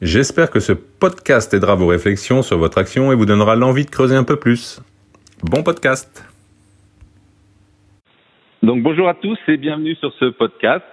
J'espère 0.00 0.50
que 0.50 0.60
ce 0.60 0.72
podcast 0.72 1.52
aidera 1.54 1.74
vos 1.74 1.88
réflexions 1.88 2.42
sur 2.42 2.56
votre 2.56 2.78
action 2.78 3.10
et 3.10 3.16
vous 3.16 3.26
donnera 3.26 3.56
l'envie 3.56 3.84
de 3.84 3.90
creuser 3.90 4.14
un 4.14 4.22
peu 4.22 4.36
plus. 4.36 4.80
Bon 5.42 5.64
podcast 5.64 6.24
Donc 8.62 8.80
bonjour 8.80 9.08
à 9.08 9.14
tous 9.14 9.36
et 9.48 9.56
bienvenue 9.56 9.96
sur 9.96 10.12
ce 10.20 10.26
podcast. 10.26 10.84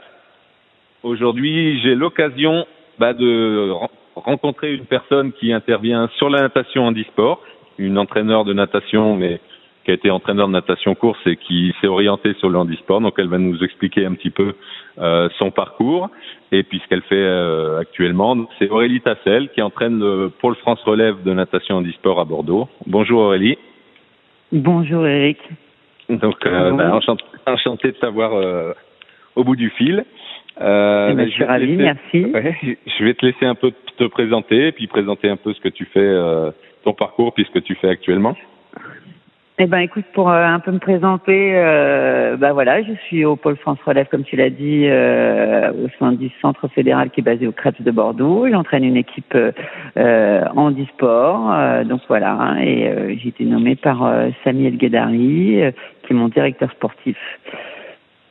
Aujourd'hui, 1.03 1.79
j'ai 1.83 1.93
l'occasion 1.93 2.65
bah, 2.97 3.13
de 3.13 3.71
rencontrer 4.15 4.73
une 4.73 4.87
personne 4.87 5.33
qui 5.33 5.53
intervient 5.53 6.09
sur 6.17 6.31
la 6.31 6.41
natation 6.41 6.87
handisport, 6.87 7.43
une 7.77 7.99
entraîneur 7.99 8.43
de 8.43 8.53
natation, 8.53 9.15
mais 9.15 9.39
qui 9.85 9.91
a 9.91 9.93
été 9.93 10.09
entraîneur 10.09 10.47
de 10.47 10.53
natation 10.53 10.95
course 10.95 11.19
et 11.27 11.35
qui 11.37 11.73
s'est 11.79 11.87
orientée 11.87 12.33
sur 12.39 12.49
le 12.49 12.57
handisport. 12.57 12.99
Donc 12.99 13.13
elle 13.19 13.27
va 13.27 13.37
nous 13.37 13.63
expliquer 13.63 14.05
un 14.05 14.15
petit 14.15 14.31
peu 14.31 14.55
euh, 14.97 15.29
son 15.37 15.51
parcours 15.51 16.09
et 16.51 16.63
puis 16.63 16.81
ce 16.83 16.89
qu'elle 16.89 17.03
fait 17.03 17.15
euh, 17.15 17.79
actuellement. 17.79 18.35
C'est 18.57 18.69
Aurélie 18.69 19.01
Tassel 19.01 19.49
qui 19.49 19.61
entraîne 19.61 19.99
le 19.99 20.29
pôle 20.29 20.55
France 20.55 20.81
Relève 20.83 21.23
de 21.23 21.33
natation 21.33 21.77
handisport 21.77 22.19
à 22.19 22.25
Bordeaux. 22.25 22.67
Bonjour 22.87 23.21
Aurélie. 23.21 23.57
Bonjour 24.51 25.05
Eric. 25.05 25.37
Donc 26.09 26.45
euh, 26.45 26.71
bah, 26.71 26.93
enchanté, 26.93 27.23
enchanté, 27.45 27.87
de 27.89 27.97
t'avoir 27.97 28.33
euh, 28.33 28.73
au 29.35 29.43
bout 29.43 29.55
du 29.55 29.69
fil. 29.69 30.03
Euh, 30.61 31.09
eh 31.11 31.15
ben, 31.15 31.27
je 31.27 31.33
suis 31.33 31.43
ravi, 31.43 31.75
merci. 31.75 32.25
Ouais, 32.25 32.77
je 32.85 33.03
vais 33.03 33.13
te 33.13 33.25
laisser 33.25 33.45
un 33.45 33.55
peu 33.55 33.71
te 33.97 34.05
présenter, 34.05 34.71
puis 34.71 34.87
présenter 34.87 35.29
un 35.29 35.35
peu 35.35 35.53
ce 35.53 35.59
que 35.59 35.69
tu 35.69 35.85
fais, 35.85 35.99
euh, 35.99 36.51
ton 36.83 36.93
parcours, 36.93 37.33
puis 37.33 37.45
ce 37.45 37.51
que 37.51 37.59
tu 37.59 37.75
fais 37.75 37.89
actuellement. 37.89 38.35
Eh 39.57 39.67
ben, 39.67 39.77
écoute, 39.79 40.03
pour 40.13 40.29
euh, 40.29 40.43
un 40.43 40.59
peu 40.59 40.69
me 40.73 40.79
présenter, 40.79 41.53
euh, 41.55 42.35
bah 42.35 42.51
voilà, 42.51 42.83
je 42.83 42.91
suis 43.05 43.23
au 43.23 43.37
pôle 43.37 43.55
France 43.55 43.77
Relève, 43.85 44.07
comme 44.11 44.25
tu 44.25 44.35
l'as 44.35 44.49
dit, 44.49 44.83
euh, 44.85 45.71
au 45.71 45.87
sein 45.97 46.11
du 46.11 46.29
centre 46.41 46.67
fédéral 46.67 47.09
qui 47.09 47.21
est 47.21 47.23
basé 47.23 47.47
au 47.47 47.53
Crêpes 47.53 47.81
de 47.81 47.89
Bordeaux. 47.89 48.49
J'entraîne 48.51 48.83
une 48.83 48.97
équipe 48.97 49.33
euh, 49.97 50.41
handisport, 50.57 51.53
euh, 51.53 51.85
donc 51.85 52.01
voilà, 52.09 52.33
hein, 52.33 52.57
et 52.57 52.89
euh, 52.89 53.15
j'ai 53.17 53.29
été 53.29 53.45
nommée 53.45 53.77
par 53.77 54.05
Samy 54.43 54.65
El 54.65 54.75
Guedari, 54.75 55.61
qui 56.03 56.11
est 56.11 56.15
mon 56.15 56.27
directeur 56.27 56.69
sportif 56.71 57.17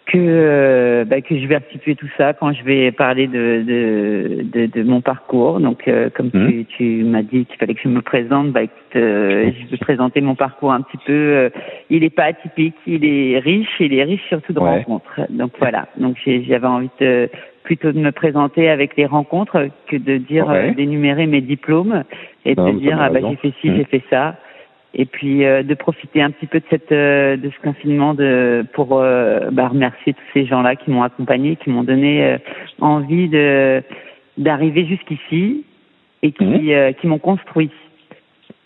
que 0.07 0.19
euh, 0.19 1.05
bah, 1.05 1.21
que 1.21 1.39
je 1.39 1.47
vais 1.47 1.57
restituer 1.57 1.95
tout 1.95 2.09
ça 2.19 2.35
quand 2.35 2.53
je 2.53 2.63
vais 2.65 2.93
parler 2.93 3.27
de 3.27 3.63
de, 3.67 4.43
de, 4.43 4.67
de 4.67 4.83
mon 4.83 5.01
parcours. 5.01 5.61
Donc, 5.61 5.89
euh, 5.89 6.11
comme 6.11 6.31
tu, 6.31 6.39
mmh. 6.39 6.65
tu 6.77 6.85
m'as 7.05 7.23
dit 7.23 7.47
qu'il 7.47 7.57
fallait 7.57 7.75
que 7.75 7.81
je 7.83 7.89
me 7.89 8.03
présente, 8.03 8.51
bah, 8.51 8.63
écoute, 8.63 8.97
euh, 8.97 9.51
je 9.59 9.71
vais 9.71 9.77
présenter 9.79 10.21
mon 10.21 10.35
parcours 10.35 10.73
un 10.73 10.83
petit 10.83 10.99
peu. 11.07 11.51
il 11.91 12.01
n'est 12.01 12.11
pas 12.11 12.25
atypique, 12.25 12.77
il 12.87 13.05
est 13.05 13.39
riche, 13.39 13.81
il 13.81 13.95
est 13.95 14.05
riche 14.05 14.25
surtout 14.29 14.53
de 14.53 14.61
ouais. 14.61 14.79
rencontres. 14.79 15.21
Donc 15.31 15.53
voilà. 15.59 15.87
Donc 15.97 16.17
j'avais 16.27 16.67
envie 16.67 16.91
de 17.01 17.31
plutôt 17.63 17.93
de 17.93 17.99
me 17.99 18.13
présenter 18.13 18.69
avec 18.69 18.95
les 18.97 19.07
rencontres 19.07 19.69
que 19.87 19.97
de 19.97 20.19
dire 20.19 20.47
ouais. 20.49 20.73
d'énumérer 20.75 21.27
mes 21.27 21.41
diplômes 21.41 22.05
et 22.45 22.55
non, 22.55 22.75
de 22.75 22.79
dire 22.79 22.99
ah 23.01 23.09
bah 23.09 23.21
j'ai 23.23 23.37
fait 23.37 23.55
ci, 23.63 23.71
mmh. 23.71 23.77
j'ai 23.77 23.85
fait 23.85 24.03
ça 24.11 24.37
et 24.95 25.05
puis 25.05 25.45
euh, 25.45 25.63
de 25.63 25.75
profiter 25.75 26.23
un 26.23 26.31
petit 26.31 26.47
peu 26.47 26.61
de 26.61 26.65
cette 26.71 26.93
euh, 26.93 27.37
de 27.37 27.51
ce 27.51 27.61
confinement 27.63 28.15
de 28.15 28.65
pour 28.73 28.99
euh, 28.99 29.51
bah, 29.51 29.69
remercier 29.69 30.15
tous 30.15 30.25
ces 30.33 30.47
gens-là 30.47 30.77
qui 30.77 30.91
m'ont 30.91 31.03
accompagné, 31.03 31.57
qui 31.57 31.71
m'ont 31.71 31.83
donné 31.85 32.25
euh, 32.25 32.39
envie 32.81 33.29
de 33.29 33.83
d'arriver 34.39 34.87
jusqu'ici 34.87 35.65
et 36.23 36.33
qui 36.33 36.45
mmh. 36.45 36.95
qui 36.95 37.07
m'ont 37.07 37.19
construit. 37.19 37.71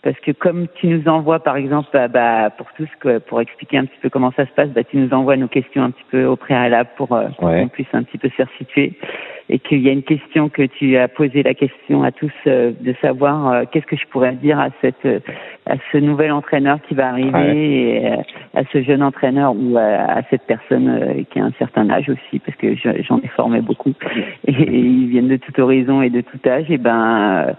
Parce 0.01 0.19
que 0.21 0.31
comme 0.31 0.67
tu 0.75 0.87
nous 0.87 1.07
envoies, 1.09 1.39
par 1.39 1.57
exemple, 1.57 1.89
bah, 1.91 2.07
bah, 2.07 2.49
pour 2.51 2.67
tous, 2.77 2.87
pour 3.27 3.41
expliquer 3.41 3.77
un 3.77 3.85
petit 3.85 3.99
peu 4.01 4.09
comment 4.09 4.31
ça 4.31 4.45
se 4.45 4.51
passe, 4.51 4.69
bah, 4.69 4.83
tu 4.83 4.97
nous 4.97 5.13
envoies 5.13 5.35
nos 5.35 5.49
questions 5.49 5.83
un 5.83 5.91
petit 5.91 6.05
peu 6.09 6.25
au 6.25 6.37
préalable 6.37 6.89
pour, 6.95 7.11
euh, 7.11 7.27
ouais. 7.41 7.61
qu'on 7.63 7.67
puisse 7.67 7.87
un 7.93 8.03
petit 8.03 8.17
peu 8.17 8.29
se 8.29 8.43
situer. 8.57 8.93
Et 9.51 9.57
qu'il 9.57 9.79
y 9.79 9.89
a 9.89 9.91
une 9.91 10.03
question 10.03 10.47
que 10.47 10.61
tu 10.61 10.95
as 10.95 11.07
posé 11.07 11.41
la 11.41 11.55
question 11.55 12.03
à 12.03 12.11
tous 12.11 12.31
euh, 12.45 12.71
de 12.79 12.93
savoir 13.01 13.51
euh, 13.51 13.63
qu'est-ce 13.71 13.87
que 13.87 13.95
je 13.95 14.05
pourrais 14.07 14.33
dire 14.33 14.59
à 14.59 14.69
cette, 14.79 15.07
à 15.65 15.75
ce 15.91 15.97
nouvel 15.97 16.31
entraîneur 16.31 16.79
qui 16.87 16.93
va 16.93 17.09
arriver 17.09 17.31
ouais. 17.31 17.57
et 17.57 18.05
euh, 18.11 18.15
à 18.53 18.61
ce 18.71 18.83
jeune 18.83 19.01
entraîneur 19.01 19.55
ou 19.55 19.75
à, 19.77 20.17
à 20.17 20.21
cette 20.29 20.43
personne 20.43 20.87
euh, 20.87 21.23
qui 21.31 21.39
a 21.39 21.45
un 21.45 21.53
certain 21.57 21.89
âge 21.89 22.09
aussi, 22.09 22.37
parce 22.39 22.57
que 22.57 22.75
j'en 22.75 23.19
ai 23.19 23.27
formé 23.29 23.61
beaucoup 23.61 23.93
et, 24.45 24.51
et, 24.51 24.79
ils 24.79 25.07
viennent 25.07 25.27
de 25.27 25.37
tout 25.37 25.59
horizon 25.59 26.03
et 26.03 26.11
de 26.11 26.21
tout 26.21 26.39
âge. 26.47 26.69
Et 26.69 26.77
ben 26.77 27.55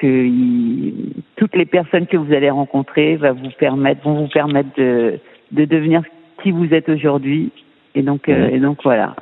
que 0.00 0.06
il, 0.06 1.12
toutes 1.36 1.56
les 1.56 1.66
personnes 1.66 2.06
que 2.06 2.16
vous 2.16 2.32
allez 2.32 2.50
rencontrer 2.50 3.16
va 3.16 3.32
vous 3.32 3.50
permettre, 3.58 4.02
vont 4.02 4.14
vous 4.14 4.28
permettre 4.28 4.70
de, 4.76 5.18
de 5.52 5.64
devenir 5.64 6.02
qui 6.42 6.50
vous 6.50 6.72
êtes 6.72 6.88
aujourd'hui. 6.88 7.50
Et 7.94 8.02
donc, 8.02 8.28
euh, 8.28 8.48
et 8.50 8.58
donc 8.58 8.78
voilà. 8.84 9.16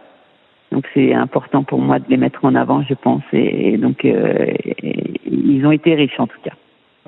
Donc 0.73 0.87
c'est 0.95 1.15
important 1.15 1.63
pour 1.63 1.81
moi 1.81 1.99
de 1.99 2.05
les 2.09 2.17
mettre 2.17 2.45
en 2.45 2.55
avant, 2.55 2.83
je 2.83 2.95
pense. 2.95 3.23
Et, 3.33 3.75
et 3.75 3.77
donc 3.77 4.05
euh, 4.05 4.47
et, 4.83 5.21
ils 5.25 5.65
ont 5.67 5.73
été 5.73 5.95
riches 5.95 6.19
en 6.19 6.27
tout 6.27 6.41
cas. 6.43 6.55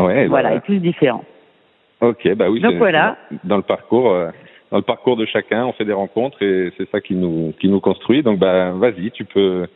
Ouais. 0.02 0.26
Voilà, 0.26 0.50
bah, 0.50 0.56
et 0.56 0.60
tous 0.60 0.78
différents. 0.78 1.24
Ok, 2.00 2.32
bah 2.36 2.48
oui. 2.50 2.60
Donc 2.60 2.74
voilà. 2.74 3.16
Dans 3.44 3.56
le 3.56 3.62
parcours, 3.62 4.10
euh, 4.10 4.30
dans 4.70 4.76
le 4.76 4.84
parcours 4.84 5.16
de 5.16 5.26
chacun, 5.26 5.66
on 5.66 5.72
fait 5.72 5.84
des 5.84 5.92
rencontres 5.92 6.42
et 6.42 6.72
c'est 6.76 6.88
ça 6.90 7.00
qui 7.00 7.14
nous 7.14 7.52
qui 7.58 7.68
nous 7.68 7.80
construit. 7.80 8.22
Donc 8.22 8.38
bah 8.38 8.70
vas-y, 8.72 9.10
tu 9.10 9.24
peux 9.24 9.66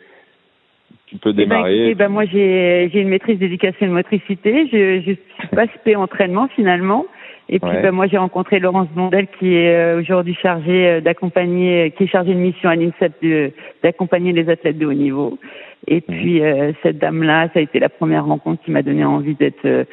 tu 1.06 1.16
peux 1.16 1.32
démarrer. 1.32 1.72
Eh 1.72 1.76
ben, 1.76 1.82
écoutez, 1.82 1.94
ben 1.97 2.09
moi 2.09 2.25
j'ai 2.25 2.91
j'ai 2.93 3.00
une 3.00 3.09
maîtrise 3.09 3.38
d'éducation 3.38 3.87
et 3.87 3.88
de 3.88 3.94
motricité. 3.94 4.69
Je 4.70 5.00
je 5.00 5.12
suis 5.12 5.49
pas 5.54 5.66
spé 5.66 5.97
entraînement 5.97 6.47
finalement. 6.54 7.06
Et 7.54 7.60
puis 7.60 7.68
ouais. 7.68 7.82
ben, 7.82 7.92
moi 7.92 8.06
j'ai 8.06 8.16
rencontré 8.16 8.58
Laurence 8.60 8.88
Bondel 8.94 9.26
qui 9.38 9.54
est 9.54 9.76
euh, 9.76 10.00
aujourd'hui 10.00 10.34
chargée 10.40 10.88
euh, 10.88 11.00
d'accompagner, 11.02 11.92
qui 11.96 12.04
est 12.04 12.06
chargée 12.06 12.32
de 12.32 12.38
mission 12.38 12.70
à 12.70 12.76
l'INSEP 12.76 13.52
d'accompagner 13.82 14.32
les 14.32 14.48
athlètes 14.48 14.78
de 14.78 14.86
haut 14.86 14.94
niveau. 14.94 15.38
Et 15.86 16.00
puis 16.00 16.42
euh, 16.42 16.72
cette 16.82 16.96
dame-là, 16.98 17.48
ça 17.52 17.58
a 17.58 17.62
été 17.62 17.78
la 17.78 17.90
première 17.90 18.24
rencontre 18.24 18.62
qui 18.64 18.70
m'a 18.70 18.82
donné 18.82 19.04
envie 19.04 19.34
d'être 19.34 19.66
euh, 19.66 19.84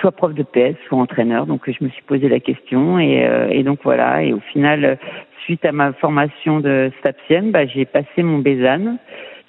soit 0.00 0.12
prof 0.12 0.32
de 0.32 0.42
PS, 0.42 0.78
soit 0.88 0.98
entraîneur. 0.98 1.44
Donc 1.44 1.70
je 1.70 1.84
me 1.84 1.90
suis 1.90 2.02
posé 2.04 2.30
la 2.30 2.40
question 2.40 2.98
et, 2.98 3.22
euh, 3.26 3.48
et 3.50 3.64
donc 3.64 3.80
voilà. 3.84 4.22
Et 4.22 4.32
au 4.32 4.40
final, 4.40 4.98
suite 5.44 5.66
à 5.66 5.72
ma 5.72 5.92
formation 5.92 6.60
de 6.60 6.90
STAPSIEN, 7.00 7.50
bah, 7.50 7.66
j'ai 7.66 7.84
passé 7.84 8.22
mon 8.22 8.38
BESAN. 8.38 8.96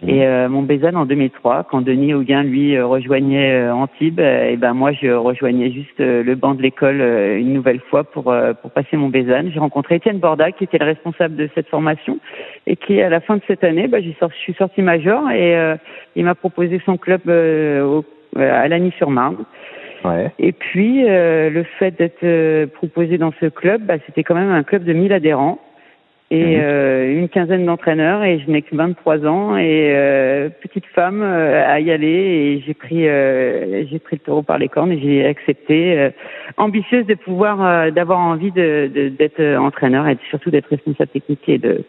Et 0.06 0.26
euh, 0.26 0.50
mon 0.50 0.64
Bézanne 0.64 0.98
en 0.98 1.06
2003, 1.06 1.66
quand 1.70 1.82
Denis 1.82 2.14
Auguin 2.14 2.44
lui 2.44 2.76
euh, 2.76 2.86
rejoignait 2.86 3.54
euh, 3.54 3.74
Antibes, 3.74 4.20
euh, 4.20 4.50
et 4.50 4.58
ben 4.58 4.74
moi 4.74 4.92
je 4.92 5.08
rejoignais 5.08 5.72
juste 5.72 6.00
euh, 6.02 6.24
le 6.24 6.36
banc 6.36 6.56
de 6.56 6.62
l'école 6.62 7.00
euh, 7.00 7.40
une 7.40 7.54
nouvelle 7.54 7.80
fois 7.80 8.04
pour 8.04 8.34
pour 8.62 8.72
passer 8.72 8.98
mon 8.98 9.08
Bézanne. 9.08 9.52
J'ai 9.54 9.60
rencontré 9.60 9.96
Étienne 9.96 10.20
Borda 10.20 10.52
qui 10.52 10.66
était 10.66 10.78
le 10.78 10.86
responsable 10.86 11.36
de 11.38 11.50
cette 11.56 11.70
formation 11.70 12.20
et 12.68 12.76
qui 12.76 13.02
à 13.02 13.10
la 13.10 13.22
fin 13.22 13.38
de 13.38 13.42
cette 13.48 13.64
année, 13.64 13.88
ben, 13.88 14.04
j'ai 14.04 14.16
sorti, 14.20 14.36
je 14.38 14.44
suis 14.44 14.54
sorti 14.56 14.82
major 14.82 15.30
et 15.32 15.56
il 16.16 16.26
m'a 16.26 16.36
proposé 16.36 16.82
son 16.86 16.98
club 16.98 17.22
au, 17.28 18.04
à 18.38 18.68
Lagny-sur-Marne. 18.68 19.46
Ouais. 20.04 20.32
Et 20.38 20.52
puis 20.52 21.04
le 21.04 21.64
fait 21.80 21.92
d'être 21.92 22.66
proposé 22.74 23.18
dans 23.18 23.34
ce 23.40 23.46
club, 23.46 23.84
bah, 23.84 23.96
c'était 24.06 24.24
quand 24.24 24.36
même 24.36 24.52
un 24.52 24.64
club 24.64 24.84
de 24.84 24.94
1000 24.94 25.14
adhérents 25.14 25.60
et 26.34 26.60
euh, 26.60 27.14
une 27.14 27.30
quinzaine 27.30 27.66
d'entraîneurs 27.66 28.24
et 28.24 28.40
je 28.40 28.50
n'ai 28.50 28.64
que 28.64 28.76
23 28.76 29.28
ans 29.28 29.56
et 29.56 29.92
euh, 29.94 30.50
petite 30.50 30.86
femme 30.88 31.22
euh, 31.22 31.64
à 31.64 31.80
y 31.80 31.92
aller 31.92 32.08
et 32.08 32.64
j'ai 32.66 32.74
pris 32.74 33.08
euh, 33.08 33.86
j'ai 33.88 34.00
pris 34.00 34.16
le 34.16 34.22
taureau 34.22 34.42
par 34.42 34.58
les 34.58 34.68
cornes 34.68 34.92
et 34.92 35.00
j'ai 35.00 35.28
accepté 35.28 36.00
euh, 36.00 36.10
ambitieuse 36.58 37.06
de 37.06 37.14
pouvoir 37.14 37.64
euh, 37.64 37.92
d'avoir 37.92 38.18
envie 38.18 38.52
de 38.52 39.10
d'être 39.16 39.44
entraîneur 39.58 40.08
et 40.08 40.18
surtout 40.32 40.50
d'être 40.50 40.70
responsable 40.70 41.12
technique 41.12 41.48
et 41.48 41.60
de 41.60 41.84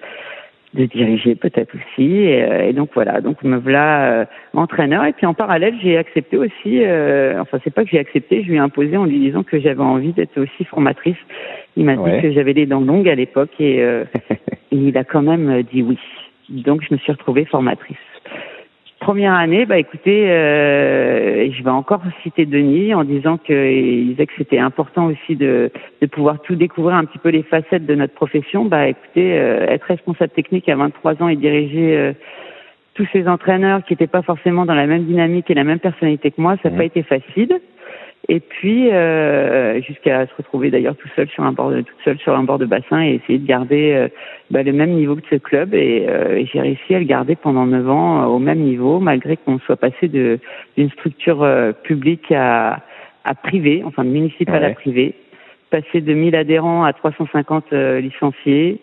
de 0.74 0.84
diriger 0.86 1.34
peut-être 1.34 1.74
aussi 1.74 2.16
et, 2.16 2.68
et, 2.68 2.72
donc 2.72 2.90
voilà 2.94 3.20
donc 3.20 3.42
me 3.42 3.56
voilà 3.56 4.26
entraîneur 4.52 5.04
et 5.04 5.12
puis 5.12 5.24
en 5.24 5.34
parallèle 5.34 5.74
j'ai 5.82 5.96
accepté 5.96 6.36
aussi 6.36 6.82
enfin 7.38 7.58
c'est 7.62 7.72
pas 7.72 7.84
que 7.84 7.90
j'ai 7.90 7.98
accepté 7.98 8.42
je 8.42 8.48
lui 8.48 8.56
ai 8.56 8.58
imposé 8.58 8.96
en 8.96 9.04
lui 9.04 9.20
disant 9.20 9.44
que 9.44 9.60
j'avais 9.60 9.82
envie 9.82 10.12
d'être 10.12 10.36
aussi 10.40 10.64
formatrice 10.64 11.16
il 11.76 11.84
m'a 11.84 11.94
ouais. 11.94 12.16
dit 12.16 12.22
que 12.22 12.32
j'avais 12.32 12.52
les 12.52 12.66
dents 12.66 12.80
longues 12.80 13.08
à 13.08 13.14
l'époque 13.14 13.50
et, 13.58 13.82
euh, 13.82 14.04
et, 14.30 14.76
il 14.76 14.96
a 14.96 15.04
quand 15.04 15.22
même 15.22 15.50
euh, 15.50 15.62
dit 15.62 15.82
oui. 15.82 15.98
Donc 16.48 16.82
je 16.82 16.94
me 16.94 16.98
suis 16.98 17.12
retrouvée 17.12 17.44
formatrice. 17.44 17.96
Première 19.04 19.34
année, 19.34 19.66
bah 19.66 19.76
écoutez, 19.76 20.30
euh, 20.30 21.52
je 21.52 21.62
vais 21.62 21.70
encore 21.70 22.00
citer 22.22 22.46
Denis 22.46 22.94
en 22.94 23.04
disant 23.04 23.36
qu'il 23.36 24.08
disait 24.08 24.24
que 24.24 24.32
c'était 24.38 24.58
important 24.58 25.08
aussi 25.08 25.36
de, 25.36 25.70
de 26.00 26.06
pouvoir 26.06 26.40
tout 26.40 26.54
découvrir 26.54 26.96
un 26.96 27.04
petit 27.04 27.18
peu 27.18 27.28
les 27.28 27.42
facettes 27.42 27.84
de 27.84 27.94
notre 27.94 28.14
profession. 28.14 28.64
Bah 28.64 28.88
écoutez, 28.88 29.38
euh, 29.38 29.66
être 29.68 29.84
responsable 29.84 30.32
technique 30.32 30.70
à 30.70 30.76
23 30.76 31.22
ans 31.22 31.28
et 31.28 31.36
diriger 31.36 31.94
euh, 31.94 32.12
tous 32.94 33.06
ces 33.12 33.28
entraîneurs 33.28 33.84
qui 33.84 33.92
n'étaient 33.92 34.06
pas 34.06 34.22
forcément 34.22 34.64
dans 34.64 34.72
la 34.74 34.86
même 34.86 35.04
dynamique 35.04 35.50
et 35.50 35.54
la 35.54 35.64
même 35.64 35.80
personnalité 35.80 36.30
que 36.30 36.40
moi, 36.40 36.56
ça 36.62 36.70
n'a 36.70 36.76
pas 36.78 36.84
été 36.86 37.02
facile. 37.02 37.60
Et 38.28 38.40
puis 38.40 38.90
euh, 38.90 39.80
jusqu'à 39.82 40.26
se 40.26 40.34
retrouver 40.36 40.70
d'ailleurs 40.70 40.96
tout 40.96 41.08
seul 41.14 41.28
sur 41.28 41.44
un 41.44 41.52
bord, 41.52 41.70
de, 41.70 41.82
toute 41.82 41.98
seule 42.04 42.18
sur 42.18 42.34
un 42.34 42.42
bord 42.42 42.58
de 42.58 42.64
bassin 42.64 43.02
et 43.02 43.14
essayer 43.14 43.38
de 43.38 43.46
garder 43.46 43.92
euh, 43.92 44.08
bah, 44.50 44.62
le 44.62 44.72
même 44.72 44.92
niveau 44.92 45.16
que 45.16 45.22
ce 45.30 45.36
club. 45.36 45.74
Et, 45.74 46.06
euh, 46.08 46.36
et 46.36 46.46
j'ai 46.46 46.60
réussi 46.60 46.94
à 46.94 47.00
le 47.00 47.04
garder 47.04 47.36
pendant 47.36 47.66
neuf 47.66 47.88
ans 47.88 48.22
euh, 48.22 48.26
au 48.26 48.38
même 48.38 48.60
niveau, 48.60 48.98
malgré 48.98 49.36
qu'on 49.36 49.58
soit 49.60 49.76
passé 49.76 50.08
de 50.08 50.38
d'une 50.76 50.90
structure 50.90 51.46
publique 51.82 52.32
à, 52.32 52.80
à 53.24 53.34
privée, 53.34 53.82
enfin 53.84 54.04
municipale 54.04 54.64
à 54.64 54.70
privée, 54.70 55.14
passer 55.70 56.00
de 56.00 56.14
1000 56.14 56.34
adhérents 56.34 56.84
à 56.84 56.92
350 56.92 57.72
licenciés 57.72 58.80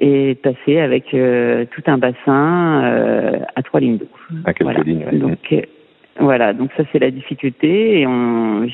et 0.00 0.34
passer 0.36 0.78
avec 0.78 1.10
tout 1.10 1.82
un 1.86 1.98
bassin 1.98 3.40
à 3.54 3.62
trois 3.62 3.80
lignes 3.80 3.98
d'eau. 3.98 4.08
À 4.44 4.52
quelques 4.52 4.62
voilà. 4.62 4.80
lignes. 4.82 5.06
Donc 5.12 5.54
voilà, 6.18 6.52
donc 6.52 6.70
ça 6.76 6.82
c'est 6.92 6.98
la 6.98 7.10
difficulté 7.10 8.00
et 8.00 8.06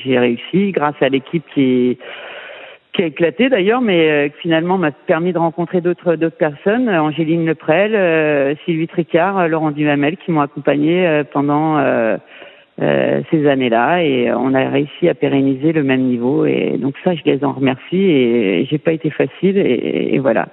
j'ai 0.03 0.17
réussi 0.17 0.71
grâce 0.71 0.95
à 1.01 1.09
l'équipe 1.09 1.43
qui 1.53 1.97
qui 2.95 3.03
a 3.03 3.07
éclaté 3.07 3.49
d'ailleurs, 3.49 3.81
mais 3.81 4.09
euh, 4.09 4.29
finalement 4.41 4.77
m'a 4.77 4.91
permis 4.91 5.33
de 5.33 5.37
rencontrer 5.37 5.81
d'autres 5.81 6.15
personnes, 6.15 6.89
Angéline 6.89 7.45
Leprel, 7.45 7.93
euh, 7.93 8.55
Sylvie 8.63 8.87
Tricard, 8.87 9.37
euh, 9.37 9.47
Laurent 9.47 9.71
Duhamel, 9.71 10.17
qui 10.17 10.31
m'ont 10.31 10.41
accompagné 10.41 11.23
pendant 11.31 11.77
ces 12.77 13.47
années-là, 13.47 14.03
et 14.03 14.31
on 14.33 14.53
a 14.53 14.69
réussi 14.69 15.07
à 15.07 15.13
pérenniser 15.13 15.71
le 15.71 15.83
même 15.83 16.01
niveau. 16.01 16.45
Et 16.45 16.77
donc 16.77 16.95
ça, 17.03 17.13
je 17.15 17.21
les 17.25 17.43
en 17.43 17.53
remercie, 17.53 18.01
et 18.01 18.65
j'ai 18.69 18.77
pas 18.77 18.91
été 18.91 19.09
facile, 19.09 19.57
et 19.57 20.19
voilà 20.19 20.47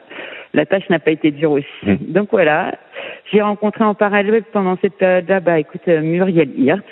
la 0.54 0.66
tâche 0.66 0.88
n'a 0.90 0.98
pas 0.98 1.10
été 1.10 1.30
dure 1.30 1.52
aussi. 1.52 1.66
Mmh. 1.82 1.96
Donc 2.08 2.28
voilà, 2.30 2.74
j'ai 3.32 3.40
rencontré 3.40 3.84
en 3.84 3.94
parallèle 3.94 4.42
pendant 4.52 4.76
cette 4.80 4.94
période-là, 4.94 5.40
bah 5.40 5.58
écoute, 5.58 5.82
euh, 5.88 6.00
Muriel 6.00 6.50
Hirt, 6.58 6.84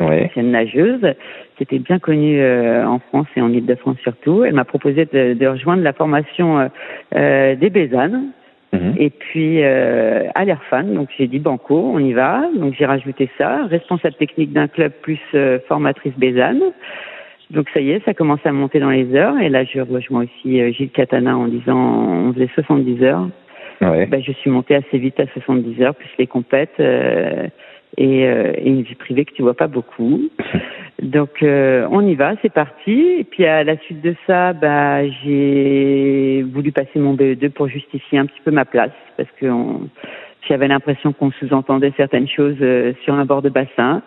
ouais. 0.00 0.30
une 0.36 0.50
nageuse 0.52 1.14
qui 1.56 1.62
était 1.62 1.78
bien 1.78 1.98
connue 1.98 2.40
euh, 2.40 2.86
en 2.86 2.98
France 2.98 3.26
et 3.36 3.40
en 3.40 3.52
Ile-de-France 3.52 3.98
surtout. 4.02 4.44
Elle 4.44 4.54
m'a 4.54 4.64
proposé 4.64 5.06
de, 5.06 5.34
de, 5.34 5.46
rejoindre 5.46 5.82
la 5.82 5.92
formation 5.92 6.58
euh, 6.58 6.68
euh 7.14 7.54
des 7.54 7.70
Bézanes. 7.70 8.30
Mmh. 8.72 8.78
Et 8.98 9.10
puis 9.10 9.62
euh, 9.62 10.24
à 10.34 10.44
l'Airfan, 10.44 10.82
donc 10.82 11.08
j'ai 11.16 11.28
dit 11.28 11.38
banco, 11.38 11.92
on 11.94 11.98
y 11.98 12.12
va. 12.12 12.48
Donc 12.56 12.74
j'ai 12.76 12.84
rajouté 12.84 13.30
ça, 13.38 13.64
responsable 13.66 14.16
technique 14.16 14.52
d'un 14.52 14.68
club 14.68 14.92
plus 15.02 15.20
formatrice 15.68 16.14
Bézane. 16.18 16.62
Donc 17.50 17.68
ça 17.72 17.80
y 17.80 17.90
est, 17.90 18.04
ça 18.04 18.14
commence 18.14 18.44
à 18.44 18.52
monter 18.52 18.80
dans 18.80 18.90
les 18.90 19.14
heures. 19.14 19.38
Et 19.38 19.48
là, 19.48 19.64
je 19.64 19.80
rejoins 19.80 20.24
aussi 20.24 20.60
euh, 20.60 20.72
Gilles 20.72 20.90
Catana 20.90 21.36
en 21.36 21.46
disant 21.46 21.76
on 21.76 22.32
faisait 22.32 22.50
70 22.54 23.02
heures. 23.04 23.28
Ouais. 23.80 24.06
Ben, 24.06 24.22
je 24.22 24.32
suis 24.32 24.50
montée 24.50 24.74
assez 24.74 24.98
vite 24.98 25.20
à 25.20 25.26
70 25.26 25.82
heures, 25.82 25.94
plus 25.94 26.08
les 26.18 26.26
compètes 26.26 26.80
euh, 26.80 27.46
et, 27.98 28.26
euh, 28.26 28.52
et, 28.56 28.68
une 28.68 28.82
vie 28.82 28.94
privée 28.94 29.24
que 29.24 29.32
tu 29.34 29.42
vois 29.42 29.54
pas 29.54 29.66
beaucoup. 29.66 30.22
Donc 31.02 31.42
euh, 31.42 31.86
on 31.90 32.06
y 32.06 32.14
va, 32.14 32.34
c'est 32.40 32.52
parti. 32.52 33.16
Et 33.18 33.24
puis 33.24 33.44
à 33.44 33.64
la 33.64 33.76
suite 33.78 34.00
de 34.00 34.14
ça, 34.26 34.54
bah, 34.54 35.06
j'ai 35.06 36.42
voulu 36.42 36.72
passer 36.72 36.98
mon 36.98 37.14
BE2 37.14 37.50
pour 37.50 37.68
justifier 37.68 38.18
un 38.18 38.26
petit 38.26 38.40
peu 38.44 38.50
ma 38.50 38.64
place 38.64 38.92
parce 39.16 39.30
que 39.38 39.46
on, 39.46 39.88
j'avais 40.48 40.68
l'impression 40.68 41.12
qu'on 41.12 41.30
sous-entendait 41.32 41.92
certaines 41.96 42.28
choses 42.28 42.56
euh, 42.60 42.92
sur 43.04 43.14
un 43.14 43.24
bord 43.24 43.42
de 43.42 43.48
bassin. 43.48 44.02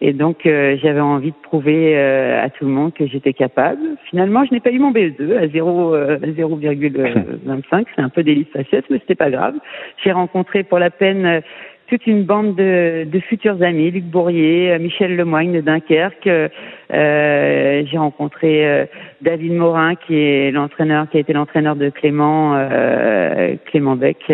Et 0.00 0.12
donc, 0.12 0.46
euh, 0.46 0.76
j'avais 0.82 1.00
envie 1.00 1.30
de 1.30 1.36
prouver 1.42 1.96
euh, 1.96 2.42
à 2.42 2.50
tout 2.50 2.64
le 2.64 2.70
monde 2.70 2.94
que 2.94 3.06
j'étais 3.06 3.32
capable. 3.32 3.80
Finalement, 4.08 4.44
je 4.44 4.52
n'ai 4.52 4.60
pas 4.60 4.70
eu 4.70 4.78
mon 4.78 4.92
BE2 4.92 5.36
à 5.36 5.46
0,25. 5.46 7.86
C'est 7.96 8.02
un 8.02 8.08
peu 8.08 8.24
facette, 8.52 8.84
mais 8.90 8.98
c'était 8.98 9.14
pas 9.14 9.30
grave. 9.30 9.54
J'ai 10.02 10.12
rencontré 10.12 10.62
pour 10.62 10.78
la 10.78 10.90
peine 10.90 11.42
toute 11.88 12.06
une 12.06 12.22
bande 12.22 12.54
de, 12.54 13.04
de, 13.04 13.20
futurs 13.20 13.60
amis, 13.62 13.90
Luc 13.90 14.04
Bourrier, 14.04 14.78
Michel 14.78 15.16
Lemoigne 15.16 15.52
de 15.52 15.60
Dunkerque. 15.60 16.28
Euh, 16.28 17.82
j'ai 17.84 17.98
rencontré 17.98 18.88
David 19.20 19.54
Morin, 19.54 19.96
qui 19.96 20.14
est 20.14 20.52
l'entraîneur, 20.52 21.10
qui 21.10 21.16
a 21.16 21.20
été 21.20 21.32
l'entraîneur 21.32 21.74
de 21.74 21.90
Clément, 21.90 22.54
euh, 22.54 23.56
Clément 23.66 23.96
Beck 23.96 24.30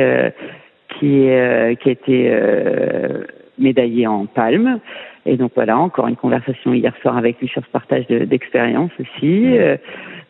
qui, 0.99 1.29
euh, 1.29 1.75
qui 1.75 1.89
a 1.89 1.93
été 1.93 2.29
euh, 2.31 3.25
médaillé 3.59 4.07
en 4.07 4.27
palme. 4.27 4.81
Et 5.25 5.37
donc 5.37 5.53
voilà, 5.55 5.77
encore 5.77 6.07
une 6.07 6.17
conversation 6.17 6.73
hier 6.73 6.95
soir 7.03 7.17
avec 7.17 7.41
lui 7.41 7.49
sur 7.49 7.63
ce 7.65 7.71
partage 7.71 8.07
d'expérience 8.07 8.93
aussi. 9.01 9.59
Euh, 9.59 9.77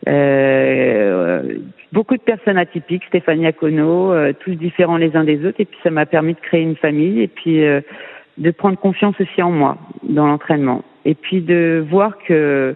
euh, 0.07 1.57
beaucoup 1.93 2.17
de 2.17 2.21
personnes 2.21 2.57
atypiques, 2.57 3.03
Stéphanie 3.07 3.45
Akono, 3.45 4.11
euh, 4.11 4.33
tous 4.33 4.55
différents 4.55 4.97
les 4.97 5.15
uns 5.15 5.23
des 5.23 5.45
autres. 5.45 5.59
Et 5.59 5.65
puis 5.65 5.77
ça 5.83 5.91
m'a 5.91 6.07
permis 6.07 6.33
de 6.33 6.39
créer 6.39 6.61
une 6.61 6.75
famille 6.75 7.21
et 7.21 7.27
puis 7.27 7.59
de 7.59 8.51
prendre 8.51 8.77
confiance 8.77 9.15
aussi 9.21 9.41
en 9.41 9.51
moi 9.51 9.77
dans 10.03 10.25
l'entraînement. 10.25 10.83
Et 11.05 11.13
puis 11.13 11.41
de 11.41 11.85
voir 11.89 12.17
que 12.27 12.75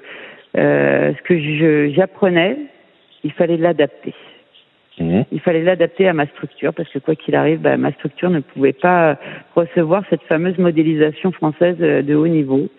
ce 0.54 1.22
que 1.24 1.90
j'apprenais, 1.90 2.58
il 3.24 3.32
fallait 3.32 3.58
l'adapter. 3.58 4.14
Il 5.00 5.40
fallait 5.40 5.64
l'adapter 5.64 6.08
à 6.08 6.14
ma 6.14 6.28
structure 6.28 6.74
parce 6.74 6.90
que 6.90 7.00
quoi 7.00 7.16
qu'il 7.16 7.36
arrive, 7.36 7.60
bah, 7.60 7.78
ma 7.78 7.92
structure 7.94 8.30
ne 8.30 8.40
pouvait 8.40 8.74
pas 8.74 9.18
recevoir 9.56 10.04
cette 10.10 10.22
fameuse 10.24 10.58
modélisation 10.58 11.32
française 11.32 11.78
euh, 11.82 12.02
de 12.02 12.14
haut 12.14 12.28
niveau. 12.28 12.70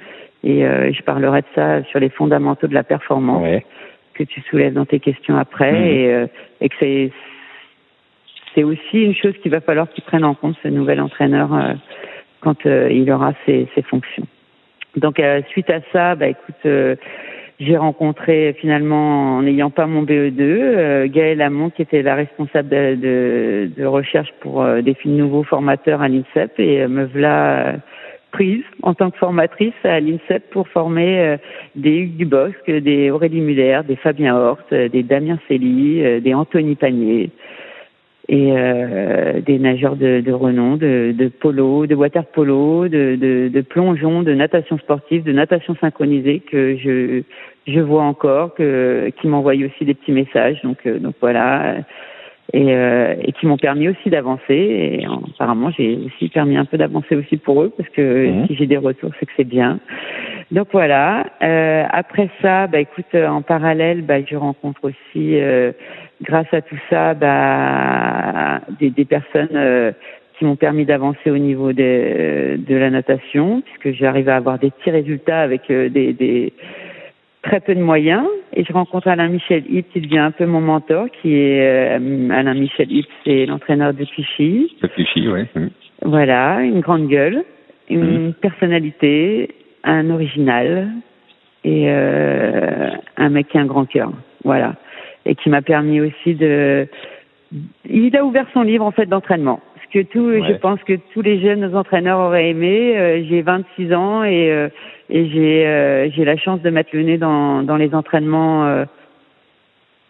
Et 0.45 0.65
euh, 0.65 0.93
je 0.93 1.03
parlerai 1.03 1.43
de 1.43 1.47
ça 1.55 1.83
sur 1.85 2.01
les 2.01 2.11
fondamentaux 2.11 2.67
de 2.67 2.75
la 2.75 2.83
performance 2.83 3.63
que 4.15 4.25
tu 4.25 4.41
soulèves 4.43 4.75
dans 4.75 4.85
tes 4.85 5.01
questions 5.01 5.37
après 5.37 5.73
mhm. 5.73 5.87
et, 5.87 6.13
euh, 6.13 6.27
et, 6.61 6.69
que 6.69 6.75
c'est 6.81 7.11
c'est 8.55 8.65
aussi 8.65 9.03
une 9.03 9.15
chose 9.15 9.33
qu'il 9.43 9.51
va 9.51 9.63
falloir 9.63 9.89
qu'il 9.89 10.05
prenne 10.05 10.25
en 10.25 10.35
compte 10.35 10.57
ce 10.63 10.69
nouvel 10.69 11.01
entraîneur 11.01 11.55
euh, 11.55 11.73
quand 12.41 12.65
il 12.65 13.11
aura 13.11 13.33
ses, 13.47 13.69
ses 13.75 13.83
fonctions. 13.83 14.27
Donc 14.97 15.23
suite 15.49 15.71
à 15.71 15.81
ça, 15.93 16.17
bah 16.17 16.27
écoute 16.27 16.99
j'ai 17.61 17.77
rencontré 17.77 18.55
finalement, 18.61 19.37
en 19.37 19.43
n'ayant 19.43 19.71
pas 19.71 19.87
mon 19.87 20.03
BE2, 20.03 20.41
euh, 20.41 21.09
Gaëlle 21.09 21.43
Amont, 21.43 21.71
qui 21.71 21.83
était 21.83 22.03
la 22.03 22.15
responsable 22.15 22.69
de, 22.69 23.71
de, 23.77 23.85
recherche 23.85 24.33
pour 24.41 24.63
euh, 24.63 24.81
des 24.83 24.97
nouveaux 25.05 25.45
formateurs 25.45 26.03
à 26.03 26.09
l'INSEP, 26.09 26.59
et 26.59 26.83
euh, 26.83 26.89
me 26.89 27.07
voilà 27.07 27.77
prise 28.33 28.65
en 28.83 28.95
tant 28.95 29.11
que 29.11 29.19
formatrice 29.19 29.75
à 29.85 30.01
l'INSEP 30.01 30.49
pour 30.51 30.67
former 30.69 31.37
des 31.77 31.99
Hugues 31.99 32.17
Dubosc, 32.17 32.67
des 32.67 33.11
Aurélie 33.11 33.43
Muller, 33.43 33.83
des 33.87 33.97
Fabien 33.97 34.35
Hort, 34.35 34.59
des 34.71 35.03
Damien 35.03 35.39
Cély, 35.49 36.23
des 36.23 36.33
Anthony 36.33 36.75
Panier 36.75 37.31
et 38.29 38.53
euh, 38.53 39.41
des 39.41 39.59
nageurs 39.59 39.97
de, 39.97 40.21
de 40.21 40.33
renom, 40.33 40.77
de, 40.77 41.13
de, 41.17 41.29
polo, 41.29 41.87
de 41.87 41.95
water 41.95 42.25
polo, 42.25 42.89
de, 42.89 43.17
de, 43.17 43.49
de, 43.49 43.61
plongeon, 43.61 44.23
de 44.23 44.33
natation 44.33 44.79
sportive, 44.79 45.25
de 45.25 45.33
natation 45.33 45.75
synchronisée 45.81 46.41
que 46.41 46.77
je 46.77 47.23
je 47.67 47.79
vois 47.81 48.03
encore, 48.03 48.55
que 48.55 49.11
qui 49.21 49.29
m'envoient 49.29 49.55
aussi 49.55 49.85
des 49.85 49.95
petits 49.95 50.13
messages. 50.13 50.61
Donc 50.63 50.79
euh, 50.87 50.99
donc 50.99 51.15
voilà. 51.21 51.77
Et, 52.55 52.75
euh, 52.75 53.15
et 53.23 53.33
qui 53.33 53.47
m'ont 53.47 53.57
permis 53.57 53.89
aussi 53.89 54.11
d'avancer. 54.11 54.43
Et 54.51 55.07
apparemment, 55.35 55.71
j'ai 55.71 55.99
aussi 56.05 56.29
permis 56.29 56.59
un 56.59 56.67
peu 56.67 56.77
d'avancer 56.77 57.17
aussi 57.17 57.39
pour 57.39 57.63
eux, 57.63 57.73
parce 57.75 57.89
que 57.89 58.29
mmh. 58.29 58.47
si 58.47 58.57
j'ai 58.57 58.67
des 58.67 58.77
retours, 58.77 59.11
c'est 59.19 59.25
que 59.25 59.33
c'est 59.37 59.49
bien. 59.49 59.81
Donc 60.51 60.69
voilà. 60.71 61.25
Euh, 61.43 61.85
après 61.91 62.29
ça, 62.43 62.67
bah 62.67 62.79
écoute, 62.79 63.15
en 63.15 63.41
parallèle, 63.41 64.03
bah, 64.03 64.23
je 64.23 64.37
rencontre 64.37 64.85
aussi 64.85 65.41
euh, 65.41 65.73
grâce 66.23 66.53
à 66.53 66.61
tout 66.61 66.79
ça, 66.91 67.15
bah, 67.15 68.61
des, 68.79 68.91
des 68.91 69.07
personnes 69.07 69.49
euh, 69.55 69.93
qui 70.39 70.45
m'ont 70.45 70.57
permis 70.57 70.85
d'avancer 70.85 71.31
au 71.31 71.39
niveau 71.39 71.73
de, 71.73 72.57
de 72.59 72.77
la 72.77 72.91
natation, 72.91 73.63
puisque 73.63 73.97
j'arrive 73.99 74.29
à 74.29 74.37
avoir 74.37 74.59
des 74.59 74.71
petits 74.71 74.91
résultats 74.91 75.41
avec 75.41 75.71
euh, 75.71 75.89
des, 75.89 76.13
des, 76.13 76.53
très 77.43 77.61
peu 77.61 77.75
de 77.75 77.81
moyens. 77.81 78.25
Et 78.55 78.65
je 78.65 78.73
rencontre 78.73 79.09
Alain 79.09 79.29
Michel 79.29 79.65
Hipp, 79.69 79.93
qui 79.93 80.01
devient 80.01 80.19
un 80.19 80.31
peu 80.31 80.47
mon 80.47 80.61
mentor, 80.61 81.07
qui 81.21 81.35
est 81.35 81.99
euh, 81.99 82.31
Alain 82.31 82.55
Michel 82.55 82.91
Hipp, 82.91 83.07
c'est 83.25 83.47
l'entraîneur 83.47 83.95
de 83.95 84.05
Clichy. 84.05 84.77
De 84.83 84.89
Clichy, 84.89 85.29
oui. 85.29 85.43
Mmh. 85.55 85.67
Voilà, 86.03 86.61
une 86.63 86.81
grande 86.81 87.09
gueule, 87.09 87.45
une 87.89 88.29
mmh. 88.29 88.35
personnalité, 88.35 89.55
un 89.85 90.11
original 90.11 90.89
et 91.65 91.89
un 91.91 93.29
mec 93.29 93.49
qui 93.49 93.59
a 93.59 93.61
un 93.61 93.67
grand 93.67 93.85
cœur. 93.85 94.11
Voilà 94.45 94.75
et 95.25 95.35
qui 95.35 95.49
m'a 95.49 95.63
permis 95.63 96.01
aussi 96.01 96.35
de. 96.35 96.87
Il 97.89 98.17
a 98.17 98.25
ouvert 98.25 98.47
son 98.55 98.63
livre 98.63 98.85
en 98.85 98.93
fait 98.93 99.07
d'entraînement. 99.07 99.61
Que 99.93 100.03
tout, 100.03 100.33
je 100.33 100.53
pense 100.55 100.83
que 100.85 100.95
tous 101.13 101.21
les 101.21 101.39
jeunes 101.41 101.77
entraîneurs 101.77 102.19
auraient 102.19 102.49
aimé. 102.49 102.97
Euh, 102.97 103.23
j'ai 103.29 103.43
26 103.43 103.93
ans 103.93 104.25
et 104.25 104.51
euh, 104.51 104.69
et 105.11 105.29
j'ai 105.29 105.67
euh, 105.67 106.11
j'ai 106.11 106.25
la 106.25 106.39
chance 106.39 106.63
de 106.63 106.71
mettre 106.71 106.91
le 106.95 107.03
nez 107.03 107.19
dans 107.19 107.63
dans 107.63 107.77
les 107.77 107.95
entraînements 107.95 108.85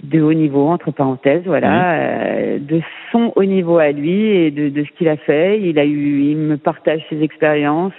de 0.05 0.21
haut 0.21 0.35
niveau 0.35 0.69
entre 0.69 0.93
parenthèses, 0.93 1.43
voilà, 1.47 2.59
de 2.59 2.81
son 3.11 3.33
haut 3.35 3.45
niveau 3.45 3.79
à 3.79 3.91
lui 3.91 4.27
et 4.27 4.51
de 4.53 4.69
de 4.69 4.85
ce 4.85 4.91
qu'il 4.97 5.09
a 5.09 5.17
fait. 5.17 5.61
Il 5.61 5.79
a 5.81 5.85
eu, 5.85 6.31
il 6.31 6.37
me 6.37 6.57
partage 6.59 7.03
ses 7.11 7.21
expériences. 7.23 7.93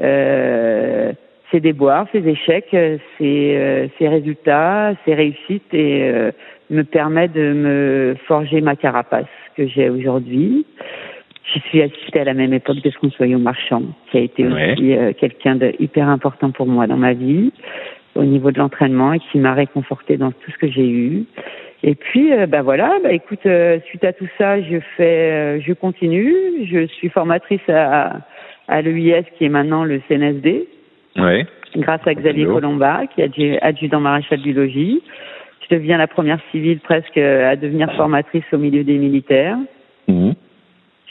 Euh, 0.00 1.12
ses 1.54 1.60
déboires, 1.60 2.06
ses 2.10 2.26
échecs, 2.26 2.70
ses, 2.70 3.56
euh, 3.56 3.86
ses 3.98 4.08
résultats, 4.08 4.94
ses 5.04 5.14
réussites 5.14 5.72
et 5.72 6.02
euh, 6.02 6.32
me 6.70 6.82
permet 6.82 7.28
de 7.28 7.52
me 7.52 8.16
forger 8.26 8.60
ma 8.60 8.76
carapace 8.76 9.26
que 9.56 9.66
j'ai 9.66 9.90
aujourd'hui. 9.90 10.66
Je 11.54 11.60
suis 11.60 11.82
assistée 11.82 12.20
à 12.20 12.24
la 12.24 12.34
même 12.34 12.54
époque 12.54 12.80
de 12.82 12.90
François 12.90 13.26
Marchand, 13.26 13.82
qui 14.10 14.18
a 14.18 14.20
été 14.20 14.46
aussi 14.46 14.96
quelqu'un 15.18 15.56
de 15.56 15.74
hyper 15.78 16.08
important 16.08 16.50
pour 16.50 16.66
moi 16.66 16.86
dans 16.86 16.96
ma 16.96 17.12
vie 17.12 17.52
au 18.14 18.24
niveau 18.24 18.50
de 18.50 18.58
l'entraînement 18.58 19.12
et 19.12 19.18
qui 19.18 19.38
m'a 19.38 19.52
réconforté 19.52 20.16
dans 20.16 20.30
tout 20.32 20.50
ce 20.50 20.58
que 20.58 20.70
j'ai 20.70 20.88
eu. 20.88 21.24
Et 21.82 21.94
puis, 21.94 22.30
bah 22.48 22.62
voilà, 22.62 22.96
bah 23.02 23.12
écoute, 23.12 23.46
suite 23.86 24.04
à 24.04 24.12
tout 24.14 24.28
ça, 24.38 24.62
je 24.62 24.78
fais, 24.96 25.60
je 25.60 25.72
continue. 25.74 26.34
Je 26.64 26.86
suis 26.86 27.10
formatrice 27.10 27.68
à, 27.68 28.20
à 28.68 28.80
l'EIS 28.80 29.24
qui 29.36 29.44
est 29.44 29.50
maintenant 29.50 29.84
le 29.84 30.00
CNSD. 30.08 30.66
Oui. 31.16 31.44
Grâce 31.76 32.00
à 32.06 32.14
Xavier 32.14 32.46
Colomba, 32.46 33.02
qui 33.14 33.20
est 33.22 33.60
adjudant 33.60 34.00
maréchal 34.00 34.40
du 34.40 34.52
logis. 34.52 35.02
Je 35.68 35.76
deviens 35.76 35.98
la 35.98 36.06
première 36.06 36.40
civile 36.50 36.80
presque 36.80 37.16
à 37.16 37.56
devenir 37.56 37.92
formatrice 37.94 38.44
au 38.52 38.58
milieu 38.58 38.84
des 38.84 38.98
militaires. 38.98 39.56
Mmh. 40.08 40.32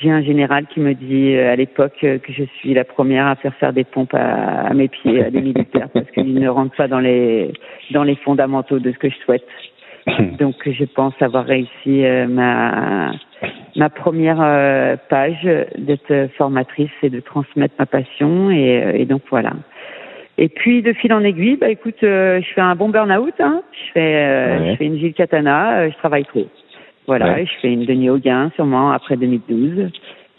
J'ai 0.02 0.12
un 0.12 0.22
général 0.22 0.68
qui 0.68 0.80
me 0.80 0.94
dit 0.94 1.36
à 1.36 1.56
l'époque 1.56 1.98
que 2.02 2.34
je 2.34 2.44
suis 2.60 2.74
la 2.74 2.84
première 2.84 3.28
à 3.28 3.36
faire 3.36 3.54
faire 3.56 3.74
des 3.74 3.84
pompes 3.84 4.14
à, 4.14 4.74
mes 4.74 4.88
pieds 4.88 5.24
à 5.24 5.30
des 5.30 5.42
militaires 5.42 5.88
parce 5.94 6.10
qu'ils 6.12 6.34
ne 6.34 6.50
rentrent 6.50 6.76
pas 6.76 6.88
dans 6.88 7.00
les 7.00 7.54
dans 7.92 8.04
les 8.04 8.16
fondamentaux 8.16 8.80
de 8.80 8.92
ce 8.92 8.98
que 8.98 9.10
je 9.10 9.16
souhaite. 9.24 9.48
Donc 10.40 10.56
je 10.66 10.84
pense 10.84 11.14
avoir 11.22 11.46
réussi 11.46 12.04
euh, 12.04 12.28
ma 12.28 13.14
ma 13.76 13.90
première 13.90 14.42
euh, 14.42 14.96
page 15.10 15.48
d'être 15.78 16.30
formatrice 16.38 16.92
et 17.02 17.10
de 17.10 17.20
transmettre 17.20 17.76
ma 17.80 17.86
passion 17.86 18.52
et, 18.52 18.84
euh, 18.84 18.92
et, 18.94 19.06
donc 19.06 19.22
voilà. 19.30 19.54
Et 20.38 20.50
puis 20.50 20.82
de 20.82 20.94
fil 20.94 21.14
en 21.14 21.24
aiguille, 21.24 21.58
bah 21.58 21.70
écoute, 21.70 21.98
je 22.02 22.46
fais 22.56 22.62
un 22.62 22.76
bon 22.76 22.90
burn-out, 22.90 23.36
hein. 23.40 23.62
je 23.72 23.92
fais 23.94 24.72
je 24.72 24.76
fais 24.78 24.86
une 24.86 24.98
Gilles 24.98 25.14
Katana, 25.14 25.90
je 25.90 25.96
travaille 25.98 26.26
trop. 26.26 26.48
Voilà, 27.06 27.44
je 27.44 27.52
fais 27.62 27.72
une 27.72 27.86
Denis 27.86 28.10
Auguin 28.10 28.52
sûrement 28.56 28.92
après 28.92 29.16
2012. 29.16 29.92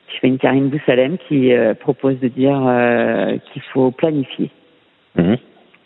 Je 0.09 0.19
fais 0.21 0.27
une 0.27 0.39
Karine 0.39 0.69
Boussalem 0.69 1.17
qui 1.29 1.53
propose 1.79 2.19
de 2.19 2.29
dire 2.29 2.61
qu'il 3.53 3.63
faut 3.73 3.93
planifier, 3.93 4.51
mmh. 5.17 5.35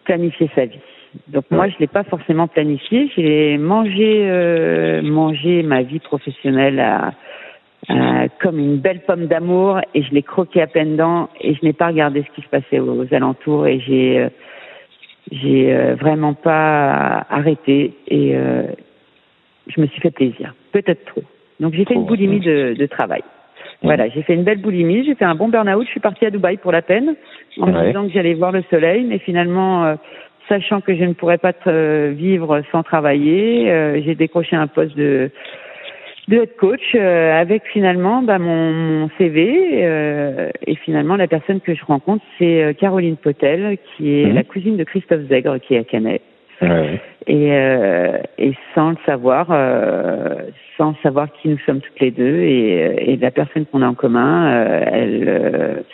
planifier 0.05 0.51
sa 0.55 0.65
vie. 0.65 0.81
Donc 1.29 1.45
moi, 1.51 1.69
je 1.69 1.75
l'ai 1.79 1.87
pas 1.87 2.05
forcément 2.05 2.49
planifié. 2.49 3.11
J'ai 3.17 3.59
mangé, 3.59 4.29
euh, 4.29 5.03
mangé 5.03 5.63
ma 5.63 5.83
vie 5.83 5.99
professionnelle 5.99 6.81
à, 6.81 7.13
comme 8.41 8.59
une 8.59 8.77
belle 8.77 9.01
pomme 9.01 9.27
d'amour 9.27 9.81
et 9.95 10.03
je 10.03 10.13
l'ai 10.13 10.23
croqué 10.23 10.61
à 10.61 10.67
peine 10.67 10.97
dents 10.97 11.31
et 11.41 11.55
je 11.55 11.65
n'ai 11.65 11.73
pas 11.73 11.89
regardé 11.89 12.23
ce 12.23 12.35
qui 12.35 12.43
se 12.43 12.49
passait 12.49 12.79
aux, 12.79 13.07
alentours 13.13 13.67
et 13.67 13.81
j'ai 13.81 14.19
euh, 14.19 14.29
j'ai 15.31 15.75
euh, 15.75 15.95
vraiment 15.95 16.35
pas 16.35 17.27
arrêté 17.31 17.95
et 18.09 18.35
euh, 18.35 18.63
je 19.69 19.81
me 19.81 19.87
suis 19.87 20.01
fait 20.01 20.11
plaisir, 20.11 20.55
peut-être 20.73 21.05
trop. 21.07 21.23
Donc 21.61 21.75
j'ai 21.75 21.85
fait 21.85 21.95
une 21.95 22.07
boulimie 22.07 22.41
de, 22.41 22.75
de 22.79 22.87
travail. 22.87 23.23
Voilà, 23.83 24.09
j'ai 24.09 24.23
fait 24.23 24.35
une 24.35 24.45
belle 24.45 24.61
boulimie, 24.61 25.05
j'ai 25.05 25.15
fait 25.15 25.25
un 25.25 25.35
bon 25.35 25.49
burn-out, 25.49 25.85
je 25.85 25.91
suis 25.91 26.01
partie 26.01 26.27
à 26.27 26.31
Dubaï 26.31 26.57
pour 26.57 26.73
la 26.73 26.83
peine, 26.83 27.15
en 27.61 27.67
me 27.67 27.87
disant 27.87 28.07
que 28.07 28.13
j'allais 28.13 28.35
voir 28.35 28.51
le 28.53 28.63
soleil, 28.71 29.05
mais 29.05 29.19
finalement, 29.19 29.97
sachant 30.49 30.81
que 30.81 30.97
je 30.97 31.05
ne 31.05 31.13
pourrais 31.13 31.39
pas 31.39 31.53
euh, 31.67 32.13
vivre 32.17 32.63
sans 32.73 32.83
travailler, 32.83 33.71
euh, 33.71 34.01
j'ai 34.03 34.15
décroché 34.15 34.57
un 34.57 34.67
poste 34.67 34.97
de 34.97 35.31
de 36.29 36.37
head 36.37 36.57
coach 36.57 36.95
euh, 36.95 37.41
avec 37.41 37.65
finalement 37.73 38.23
bah, 38.23 38.39
mon, 38.39 39.09
CV 39.19 39.83
et 40.67 40.75
finalement 40.77 41.17
la 41.17 41.27
personne 41.27 41.61
que 41.61 41.75
je 41.75 41.85
rencontre 41.85 42.23
c'est 42.39 42.77
Caroline 42.79 43.17
Potel 43.17 43.79
qui 43.97 44.21
est 44.21 44.27
mhm. 44.27 44.35
la 44.35 44.45
cousine 44.45 44.77
de 44.77 44.85
Christophe 44.85 45.23
Zegre 45.29 45.59
qui 45.61 45.75
est 45.75 45.79
à 45.79 45.85
Canet. 45.85 46.23
Et, 47.27 47.51
et 47.51 48.53
sans 48.75 48.91
le 48.91 48.97
savoir, 49.07 49.47
sans 50.77 50.95
savoir 51.03 51.29
qui 51.33 51.49
nous 51.49 51.59
sommes 51.67 51.81
toutes 51.81 52.01
les 52.01 52.11
deux 52.11 52.41
et, 52.41 53.13
et 53.13 53.17
la 53.17 53.31
personne 53.31 53.65
qu'on 53.67 53.83
a 53.83 53.87
en 53.87 53.95
commun, 53.95 54.83
elle 54.91 55.85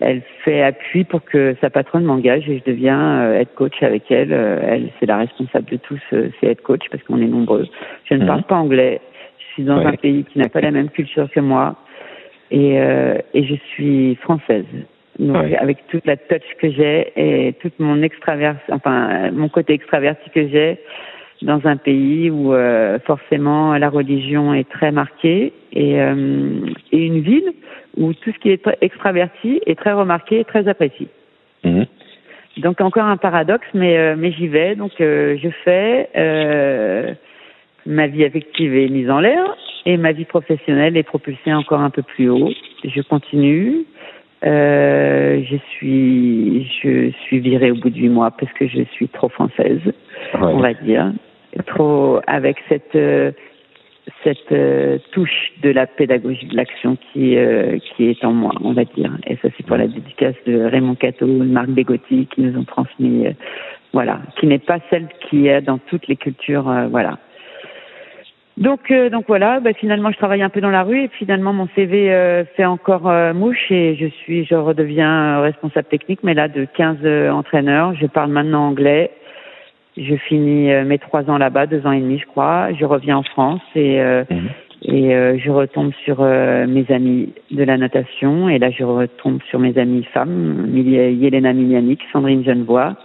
elle 0.00 0.22
fait 0.44 0.62
appui 0.62 1.04
pour 1.04 1.24
que 1.24 1.54
sa 1.60 1.70
patronne 1.70 2.04
m'engage 2.04 2.48
et 2.48 2.58
je 2.58 2.70
deviens 2.70 3.20
euh, 3.20 3.40
head 3.40 3.48
coach 3.54 3.82
avec 3.82 4.10
elle. 4.10 4.32
Euh, 4.32 4.60
elle, 4.66 4.90
c'est 4.98 5.06
la 5.06 5.18
responsable 5.18 5.70
de 5.70 5.76
tous 5.76 6.00
euh, 6.12 6.28
ces 6.40 6.48
head 6.48 6.60
coach 6.62 6.82
parce 6.90 7.02
qu'on 7.04 7.20
est 7.20 7.26
nombreux. 7.26 7.66
Je 8.04 8.14
ne 8.14 8.20
mhm. 8.20 8.26
parle 8.26 8.42
pas 8.42 8.56
anglais. 8.56 9.00
Je 9.56 9.62
suis 9.62 9.64
dans 9.64 9.78
un 9.78 9.92
pays 9.92 10.24
qui 10.24 10.38
n'a 10.38 10.48
pas 10.48 10.60
la 10.60 10.70
même 10.70 10.90
culture 10.90 11.30
que 11.30 11.40
moi 11.40 11.76
et, 12.50 12.74
et 12.74 13.44
je 13.44 13.54
suis 13.72 14.16
française. 14.16 14.64
Donc, 15.18 15.52
avec 15.58 15.86
toute 15.88 16.04
la 16.06 16.16
touch 16.16 16.42
que 16.60 16.70
j'ai 16.70 17.12
et 17.16 17.52
toute 17.54 17.78
mon 17.78 18.02
extravers, 18.02 18.56
enfin, 18.70 19.30
mon 19.30 19.48
côté 19.48 19.72
extraverti 19.74 20.28
que 20.30 20.48
j'ai, 20.48 20.78
dans 21.42 21.60
un 21.66 21.76
pays 21.76 22.30
où 22.30 22.52
forcément 23.06 23.76
la 23.78 23.88
religion 23.88 24.54
est 24.54 24.68
très 24.68 24.90
marquée 24.90 25.52
et, 25.72 25.92
et 25.94 27.06
une 27.06 27.20
ville 27.20 27.52
où 27.96 28.12
tout 28.12 28.32
ce 28.32 28.38
qui 28.40 28.50
est 28.50 28.68
extraverti 28.80 29.60
est 29.66 29.78
très 29.78 29.92
remarqué 29.92 30.40
et 30.40 30.44
très 30.44 30.66
apprécié. 30.66 31.08
Mhm. 31.64 31.86
Donc 32.58 32.80
encore 32.80 33.04
un 33.04 33.16
paradoxe, 33.16 33.66
mais 33.74 33.98
euh, 33.98 34.14
mais 34.16 34.32
j'y 34.32 34.46
vais. 34.46 34.76
Donc 34.76 34.92
euh, 35.00 35.36
je 35.42 35.48
fais 35.64 36.08
euh, 36.16 37.12
ma 37.86 38.06
vie 38.06 38.24
affective 38.24 38.74
est 38.74 38.88
mise 38.88 39.10
en 39.10 39.20
l'air 39.20 39.56
et 39.86 39.96
ma 39.96 40.12
vie 40.12 40.24
professionnelle 40.24 40.96
est 40.96 41.02
propulsée 41.02 41.52
encore 41.52 41.80
un 41.80 41.90
peu 41.90 42.02
plus 42.02 42.28
haut. 42.28 42.52
Je 42.84 43.00
continue. 43.02 43.84
je 44.42 45.56
suis 45.70 46.70
je 46.82 47.10
suis 47.24 47.40
virée 47.40 47.70
au 47.70 47.76
bout 47.76 47.90
de 47.90 47.98
huit 47.98 48.08
mois 48.08 48.30
parce 48.30 48.52
que 48.54 48.66
je 48.66 48.82
suis 48.92 49.08
trop 49.08 49.28
française, 49.28 49.80
on 50.34 50.58
va 50.58 50.74
dire, 50.74 51.12
trop 51.66 52.20
avec 52.26 52.56
cette 52.68 52.96
cette 54.22 54.52
euh, 54.52 54.98
touche 55.12 55.52
de 55.62 55.70
la 55.70 55.86
pédagogie 55.86 56.46
de 56.46 56.56
l'action 56.56 56.96
qui 56.96 57.36
euh, 57.36 57.78
qui 57.78 58.08
est 58.08 58.24
en 58.24 58.32
moi, 58.32 58.52
on 58.62 58.72
va 58.72 58.84
dire. 58.84 59.12
Et 59.26 59.36
ça, 59.36 59.48
c'est 59.56 59.66
pour 59.66 59.76
la 59.76 59.86
dédicace 59.86 60.34
de 60.46 60.60
Raymond 60.62 60.94
Cato, 60.94 61.26
de 61.26 61.44
Marc 61.44 61.68
Bégotti, 61.68 62.26
qui 62.26 62.42
nous 62.42 62.58
ont 62.58 62.64
transmis, 62.64 63.26
euh, 63.26 63.32
voilà, 63.92 64.20
qui 64.38 64.46
n'est 64.46 64.58
pas 64.58 64.78
celle 64.90 65.08
qui 65.28 65.48
est 65.48 65.62
dans 65.62 65.78
toutes 65.78 66.08
les 66.08 66.16
cultures, 66.16 66.70
voilà. 66.90 67.18
Donc 68.56 68.92
donc 69.10 69.24
voilà, 69.26 69.58
bah, 69.60 69.72
finalement, 69.72 70.12
je 70.12 70.16
travaille 70.16 70.42
un 70.42 70.48
peu 70.48 70.60
dans 70.60 70.70
la 70.70 70.84
rue 70.84 71.02
et 71.02 71.08
finalement 71.08 71.52
mon 71.52 71.68
CV 71.74 72.44
fait 72.56 72.64
encore 72.64 73.12
mouche 73.34 73.70
et 73.70 73.96
je 73.96 74.06
suis, 74.06 74.44
je 74.44 74.54
redeviens 74.54 75.40
responsable 75.40 75.88
technique, 75.88 76.20
mais 76.22 76.34
là 76.34 76.46
de 76.46 76.64
15 76.76 77.30
entraîneurs. 77.32 77.94
Je 77.94 78.06
parle 78.06 78.30
maintenant 78.30 78.68
anglais. 78.68 79.10
Je 79.96 80.16
finis 80.16 80.72
euh, 80.72 80.84
mes 80.84 80.98
trois 80.98 81.30
ans 81.30 81.38
là-bas, 81.38 81.66
deux 81.66 81.86
ans 81.86 81.92
et 81.92 82.00
demi, 82.00 82.18
je 82.18 82.26
crois. 82.26 82.72
Je 82.72 82.84
reviens 82.84 83.18
en 83.18 83.22
France 83.22 83.62
et 83.76 84.00
euh, 84.00 84.24
mhm. 84.28 84.48
et 84.82 85.14
euh, 85.14 85.38
je 85.38 85.50
retombe 85.50 85.92
sur 86.04 86.22
mes 86.22 86.84
amis 86.90 87.32
de 87.52 87.62
la 87.62 87.76
natation. 87.76 88.48
Et 88.48 88.58
là, 88.58 88.70
je 88.70 88.82
retombe 88.82 89.40
sur 89.48 89.60
mes 89.60 89.78
amies 89.78 90.04
femmes, 90.12 90.68
Yelena 90.74 91.52
Milianic, 91.52 92.00
Sandrine 92.12 92.44
Genevoix. 92.44 92.96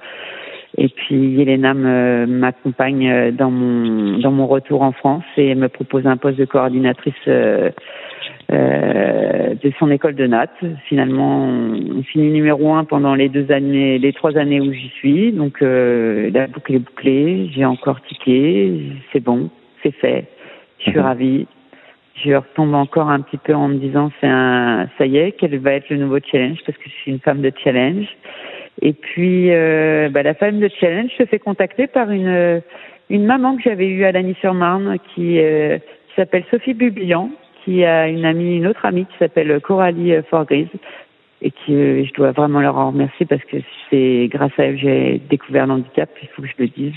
Et 0.82 0.88
puis 0.88 1.16
Yelena 1.16 1.74
m'accompagne 1.74 3.36
dans 3.36 3.52
mon 3.52 4.18
dans 4.18 4.32
mon 4.32 4.48
retour 4.48 4.82
en 4.82 4.94
France 4.94 5.26
et 5.36 5.54
me 5.54 5.68
propose 5.68 6.08
un 6.08 6.16
poste 6.16 6.40
de 6.40 6.46
coordinatrice 6.46 7.14
euh, 8.52 9.54
de 9.62 9.72
son 9.78 9.92
école 9.92 10.16
de 10.16 10.26
natte. 10.26 10.64
Finalement, 10.88 11.46
on 11.46 12.02
finit 12.02 12.32
numéro 12.32 12.74
un 12.74 12.86
pendant 12.86 13.14
les 13.14 13.28
deux 13.30 13.52
années, 13.52 14.00
les 14.00 14.14
trois 14.14 14.38
années 14.38 14.62
où 14.62 14.72
j'y 14.72 14.88
suis. 14.88 15.32
Donc 15.34 15.62
euh, 15.62 16.32
la 16.34 16.48
boucle 16.48 16.76
est 16.76 16.80
bouclée. 16.80 17.50
J'ai 17.54 17.66
encore 17.66 18.02
tiqué. 18.04 18.94
C'est 19.12 19.20
bon, 19.20 19.50
c'est 19.84 19.92
fait. 19.92 20.26
Je 20.80 20.92
suis 20.92 21.00
mhm. 21.00 21.06
ravie. 21.06 21.48
Je 22.24 22.34
retombe 22.34 22.74
encore 22.74 23.10
un 23.10 23.20
petit 23.20 23.38
peu 23.38 23.54
en 23.54 23.68
me 23.68 23.76
disant 23.76 24.12
c'est 24.20 24.28
un, 24.28 24.88
ça 24.98 25.06
y 25.06 25.18
est, 25.18 25.34
quel 25.34 25.58
va 25.60 25.74
être 25.74 25.90
le 25.90 25.98
nouveau 25.98 26.20
challenge? 26.20 26.60
Parce 26.66 26.78
que 26.78 26.86
je 26.86 26.96
suis 27.02 27.12
une 27.12 27.20
femme 27.20 27.42
de 27.42 27.52
challenge. 27.64 28.08
Et 28.82 28.94
puis 28.94 29.52
euh, 29.52 30.10
bah, 30.10 30.24
la 30.24 30.34
femme 30.34 30.60
de 30.60 30.70
challenge 30.80 31.12
se 31.18 31.26
fait 31.26 31.40
contacter 31.40 31.88
par 31.88 32.12
une 32.12 32.62
une 33.10 33.26
maman 33.26 33.56
que 33.58 33.64
j'avais 33.64 33.88
eue 33.88 34.06
à 34.06 34.12
Lagny-sur-Marne 34.12 34.98
qui, 35.14 35.40
euh, 35.40 35.78
qui 35.78 36.16
s'appelle 36.16 36.44
Sophie 36.52 36.74
Bublian 36.74 37.30
qui 37.66 37.84
a 37.84 38.08
une 38.08 38.26
amie, 38.26 38.58
une 38.58 38.68
autre 38.68 38.86
amie 38.86 39.06
qui 39.06 39.18
s'appelle 39.18 39.60
Coralie 39.62 40.14
euh, 40.14 40.22
Forgrise 40.30 40.70
et 41.42 41.52
qui 41.52 41.74
euh, 41.74 42.06
je 42.06 42.14
dois 42.14 42.32
vraiment 42.32 42.60
leur 42.60 42.78
en 42.78 42.92
remercier 42.92 43.26
parce 43.26 43.44
que 43.46 43.58
c'est 43.90 44.30
grâce 44.32 44.52
à 44.58 44.66
elle 44.66 44.76
que 44.76 44.82
j'ai 44.82 45.22
découvert 45.30 45.68
l'handicap, 45.68 46.10
il 46.22 46.28
faut 46.30 46.42
que 46.42 46.48
je 46.48 46.54
le 46.60 46.68
dise. 46.68 46.94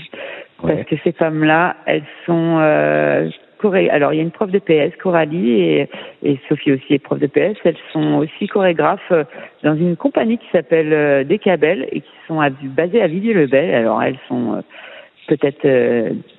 Parce 0.61 0.83
que 0.83 0.95
ces 1.03 1.11
femmes-là, 1.11 1.75
elles 1.85 2.05
sont 2.25 2.59
euh, 3.65 3.87
alors 3.91 4.13
il 4.13 4.17
y 4.17 4.19
a 4.19 4.23
une 4.23 4.31
prof 4.31 4.49
de 4.51 4.59
PS, 4.59 4.95
Coralie, 5.01 5.87
et, 6.23 6.39
Sophie 6.47 6.71
aussi 6.71 6.93
est 6.93 6.99
prof 6.99 7.19
de 7.19 7.27
PS. 7.27 7.57
Elles 7.63 7.77
sont 7.91 8.15
aussi 8.15 8.47
chorégraphes 8.47 9.11
euh, 9.11 9.23
dans 9.63 9.75
une 9.75 9.95
compagnie 9.95 10.37
qui 10.37 10.47
s'appelle 10.51 11.27
Decabel 11.27 11.87
et 11.91 12.01
qui 12.01 12.13
sont 12.27 12.39
basées 12.63 13.01
à 13.01 13.07
Villiers-le-Bel. 13.07 13.73
Alors 13.73 14.01
elles 14.01 14.19
sont 14.27 14.63
peut-être 15.27 15.65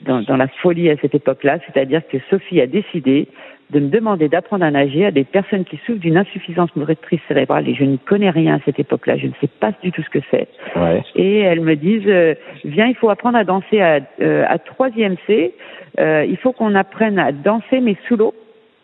dans, 0.03 0.21
dans 0.23 0.37
la 0.37 0.49
folie 0.49 0.91
à 0.91 0.97
cette 0.99 1.15
époque-là, 1.15 1.59
c'est-à-dire 1.67 2.03
que 2.07 2.19
Sophie 2.29 2.61
a 2.61 2.67
décidé 2.67 3.29
de 3.75 3.81
me 3.81 3.89
demander 3.89 4.29
d'apprendre 4.29 4.65
à 4.65 4.71
nager 4.71 5.05
à 5.05 5.11
des 5.11 5.25
personnes 5.25 5.65
qui 5.65 5.77
souffrent 5.85 5.99
d'une 5.99 6.17
insuffisance 6.17 6.75
motrice 6.77 7.21
cérébrale 7.27 7.69
et 7.69 7.75
je 7.75 7.83
ne 7.85 7.97
connais 7.97 8.31
rien 8.31 8.55
à 8.55 8.61
cette 8.65 8.79
époque-là, 8.79 9.17
je 9.19 9.27
ne 9.27 9.33
sais 9.41 9.49
pas 9.49 9.73
du 9.83 9.91
tout 9.91 10.03
ce 10.03 10.11
que 10.11 10.21
c'est. 10.31 10.47
Ouais. 10.77 11.03
Et 11.17 11.41
elles 11.41 11.61
me 11.61 11.75
disent, 11.75 12.07
euh, 12.07 12.35
viens, 12.65 12.87
il 12.87 12.95
faut 12.95 13.11
apprendre 13.11 13.37
à 13.37 13.43
danser 13.43 13.81
à, 13.81 13.99
euh, 14.21 14.45
à 14.49 14.59
3e 14.59 15.17
C, 15.27 15.55
euh, 15.99 16.25
il 16.25 16.37
faut 16.37 16.53
qu'on 16.53 16.77
apprenne 16.77 17.19
à 17.19 17.33
danser 17.33 17.81
mais 17.81 17.97
sous 18.07 18.17
l'eau, 18.17 18.33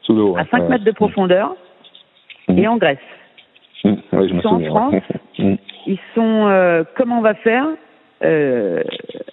sous 0.03 0.15
l'eau 0.15 0.37
à 0.37 0.45
5 0.47 0.69
mètres 0.69 0.85
de 0.85 0.93
profondeur. 0.93 1.55
et 2.49 2.67
en 2.67 2.77
Grèce. 2.77 2.99
Mmh. 3.85 3.89
Ouais, 4.13 4.29
je 4.29 4.35
me 4.35 4.39
Ils 4.39 4.43
sont 4.43 4.49
en. 4.49 4.65
France. 4.65 4.95
Mmh. 5.39 5.55
Ils 5.87 5.99
sont 6.15 6.85
comment 6.97 7.21
on 7.21 7.23
va 7.23 7.33
faire? 7.33 7.65
Euh, 8.23 8.83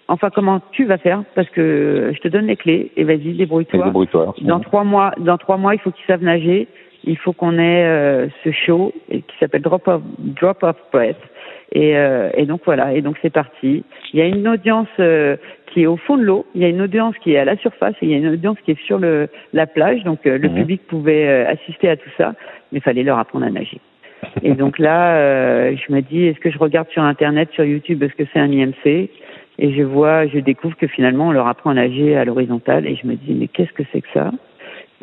Enfin, 0.10 0.30
comment 0.34 0.62
tu 0.72 0.86
vas 0.86 0.98
faire 0.98 1.24
Parce 1.36 1.50
que 1.50 2.12
je 2.16 2.20
te 2.22 2.30
donne 2.30 2.48
les 2.48 2.56
clés 2.56 2.92
et 2.96 3.04
vas-y, 3.04 3.32
Et 3.32 3.34
débrouille-toi. 3.34 3.84
débrouille-toi. 3.86 4.36
Dans 4.42 4.62
trois 4.62 4.86
mois, 4.86 5.12
dans 5.18 5.38
trois 5.38 5.58
mois, 5.58 5.76
il 5.76 5.80
faut 5.82 5.92
qu'ils 5.92 6.06
savent 6.06 6.24
nager. 6.24 6.68
Il 7.04 7.18
faut 7.18 7.34
qu'on 7.34 7.58
ait 7.60 7.86
euh, 7.86 8.28
ce 8.44 8.52
show 8.52 8.94
qui 9.10 9.24
s'appelle 9.40 9.62
Drop 9.62 9.88
of 9.88 10.02
Drop 10.20 10.64
of 10.64 10.76
Breath. 10.94 11.18
Et, 11.74 11.98
euh, 11.98 12.30
et 12.36 12.46
donc 12.46 12.62
voilà. 12.66 12.94
Et 12.94 13.02
donc 13.02 13.18
c'est 13.22 13.30
parti. 13.30 13.84
Il 14.14 14.20
y 14.20 14.22
a 14.22 14.26
une 14.26 14.48
audience 14.48 14.88
qui 15.68 15.84
est 15.84 15.88
au 15.88 15.98
fond 15.98 16.16
de 16.18 16.24
l'eau. 16.24 16.46
Il 16.56 16.62
y 16.62 16.66
a 16.66 16.70
une 16.70 16.82
audience 16.82 17.16
qui 17.22 17.34
est 17.34 17.38
à 17.38 17.46
la 17.46 17.58
surface 17.58 17.96
et 18.02 18.06
il 18.06 18.12
y 18.12 18.16
a 18.16 18.18
une 18.18 18.30
audience 18.30 18.58
qui 18.64 18.72
est 18.72 18.82
sur 18.86 18.98
le, 19.00 19.28
la 19.52 19.68
plage. 19.68 20.04
Donc 20.06 20.24
le 20.24 20.40
Mhm. 20.40 20.56
public 20.56 20.82
pouvait 20.88 21.46
assister 21.46 21.90
à 21.90 21.98
tout 21.98 22.10
ça, 22.18 22.34
mais 22.72 22.80
il 22.80 22.82
fallait 22.82 23.04
leur 23.04 23.20
apprendre 23.20 23.46
à 23.46 23.50
nager. 23.50 23.80
Et 24.44 24.54
donc 24.54 24.80
là, 24.80 25.18
euh, 25.18 25.76
je 25.76 25.94
me 25.94 26.02
dis, 26.02 26.26
est-ce 26.26 26.40
que 26.40 26.52
je 26.52 26.58
regarde 26.58 26.90
sur 26.90 27.04
Internet, 27.04 27.50
sur 27.54 27.64
YouTube, 27.64 28.04
est-ce 28.04 28.14
que 28.14 28.24
c'est 28.32 28.40
un 28.40 28.52
IMC 28.52 28.86
Et 28.86 29.10
je 29.60 29.84
vois, 29.84 30.28
je 30.28 30.40
découvre 30.40 30.76
que 30.78 30.88
finalement, 30.88 31.28
on 31.28 31.32
leur 31.32 31.48
apprend 31.48 31.72
à 31.72 31.74
nager 31.74 32.16
à 32.16 32.26
l'horizontale. 32.26 32.86
Et 32.88 32.96
je 32.96 33.08
me 33.08 33.16
dis, 33.16 33.34
mais 33.34 33.48
qu'est-ce 33.48 33.74
que 33.74 33.84
c'est 33.92 34.02
que 34.02 34.08
ça? 34.14 34.32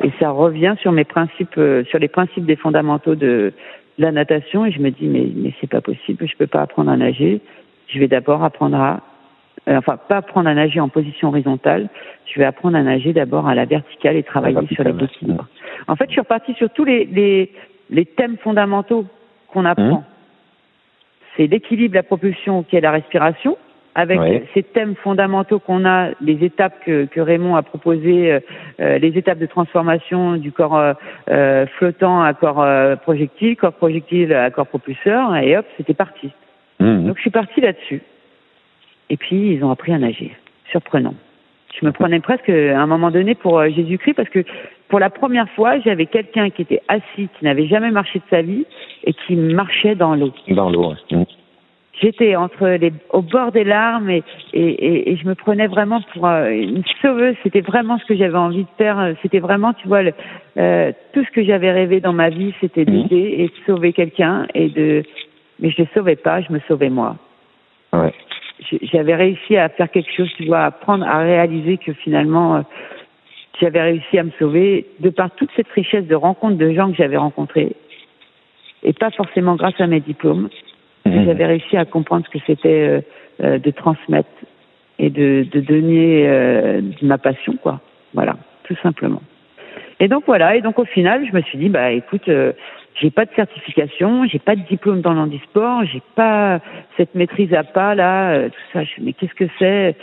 Et 0.03 0.11
ça 0.19 0.29
revient 0.29 0.75
sur 0.81 0.91
mes 0.91 1.05
principes, 1.05 1.57
euh, 1.57 1.83
sur 1.85 1.99
les 1.99 2.07
principes 2.07 2.45
des 2.45 2.55
fondamentaux 2.55 3.15
de, 3.15 3.53
de 3.97 4.03
la 4.03 4.11
natation. 4.11 4.65
Et 4.65 4.71
je 4.71 4.79
me 4.79 4.91
dis, 4.91 5.07
mais, 5.07 5.27
mais 5.35 5.53
c'est 5.61 5.69
pas 5.69 5.81
possible, 5.81 6.27
je 6.27 6.35
peux 6.37 6.47
pas 6.47 6.61
apprendre 6.61 6.91
à 6.91 6.97
nager. 6.97 7.41
Je 7.87 7.99
vais 7.99 8.07
d'abord 8.07 8.43
apprendre 8.43 8.77
à, 8.77 9.01
euh, 9.67 9.77
enfin, 9.77 9.97
pas 9.97 10.17
apprendre 10.17 10.49
à 10.49 10.53
nager 10.53 10.79
en 10.79 10.89
position 10.89 11.29
horizontale. 11.29 11.89
Je 12.25 12.39
vais 12.39 12.45
apprendre 12.45 12.77
à 12.77 12.83
nager 12.83 13.13
d'abord 13.13 13.47
à 13.47 13.55
la 13.55 13.65
verticale 13.65 14.15
et 14.15 14.23
travailler 14.23 14.55
sur 14.67 14.83
verticale, 14.83 14.97
l'équilibre. 14.99 15.47
En 15.87 15.95
fait, 15.95 16.05
je 16.07 16.11
suis 16.11 16.21
repartie 16.21 16.53
sur 16.53 16.69
tous 16.69 16.85
les, 16.85 17.05
les, 17.05 17.51
les 17.89 18.05
thèmes 18.05 18.37
fondamentaux 18.37 19.05
qu'on 19.47 19.65
apprend. 19.65 19.83
Mhm. 19.83 20.03
C'est 21.35 21.47
l'équilibre, 21.47 21.95
la 21.95 22.03
propulsion, 22.03 22.63
qui 22.63 22.75
est 22.75 22.81
la 22.81 22.91
respiration, 22.91 23.57
avec 23.95 24.19
ces 24.53 24.61
thèmes 24.61 24.95
fondamentaux 24.95 25.59
qu'on 25.59 25.85
a, 25.85 26.09
les 26.19 26.43
étapes 26.43 26.83
que, 26.85 27.05
que 27.05 27.21
Raymond 27.21 27.55
a 27.55 27.63
proposées, 27.63 28.33
euh, 28.33 28.39
euh, 28.81 28.97
les 28.97 29.17
étapes 29.17 29.39
de 29.39 29.45
transformation 29.45 30.35
du 30.35 30.51
corps 30.51 30.75
euh, 30.75 30.93
euh, 31.29 31.65
flottant 31.77 32.21
à 32.21 32.33
corps 32.33 32.61
euh, 32.61 32.97
projectile, 32.97 33.55
corps 33.55 33.73
projectile 33.73 34.33
à 34.33 34.51
corps 34.51 34.67
propulseur, 34.67 35.35
et 35.37 35.57
hop, 35.57 35.65
c'était 35.77 35.93
parti. 35.93 36.31
Mmh. 36.81 37.05
Donc 37.07 37.15
je 37.15 37.21
suis 37.21 37.29
partie 37.29 37.61
là-dessus. 37.61 38.01
Et 39.09 39.15
puis 39.15 39.53
ils 39.53 39.63
ont 39.63 39.71
appris 39.71 39.93
à 39.93 39.97
nager. 39.97 40.35
Surprenant. 40.71 41.13
Je 41.79 41.85
me 41.85 41.91
prenais 41.91 42.19
presque 42.19 42.49
à 42.49 42.79
un 42.79 42.87
moment 42.87 43.11
donné 43.11 43.35
pour 43.35 43.59
euh, 43.59 43.69
Jésus-Christ 43.69 44.13
parce 44.13 44.29
que 44.29 44.43
pour 44.87 44.99
la 44.99 45.09
première 45.09 45.49
fois, 45.51 45.79
j'avais 45.79 46.05
quelqu'un 46.05 46.49
qui 46.49 46.61
était 46.61 46.81
assis, 46.87 47.27
qui 47.37 47.43
n'avait 47.43 47.67
jamais 47.67 47.91
marché 47.91 48.19
de 48.19 48.23
sa 48.29 48.41
vie 48.41 48.65
et 49.03 49.13
qui 49.13 49.35
marchait 49.35 49.95
dans 49.95 50.15
l'eau. 50.15 50.31
Dans 50.49 50.69
l'eau, 50.69 50.91
ouais. 50.91 51.17
Mmh. 51.17 51.23
J'étais 52.01 52.35
entre 52.35 52.67
les, 52.67 52.91
au 53.11 53.21
bord 53.21 53.51
des 53.53 53.63
larmes 53.63 54.09
et, 54.09 54.21
et, 54.53 54.67
et, 54.67 55.11
et 55.11 55.15
je 55.15 55.25
me 55.25 55.33
prenais 55.33 55.67
vraiment 55.67 56.01
pour 56.13 56.27
euh, 56.27 56.49
une 56.49 56.83
sauveuse. 57.01 57.35
C'était 57.41 57.61
vraiment 57.61 57.97
ce 57.99 58.05
que 58.05 58.15
j'avais 58.15 58.37
envie 58.37 58.63
de 58.63 58.69
faire. 58.77 59.15
C'était 59.21 59.39
vraiment, 59.39 59.73
tu 59.73 59.87
vois, 59.87 60.03
le, 60.03 60.13
euh, 60.57 60.91
tout 61.13 61.23
ce 61.23 61.31
que 61.31 61.43
j'avais 61.43 61.71
rêvé 61.71 62.01
dans 62.01 62.11
ma 62.13 62.29
vie, 62.29 62.53
c'était 62.59 62.83
Mhm. 62.85 63.03
d'aider 63.07 63.35
et 63.39 63.47
de 63.47 63.53
sauver 63.65 63.93
quelqu'un 63.93 64.45
et 64.53 64.67
de, 64.69 65.03
mais 65.59 65.71
je 65.71 65.81
ne 65.83 65.87
sauvais 65.93 66.17
pas, 66.17 66.41
je 66.41 66.51
me 66.51 66.59
sauvais 66.67 66.89
moi. 66.89 67.15
Ouais. 67.93 68.13
J'avais 68.91 69.15
réussi 69.15 69.57
à 69.57 69.69
faire 69.69 69.91
quelque 69.91 70.11
chose, 70.15 70.31
tu 70.37 70.45
vois, 70.45 70.59
à 70.59 70.65
apprendre 70.67 71.05
à 71.05 71.19
réaliser 71.19 71.77
que 71.77 71.93
finalement, 71.93 72.55
euh, 72.55 72.61
j'avais 73.59 73.81
réussi 73.81 74.17
à 74.17 74.23
me 74.23 74.31
sauver 74.39 74.85
de 74.99 75.09
par 75.09 75.31
toute 75.31 75.49
cette 75.55 75.69
richesse 75.69 76.05
de 76.05 76.15
rencontres 76.15 76.57
de 76.57 76.71
gens 76.71 76.89
que 76.89 76.97
j'avais 76.97 77.17
rencontrés 77.17 77.75
et 78.83 78.93
pas 78.93 79.11
forcément 79.11 79.55
grâce 79.55 79.79
à 79.79 79.87
mes 79.87 79.99
diplômes. 79.99 80.49
Mmh. 81.05 81.25
J'avais 81.25 81.45
réussi 81.45 81.75
à 81.75 81.85
comprendre 81.85 82.25
ce 82.25 82.37
que 82.37 82.43
c'était 82.45 82.87
euh, 82.87 83.01
euh, 83.43 83.59
de 83.59 83.71
transmettre 83.71 84.29
et 84.99 85.09
de, 85.09 85.45
de 85.51 85.59
donner 85.59 86.27
euh, 86.27 86.81
de 86.81 87.05
ma 87.05 87.17
passion, 87.17 87.57
quoi. 87.61 87.81
Voilà, 88.13 88.37
tout 88.63 88.75
simplement. 88.81 89.21
Et 89.99 90.07
donc 90.07 90.23
voilà, 90.25 90.55
et 90.55 90.61
donc 90.61 90.79
au 90.79 90.85
final, 90.85 91.25
je 91.29 91.35
me 91.35 91.41
suis 91.41 91.57
dit, 91.57 91.69
bah 91.69 91.91
écoute, 91.91 92.27
euh, 92.29 92.53
j'ai 93.01 93.11
pas 93.11 93.25
de 93.25 93.31
certification, 93.35 94.25
j'ai 94.25 94.39
pas 94.39 94.55
de 94.55 94.61
diplôme 94.61 95.01
dans 95.01 95.13
l'handisport, 95.13 95.83
j'ai 95.85 96.01
pas 96.15 96.59
cette 96.97 97.13
maîtrise 97.15 97.53
à 97.53 97.63
pas 97.63 97.93
là, 97.95 98.31
euh, 98.31 98.49
tout 98.49 98.55
ça. 98.73 98.83
Je, 98.83 98.91
mais 99.01 99.13
qu'est-ce 99.13 99.33
que 99.33 99.45
c'est? 99.59 99.95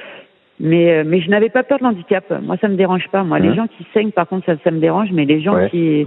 Mais 0.60 0.92
euh, 0.92 1.02
mais 1.06 1.20
je 1.20 1.30
n'avais 1.30 1.48
pas 1.48 1.62
peur 1.62 1.78
de 1.78 1.84
l'handicap. 1.84 2.24
Moi, 2.42 2.56
ça 2.60 2.68
me 2.68 2.76
dérange 2.76 3.08
pas. 3.08 3.24
Moi, 3.24 3.38
les 3.38 3.48
Mhm. 3.48 3.54
gens 3.56 3.66
qui 3.66 3.86
saignent, 3.94 4.10
par 4.12 4.28
contre, 4.28 4.44
ça, 4.46 4.54
ça 4.62 4.70
me 4.70 4.78
dérange. 4.78 5.08
Mais 5.12 5.24
les 5.24 5.40
gens 5.40 5.54
Ouais. 5.54 5.70
qui 5.70 6.06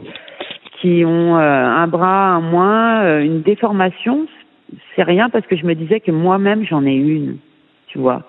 qui 0.82 1.04
ont 1.06 1.38
euh, 1.38 1.66
un 1.66 1.88
bras 1.88 2.36
un 2.36 2.42
moins, 2.42 3.04
euh, 3.04 3.24
une 3.24 3.42
déformation, 3.42 4.28
c'est 4.96 5.04
rien 5.04 5.30
parce 5.30 5.48
que 5.48 5.56
je 5.56 5.66
me 5.66 5.74
disais 5.74 6.00
que 6.00 6.12
moi-même 6.12 6.64
j'en 6.66 6.86
ai 6.86 6.94
une, 6.94 7.38
tu 7.88 7.98
vois. 7.98 8.24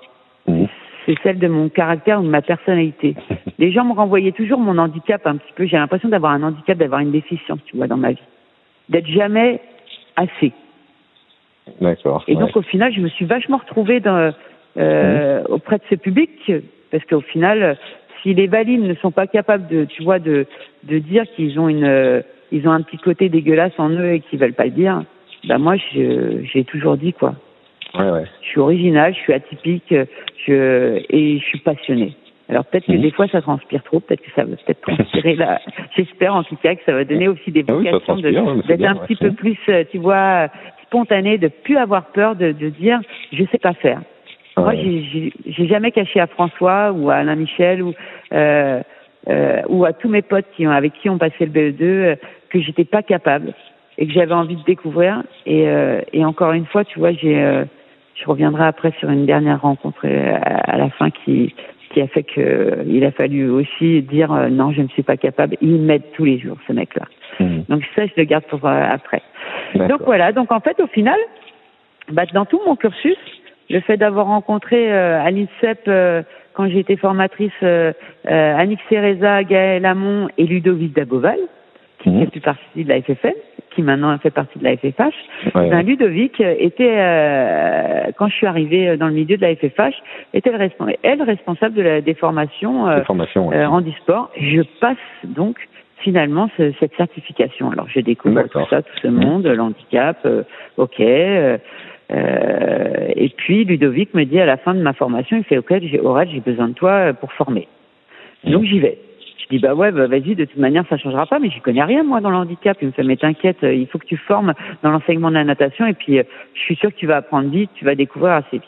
Mmh. 0.46 0.64
C'est 1.04 1.16
celle 1.22 1.38
de 1.38 1.48
mon 1.48 1.68
caractère 1.68 2.20
ou 2.20 2.24
de 2.24 2.28
ma 2.28 2.42
personnalité. 2.42 3.14
Les 3.58 3.70
gens 3.70 3.84
me 3.84 3.92
renvoyaient 3.92 4.32
toujours 4.32 4.58
mon 4.58 4.78
handicap 4.78 5.26
un 5.26 5.36
petit 5.36 5.52
peu. 5.54 5.66
J'ai 5.66 5.76
l'impression 5.76 6.08
d'avoir 6.08 6.32
un 6.32 6.42
handicap, 6.42 6.78
d'avoir 6.78 7.00
une 7.00 7.12
déficience, 7.12 7.60
tu 7.66 7.76
vois, 7.76 7.86
dans 7.86 7.96
ma 7.96 8.10
vie. 8.12 8.22
D'être 8.88 9.06
jamais 9.08 9.60
assez. 10.16 10.52
D'accord. 11.80 12.24
Et 12.28 12.34
ouais. 12.34 12.40
donc 12.40 12.56
au 12.56 12.62
final, 12.62 12.92
je 12.94 13.00
me 13.00 13.08
suis 13.08 13.24
vachement 13.24 13.56
retrouvée 13.58 14.00
dans, 14.00 14.32
euh, 14.76 15.42
auprès 15.48 15.78
de 15.78 15.82
ce 15.90 15.96
public 15.96 16.30
parce 16.92 17.04
qu'au 17.06 17.20
final, 17.20 17.76
si 18.22 18.34
les 18.34 18.46
valides 18.46 18.82
ne 18.82 18.94
sont 18.94 19.10
pas 19.10 19.26
capables 19.26 19.66
de, 19.66 19.84
tu 19.84 20.02
vois, 20.04 20.18
de 20.18 20.46
de 20.84 20.98
dire 20.98 21.24
qu'ils 21.34 21.58
ont 21.58 21.68
une, 21.68 21.84
euh, 21.84 22.22
ils 22.52 22.68
ont 22.68 22.70
un 22.70 22.82
petit 22.82 22.98
côté 22.98 23.28
dégueulasse 23.28 23.72
en 23.78 23.90
eux 23.90 24.12
et 24.12 24.20
qu'ils 24.20 24.38
veulent 24.38 24.52
pas 24.54 24.66
le 24.66 24.70
dire, 24.70 25.02
bah 25.48 25.58
moi, 25.58 25.74
je- 25.76 26.44
j'ai 26.44 26.62
toujours 26.64 26.96
dit 26.96 27.12
quoi. 27.12 27.34
Ouais, 27.94 28.10
ouais. 28.10 28.24
Je 28.42 28.48
suis 28.48 28.60
original, 28.60 29.12
je 29.14 29.18
suis 29.18 29.32
atypique, 29.32 29.92
je 30.46 31.02
et 31.10 31.38
je 31.40 31.44
suis 31.44 31.58
passionné. 31.58 32.14
Alors 32.48 32.64
peut-être 32.66 32.86
que 32.86 32.92
Mhm. 32.92 33.00
des 33.00 33.10
fois 33.10 33.26
ça 33.28 33.40
transpire 33.42 33.82
trop, 33.82 34.00
peut-être 34.00 34.22
que 34.22 34.30
ça 34.36 34.44
va 34.44 34.54
peut-être 34.56 34.80
transpirer 34.80 35.34
là. 35.34 35.60
J'espère 35.96 36.34
en 36.34 36.44
tout 36.44 36.56
cas 36.56 36.74
que 36.76 36.82
ça 36.84 36.92
va 36.92 37.04
donner 37.04 37.28
aussi 37.28 37.50
des 37.50 37.64
Ah 37.68 37.74
oui, 37.74 37.84
vocations 37.90 38.16
de- 38.16 38.28
ouais, 38.30 38.62
c'est 38.66 38.76
d'être 38.76 38.88
un 38.88 38.94
ouais. 38.94 39.06
petit 39.06 39.16
peu 39.16 39.32
plus, 39.32 39.58
euh, 39.68 39.84
tu 39.90 39.98
vois, 39.98 40.48
spontané, 40.84 41.38
de 41.38 41.48
plus 41.48 41.76
avoir 41.76 42.06
peur 42.12 42.36
de, 42.36 42.52
de 42.52 42.68
dire 42.68 43.00
je 43.32 43.44
sais 43.50 43.58
pas 43.58 43.72
faire. 43.74 44.00
Moi, 44.56 44.68
Ouais. 44.68 44.76
j'ai- 45.12 45.32
j'ai 45.46 45.66
jamais 45.66 45.90
caché 45.90 46.18
à 46.20 46.26
François 46.28 46.92
ou 46.92 47.10
à 47.10 47.16
Alain 47.16 47.34
Michel 47.34 47.82
ou 47.82 47.94
euh, 48.32 48.80
euh, 49.28 49.62
ou 49.68 49.84
à 49.84 49.92
tous 49.92 50.08
mes 50.08 50.22
potes 50.22 50.46
qui 50.56 50.66
ont 50.68 50.70
avec 50.70 50.92
qui 50.94 51.10
on 51.10 51.18
passait 51.18 51.46
le 51.46 51.50
BE2 51.50 51.82
euh, 51.82 52.14
que 52.48 52.60
j'étais 52.60 52.84
pas 52.84 53.02
capable 53.02 53.52
et 53.98 54.06
que 54.06 54.12
j'avais 54.12 54.32
envie 54.34 54.54
de 54.54 54.62
découvrir. 54.62 55.24
Et, 55.46 55.66
euh, 55.66 56.00
et 56.12 56.24
encore 56.24 56.52
une 56.52 56.66
fois, 56.66 56.84
tu 56.84 57.00
vois, 57.00 57.10
j'ai 57.12 57.36
euh, 57.42 57.64
je 58.14 58.24
reviendrai 58.24 58.64
après 58.64 58.92
sur 59.00 59.10
une 59.10 59.26
dernière 59.26 59.60
rencontre 59.62 60.06
à, 60.06 60.36
à 60.72 60.76
la 60.78 60.88
fin 60.90 61.10
qui 61.10 61.54
qui 61.96 62.02
a 62.02 62.08
fait 62.08 62.24
que 62.24 62.40
euh, 62.42 63.06
a 63.06 63.10
fallu 63.10 63.48
aussi 63.48 64.02
dire 64.02 64.30
euh, 64.30 64.48
non, 64.50 64.70
je 64.70 64.82
ne 64.82 64.88
suis 64.88 65.02
pas 65.02 65.16
capable. 65.16 65.56
Il 65.62 65.80
m'aide 65.80 66.02
tous 66.12 66.26
les 66.26 66.38
jours, 66.38 66.58
ce 66.66 66.74
mec-là. 66.74 67.06
Mmh. 67.40 67.60
Donc 67.70 67.84
ça, 67.94 68.04
je 68.04 68.12
le 68.18 68.24
garde 68.24 68.44
pour 68.44 68.66
euh, 68.66 68.82
après. 68.86 69.22
Donc 69.74 70.02
voilà, 70.04 70.32
donc 70.32 70.52
en 70.52 70.60
fait 70.60 70.78
au 70.78 70.88
final, 70.88 71.18
bah, 72.12 72.24
dans 72.34 72.44
tout 72.44 72.60
mon 72.66 72.76
cursus, 72.76 73.16
le 73.70 73.80
fait 73.80 73.96
d'avoir 73.96 74.26
rencontré 74.26 74.92
euh, 74.92 75.22
à 75.24 75.30
l'INSEP 75.30 75.90
quand 76.52 76.68
j'étais 76.68 76.96
formatrice 76.96 77.62
Annick 78.26 78.80
Cereza, 78.90 79.42
Gaël 79.44 79.86
Hamon 79.86 80.28
et 80.36 80.44
Ludovic 80.44 80.94
Daboval, 80.94 81.38
qui 82.02 82.10
Mhm. 82.10 82.20
fait 82.20 82.30
plus 82.30 82.40
partie 82.40 82.84
de 82.84 82.88
la 82.90 83.00
FFN, 83.00 83.32
qui 83.76 83.82
maintenant 83.82 84.16
fait 84.18 84.30
partie 84.30 84.58
de 84.58 84.64
la 84.64 84.76
FFH, 84.76 85.14
Ouais, 85.54 85.68
ben. 85.70 85.82
Ludovic 85.86 86.40
était, 86.40 86.96
euh, 86.96 88.10
quand 88.16 88.26
je 88.28 88.34
suis 88.34 88.46
arrivée 88.46 88.96
dans 88.96 89.06
le 89.06 89.12
milieu 89.12 89.36
de 89.36 89.42
la 89.42 89.54
FFH, 89.54 89.94
était 90.34 90.50
le 90.50 90.56
responsable, 90.56 90.98
elle 91.02 91.22
responsable 91.22 91.74
de 91.74 91.82
la, 91.82 92.00
des 92.00 92.14
formations 92.14 92.88
euh, 92.88 92.98
Des 93.00 93.04
formations, 93.04 93.48
ouais. 93.48 93.56
euh, 93.58 93.68
handisport. 93.68 94.30
Je 94.40 94.62
passe 94.80 94.96
donc 95.24 95.56
finalement 95.98 96.48
ce- 96.56 96.72
cette 96.80 96.94
certification. 96.96 97.70
Alors 97.70 97.86
je 97.88 98.00
découvre 98.00 98.42
tout 98.48 98.66
ça, 98.70 98.82
tout 98.82 98.96
ce 99.02 99.08
monde, 99.08 99.46
le 99.46 99.60
handicap, 99.60 100.18
euh, 100.24 100.42
ok. 100.78 101.00
euh, 101.00 101.58
euh, 102.12 103.08
et 103.14 103.28
puis 103.36 103.64
Ludovic 103.64 104.14
me 104.14 104.24
dit 104.24 104.40
à 104.40 104.46
la 104.46 104.56
fin 104.56 104.74
de 104.74 104.80
ma 104.80 104.92
formation, 104.94 105.36
il 105.36 105.44
fait 105.44 105.58
ok, 105.58 105.74
j'ai 105.82 106.00
Aurel, 106.00 106.28
j'ai 106.32 106.40
besoin 106.40 106.68
de 106.68 106.74
toi 106.74 106.90
euh, 106.90 107.12
pour 107.12 107.32
former. 107.32 107.68
Donc 108.44 108.64
j'y 108.64 108.78
vais. 108.78 108.98
Je 109.38 109.56
dis 109.56 109.58
bah 109.58 109.74
ouais, 109.74 109.92
bah, 109.92 110.06
vas-y, 110.06 110.34
de 110.34 110.44
toute 110.44 110.58
manière 110.58 110.84
ça 110.88 110.96
changera 110.96 111.26
pas, 111.26 111.38
mais 111.38 111.50
j'y 111.50 111.60
connais 111.60 111.84
rien 111.84 112.02
moi 112.02 112.20
dans 112.20 112.30
le 112.30 112.36
handicap. 112.36 112.76
Il 112.80 112.88
me 112.88 112.92
fait 112.92 113.02
mais 113.02 113.16
t'inquiète, 113.16 113.62
euh, 113.62 113.74
il 113.74 113.86
faut 113.86 113.98
que 113.98 114.06
tu 114.06 114.16
formes 114.16 114.54
dans 114.82 114.90
l'enseignement 114.90 115.28
de 115.28 115.34
la 115.34 115.44
natation 115.44 115.86
et 115.86 115.94
puis 115.94 116.18
euh, 116.18 116.22
je 116.54 116.60
suis 116.60 116.76
sûr 116.76 116.90
que 116.90 116.96
tu 116.96 117.06
vas 117.06 117.16
apprendre 117.16 117.50
vite, 117.50 117.70
tu 117.74 117.84
vas 117.84 117.94
découvrir 117.94 118.32
assez 118.32 118.58
vite. 118.58 118.64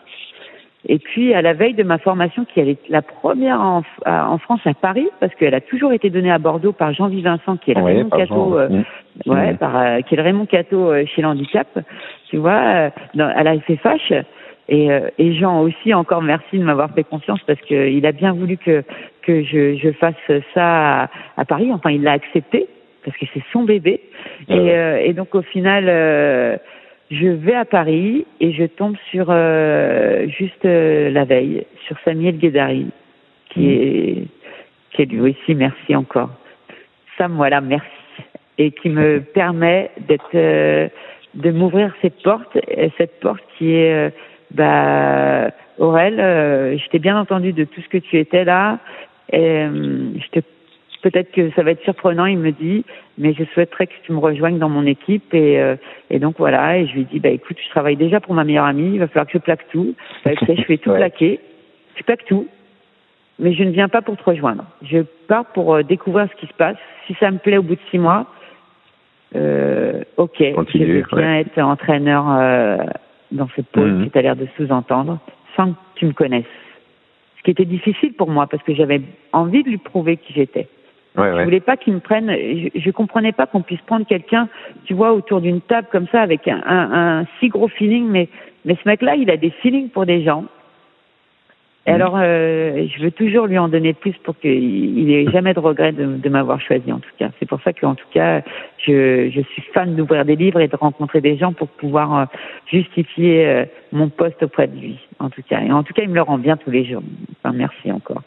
Et 0.87 0.99
puis 0.99 1.35
à 1.35 1.43
la 1.43 1.55
veille 1.55 1.75
de 1.75 1.83
ma 1.83 1.99
formation, 1.99 2.45
qui 2.45 2.61
est 2.61 2.79
la 2.89 3.03
première 3.03 3.61
en, 3.61 3.83
France 4.39 4.61
à 4.65 4.75
Paris, 4.75 5.09
parce 5.21 5.35
qu'elle 5.35 5.55
a 5.55 5.61
toujours 5.61 5.93
été 5.93 6.09
donnée 6.09 6.31
à 6.31 6.39
Bordeaux 6.39 6.73
par 6.73 6.93
Jean-Vis 6.95 7.23
Vincent, 7.23 7.57
qui 7.57 7.73
est 7.73 7.75
le 7.75 7.83
Raymond 7.83 8.11
Cato, 8.11 8.59
euh, 8.59 8.69
mmh. 8.69 9.31
ouais, 9.31 9.55
par 9.55 9.77
euh, 9.77 10.01
qui 10.01 10.15
est 10.15 10.17
le 10.17 10.23
Raymond 10.23 10.47
Cato 10.47 10.91
euh, 10.91 11.05
chez 11.07 11.23
l'handicap, 11.23 11.67
tu 12.31 12.37
vois, 12.37 12.91
dans, 13.15 13.27
à 13.27 13.43
la 13.43 13.59
FFH. 13.59 14.25
Et, 14.69 14.91
euh, 14.93 15.09
et 15.19 15.33
Jean 15.35 15.63
aussi, 15.63 15.95
encore 15.95 16.23
merci 16.23 16.59
de 16.59 16.65
m'avoir 16.65 16.91
fait 16.95 17.05
confiance 17.05 17.41
parce 17.47 17.61
qu'il 17.63 18.05
a 18.05 18.13
bien 18.13 18.33
voulu 18.33 18.57
que 18.59 18.85
que 19.23 19.43
je, 19.43 19.77
je 19.77 19.91
fasse 19.93 20.15
ça 20.55 21.03
à, 21.05 21.11
à 21.37 21.45
Paris. 21.45 21.71
Enfin, 21.73 21.91
il 21.91 22.03
l'a 22.03 22.13
accepté 22.13 22.67
parce 23.05 23.17
que 23.17 23.27
c'est 23.33 23.43
son 23.53 23.65
bébé. 23.65 24.01
Ah 24.49 24.55
et, 24.55 24.59
ouais. 24.59 24.71
euh, 24.75 25.03
et 25.05 25.13
donc 25.15 25.35
au 25.35 25.43
final, 25.43 25.85
euh, 25.89 26.57
je 27.11 27.27
vais 27.29 27.55
à 27.55 27.65
Paris 27.65 28.27
et 28.41 28.53
je 28.53 28.65
tombe 28.65 28.97
sur 29.11 29.27
euh, 29.31 30.27
juste 30.29 30.65
euh, 30.65 31.11
la 31.11 31.25
veille 31.25 31.65
sur 31.87 31.97
Samuel 32.05 32.37
Guédari, 32.39 32.87
qui 33.51 33.61
Mhm. 33.61 33.71
est 33.71 34.23
qui 34.93 35.03
est 35.03 35.07
lui 35.07 35.21
aussi 35.21 35.55
merci 35.55 35.95
encore. 35.97 36.31
Sam, 37.17 37.33
voilà, 37.37 37.61
merci 37.61 37.87
et 38.59 38.73
qui 38.73 38.89
me 38.91 39.21
permet 39.35 39.91
d'être 40.09 40.31
euh, 40.35 40.89
de 41.35 41.51
m'ouvrir 41.51 41.95
cette 42.03 42.21
porte, 42.23 42.57
et 42.69 42.91
cette 42.99 43.21
porte 43.21 43.43
qui 43.57 43.73
est 43.75 43.93
euh, 43.93 44.11
bah 44.53 45.51
Aurel, 45.79 46.19
euh, 46.21 46.77
je 46.79 46.89
t'ai 46.89 46.99
bien 46.99 47.19
entendu 47.19 47.53
de 47.53 47.65
tout 47.65 47.81
ce 47.81 47.89
que 47.89 47.99
tu 47.99 48.19
étais 48.19 48.45
là. 48.45 48.79
Et, 49.33 49.41
euh, 49.41 50.11
je 50.19 50.41
te 50.41 50.45
peut-être 51.03 51.31
que 51.31 51.51
ça 51.53 51.63
va 51.63 51.71
être 51.73 51.83
surprenant, 51.83 52.27
il 52.27 52.39
me 52.39 52.51
dit, 52.51 52.85
mais 53.19 53.33
je 53.33 53.45
souhaiterais 53.55 53.87
que 53.87 53.93
tu 54.05 54.13
me 54.13 54.19
rejoignes 54.19 54.59
dans 54.59 54.69
mon 54.69 54.85
équipe 54.85 55.33
et, 55.33 55.61
euh, 55.61 55.77
et 56.11 56.19
donc 56.19 56.37
voilà, 56.39 56.79
et 56.79 56.87
je 56.87 56.95
lui 56.95 57.05
dis 57.05 57.21
bah 57.21 57.29
écoute, 57.29 57.57
je 57.65 57.69
travaille 57.71 57.97
déjà 57.97 58.21
pour 58.21 58.35
ma 58.35 58.45
meilleure 58.45 58.65
amie, 58.65 58.95
il 58.95 58.99
va 58.99 59.07
falloir 59.07 59.27
que 59.27 59.33
je 59.33 59.39
plaque 59.39 59.69
tout. 59.71 59.95
Bah, 60.25 60.33
écoutez, 60.33 60.57
je 60.57 60.63
fais 60.63 60.79
tout 60.79 60.91
Ouais. 60.91 60.97
plaquer, 60.99 61.41
je 61.97 62.03
plaque 62.03 62.25
tout, 62.25 62.49
mais 63.39 63.53
je 63.53 63.63
ne 63.63 63.71
viens 63.71 63.89
pas 63.89 64.03
pour 64.03 64.17
te 64.17 64.25
rejoindre. 64.25 64.65
Je 64.83 64.99
pars 65.29 65.47
pour 65.47 65.75
euh, 65.75 65.83
découvrir 65.83 66.29
ce 66.33 66.41
qui 66.41 66.47
se 66.47 66.55
passe. 66.55 66.77
Si 67.07 67.15
ça 67.21 67.31
me 67.31 67.39
plaît 67.39 67.59
au 67.59 67.63
bout 67.63 67.77
de 67.77 67.81
six 67.91 67.99
mois, 67.99 68.27
euh, 69.37 70.03
ok, 70.17 70.43
Continue, 70.55 70.87
je 70.87 70.93
veux 70.93 71.21
bien 71.23 71.33
ouais. 71.33 71.41
être 71.43 71.59
entraîneur 71.61 72.25
euh, 72.31 72.77
dans 73.33 73.49
ce 73.57 73.61
pôle 73.61 73.93
Mhm. 73.93 74.05
qui 74.05 74.11
tu 74.11 74.19
as 74.19 74.23
l'air 74.23 74.37
de 74.37 74.47
sous-entendre, 74.57 75.19
sans 75.57 75.73
que 75.73 75.79
tu 75.97 76.07
me 76.07 76.13
connaisses. 76.13 76.45
Ce 77.39 77.43
qui 77.43 77.51
était 77.51 77.65
difficile 77.65 78.13
pour 78.15 78.31
moi 78.31 78.47
parce 78.47 78.63
que 78.63 78.75
j'avais 78.75 79.01
envie 79.33 79.63
de 79.63 79.69
lui 79.71 79.79
prouver 79.79 80.17
qui 80.17 80.33
j'étais. 80.35 80.69
Ouais, 81.17 81.31
Je 81.31 81.37
ouais. 81.37 81.45
voulais 81.45 81.61
pas 81.61 81.77
qu'il 81.77 81.95
me 81.95 82.01
prenne. 82.01 82.31
Je, 82.31 82.69
je 82.81 82.91
comprenais 82.91 83.33
pas 83.33 83.47
qu'on 83.47 83.63
puisse 83.63 83.81
prendre 83.83 84.07
quelqu'un, 84.07 84.49
tu 84.85 84.95
vois, 84.95 85.13
autour 85.13 85.41
d'une 85.41 85.61
table 85.61 85.89
comme 85.91 86.07
ça 86.09 86.21
avec 86.21 86.47
un, 86.49 86.63
un, 86.67 87.21
un 87.21 87.27
si 87.41 87.49
gros 87.49 87.69
feeling. 87.69 88.07
Mais 88.09 88.29
mais 88.65 88.77
ce 88.83 88.89
mec-là, 88.89 89.17
il 89.17 89.31
a 89.31 89.37
des 89.37 89.51
feelings 89.51 89.89
pour 89.89 90.05
des 90.07 90.23
gens. 90.23 90.45
Et 91.89 91.91
Mhm. 91.91 91.95
alors, 91.95 92.19
euh, 92.21 92.87
je 92.95 93.03
veux 93.03 93.11
toujours 93.11 93.47
lui 93.47 93.57
en 93.57 93.69
donner 93.69 93.95
plus 93.95 94.13
pour 94.23 94.39
qu'il 94.39 94.99
il 94.99 95.11
ait 95.11 95.31
jamais 95.33 95.55
de 95.55 95.59
regret 95.59 95.93
de, 95.93 96.29
m'avoir 96.29 96.61
choisi, 96.61 96.93
en 96.93 96.99
tout 96.99 97.09
cas. 97.19 97.31
C'est 97.39 97.49
pour 97.49 97.63
ça 97.63 97.73
que, 97.73 97.87
en 97.87 97.95
tout 97.95 98.07
cas, 98.13 98.43
je, 98.87 99.31
je 99.31 99.41
suis 99.41 99.63
fan 99.73 99.97
d'ouvrir 99.97 100.27
des 100.27 100.37
livres 100.37 100.61
et 100.61 100.69
de 100.69 100.77
rencontrer 100.77 101.23
des 101.23 101.39
gens 101.39 101.55
pour 101.55 101.69
pouvoir 101.69 102.15
euh, 102.19 102.25
justifier 102.71 103.47
euh, 103.47 103.65
mon 103.93 104.11
poste 104.11 104.43
auprès 104.43 104.67
de 104.67 104.79
lui, 104.79 104.99
en 105.19 105.31
tout 105.31 105.41
cas. 105.49 105.63
Et 105.63 105.73
en 105.73 105.83
tout 105.83 105.95
cas, 105.95 106.03
il 106.03 106.11
me 106.11 106.15
le 106.17 106.21
rend 106.21 106.37
bien 106.37 106.59
tous 106.59 106.71
les 106.71 106.85
jours. 106.85 107.03
Enfin, 107.43 107.55
merci 107.57 107.91
encore. 107.91 108.21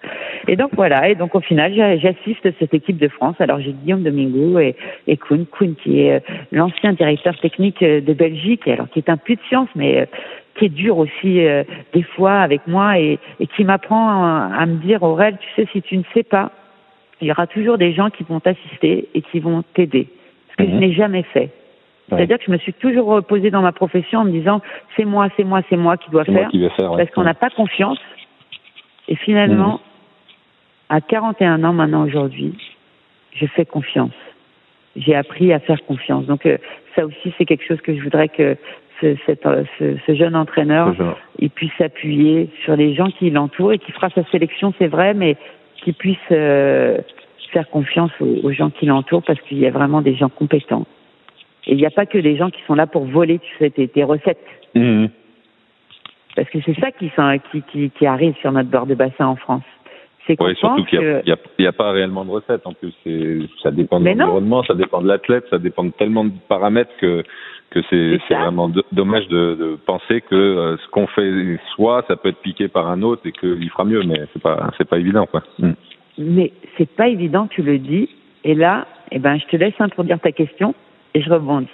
Et 0.47 0.56
donc 0.56 0.71
voilà. 0.74 1.08
Et 1.10 1.13
donc 1.13 1.36
au 1.36 1.41
final, 1.41 1.76
j'a- 1.76 1.97
j'assiste 1.97 2.50
cette 2.58 2.74
équipe 2.74 2.97
de 2.97 3.10
France. 3.10 3.36
Alors 3.39 3.60
j'ai 3.60 3.74
Guillaume 3.74 4.02
Domingo 4.02 4.58
et, 4.58 4.76
et 5.06 5.17
Kuhn, 5.17 5.45
qui 5.84 6.02
est 6.02 6.15
euh, 6.15 6.19
l'ancien 6.52 6.93
directeur 6.93 7.38
technique 7.39 7.84
de 7.84 8.13
Belgique, 8.13 8.67
alors 8.67 8.89
qui 8.89 8.97
est 8.97 9.10
un 9.10 9.17
puits 9.17 9.36
de 9.36 9.41
science, 9.50 9.69
mais 9.76 10.08
qui 10.55 10.65
est 10.65 10.69
dur 10.69 10.97
aussi 10.97 11.45
euh, 11.45 11.63
des 11.93 12.03
fois 12.03 12.39
avec 12.41 12.67
moi 12.67 12.99
et, 12.99 13.19
et 13.39 13.47
qui 13.47 13.63
m'apprend 13.63 14.09
à, 14.09 14.51
à 14.57 14.65
me 14.65 14.75
dire 14.77 15.01
Aurel, 15.03 15.37
tu 15.39 15.47
sais, 15.55 15.67
si 15.71 15.81
tu 15.81 15.97
ne 15.97 16.03
sais 16.13 16.23
pas, 16.23 16.51
il 17.21 17.27
y 17.27 17.31
aura 17.31 17.47
toujours 17.47 17.77
des 17.77 17.93
gens 17.93 18.09
qui 18.09 18.23
vont 18.23 18.39
t'assister 18.39 19.07
et 19.13 19.21
qui 19.21 19.39
vont 19.39 19.63
t'aider. 19.73 20.07
Ce 20.51 20.55
que 20.57 20.63
Mhm. 20.63 20.71
je 20.73 20.75
n'ai 20.77 20.93
jamais 20.93 21.23
fait. 21.23 21.49
Ouais. 22.11 22.17
C'est-à-dire 22.17 22.39
que 22.39 22.45
je 22.45 22.51
me 22.51 22.57
suis 22.57 22.73
toujours 22.73 23.07
reposée 23.07 23.51
dans 23.51 23.61
ma 23.61 23.71
profession 23.71 24.19
en 24.19 24.25
me 24.25 24.31
disant 24.31 24.61
c'est 24.97 25.05
moi, 25.05 25.29
c'est 25.37 25.43
moi, 25.45 25.61
c'est 25.69 25.77
moi 25.77 25.95
qui 25.97 26.09
dois 26.11 26.25
faire 26.25 26.49
qui 26.49 26.67
faire. 26.75 26.91
ouais. 26.91 26.97
parce 26.97 27.11
qu'on 27.11 27.23
n'a 27.23 27.33
pas 27.33 27.49
confiance. 27.49 27.99
Et 29.07 29.15
finalement, 29.15 29.79
à 30.89 30.99
41 31.01 31.63
ans 31.63 31.73
maintenant 31.73 32.03
aujourd'hui, 32.05 32.53
je 33.33 33.45
fais 33.45 33.65
confiance. 33.65 34.11
J'ai 34.97 35.15
appris 35.15 35.53
à 35.53 35.59
faire 35.59 35.81
confiance. 35.85 36.25
Donc 36.25 36.45
euh, 36.45 36.57
ça 36.95 37.05
aussi, 37.05 37.33
c'est 37.37 37.45
quelque 37.45 37.65
chose 37.65 37.79
que 37.81 37.95
je 37.95 38.01
voudrais 38.03 38.27
que 38.27 38.57
ce, 39.01 39.15
cet, 39.25 39.45
euh, 39.45 39.63
ce, 39.79 39.97
ce 40.05 40.13
jeune 40.15 40.35
entraîneur, 40.35 40.93
il 41.39 41.49
puisse 41.49 41.71
s'appuyer 41.77 42.49
sur 42.63 42.75
les 42.75 42.93
gens 42.93 43.09
qui 43.11 43.29
l'entourent 43.31 43.73
et 43.73 43.79
qui 43.79 43.91
fera 43.91 44.09
sa 44.11 44.23
sélection, 44.31 44.73
c'est 44.79 44.87
vrai, 44.87 45.13
mais 45.13 45.35
qui 45.83 45.91
puisse 45.93 46.17
euh, 46.31 46.99
faire 47.51 47.67
confiance 47.69 48.11
aux, 48.21 48.37
aux 48.43 48.51
gens 48.51 48.69
qui 48.69 48.85
l'entourent 48.85 49.23
parce 49.23 49.41
qu'il 49.41 49.57
y 49.57 49.65
a 49.65 49.71
vraiment 49.71 50.01
des 50.01 50.15
gens 50.15 50.29
compétents. 50.29 50.85
Et 51.67 51.71
il 51.73 51.77
n'y 51.77 51.85
a 51.85 51.91
pas 51.91 52.05
que 52.05 52.17
des 52.17 52.37
gens 52.37 52.49
qui 52.49 52.61
sont 52.67 52.75
là 52.75 52.87
pour 52.87 53.05
voler 53.05 53.39
tu 53.39 53.49
sais, 53.57 53.69
tes, 53.69 53.87
tes 53.87 54.03
recettes. 54.03 54.39
Mhm. 54.75 55.09
Parce 56.35 56.49
que 56.49 56.59
c'est 56.65 56.79
ça 56.79 56.91
qui, 56.91 57.11
sont- 57.15 57.39
qui, 57.51 57.61
qui, 57.63 57.89
qui 57.91 58.05
arrive 58.05 58.35
sur 58.41 58.51
notre 58.51 58.69
bord 58.69 58.85
de 58.85 58.95
bassin 58.95 59.27
en 59.27 59.35
France. 59.35 59.63
C'est 60.27 60.36
qu'on 60.36 60.45
Ouais, 60.45 60.55
surtout 60.55 60.84
qu'il 60.86 60.99
n'y 60.99 61.31
a, 61.31 61.36
que... 61.36 61.71
pas 61.71 61.91
réellement 61.91 62.25
de 62.25 62.29
recette 62.31 62.65
en 62.65 62.73
plus. 62.73 62.93
C'est, 63.03 63.39
ça 63.63 63.71
dépend 63.71 63.99
de 63.99 64.05
l'environnement, 64.10 64.63
ça 64.63 64.73
dépend 64.75 65.01
de 65.01 65.07
l'athlète, 65.07 65.45
ça 65.49 65.57
dépend 65.57 65.84
de 65.84 65.91
tellement 65.91 66.25
de 66.25 66.31
paramètres 66.47 66.91
que 66.99 67.23
que 67.71 67.79
c'est, 67.89 68.17
vraiment 68.36 68.67
do- 68.67 68.84
dommage 68.91 69.27
de, 69.29 69.55
de 69.55 69.77
penser 69.86 70.19
que 70.19 70.36
euh, 70.36 70.75
ce 70.75 70.89
qu'on 70.89 71.07
fait 71.07 71.57
soi, 71.73 72.03
ça 72.10 72.17
peut 72.17 72.27
être 72.29 72.41
piqué 72.41 72.67
par 72.67 72.89
un 72.89 73.01
autre 73.01 73.21
et 73.25 73.31
qu'il 73.31 73.69
fera 73.69 73.86
mieux, 73.86 74.03
mais 74.03 74.19
c'est 74.34 74.41
pas 74.41 74.71
c'est 74.77 74.88
pas 74.88 74.97
évident 74.99 75.25
quoi. 75.25 75.41
Mhm. 75.57 75.75
Mais 76.17 76.51
c'est 76.77 76.89
pas 76.89 77.07
évident, 77.07 77.47
tu 77.47 77.62
le 77.63 77.77
dis. 77.79 78.10
Et 78.43 78.55
là, 78.55 78.88
eh 79.12 79.19
ben, 79.19 79.38
je 79.39 79.45
te 79.45 79.55
laisse 79.55 79.73
introduire 79.79 80.19
ta 80.19 80.31
question 80.34 80.75
et 81.13 81.21
je 81.21 81.29
rebondis 81.29 81.69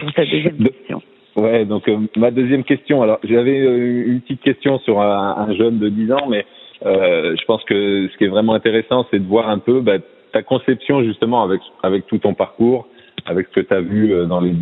pour 0.00 0.12
ta 0.12 0.24
deuxième 0.24 0.56
De- 0.58 0.68
question. 0.68 1.02
Ouais, 1.36 1.64
donc 1.64 1.88
euh, 1.88 1.98
ma 2.16 2.30
deuxième 2.30 2.64
question. 2.64 3.02
Alors, 3.02 3.18
j'avais 3.24 3.60
euh, 3.60 4.04
une 4.06 4.20
petite 4.20 4.40
question 4.42 4.78
sur 4.80 5.00
un, 5.00 5.36
un 5.48 5.54
jeune 5.54 5.78
de 5.78 5.88
10 5.88 6.12
ans, 6.12 6.26
mais 6.28 6.44
euh, 6.86 7.34
je 7.38 7.44
pense 7.44 7.62
que 7.64 8.08
ce 8.12 8.16
qui 8.18 8.24
est 8.24 8.28
vraiment 8.28 8.54
intéressant, 8.54 9.06
c'est 9.10 9.18
de 9.18 9.26
voir 9.26 9.48
un 9.48 9.58
peu 9.58 9.80
bah, 9.80 9.98
ta 10.32 10.42
conception 10.42 11.02
justement 11.02 11.42
avec 11.42 11.60
avec 11.82 12.06
tout 12.06 12.18
ton 12.18 12.34
parcours, 12.34 12.86
avec 13.26 13.48
ce 13.48 13.60
que 13.60 13.66
tu 13.66 13.74
as 13.74 13.80
vu 13.80 14.12
euh, 14.12 14.26
dans 14.26 14.40
les 14.40 14.54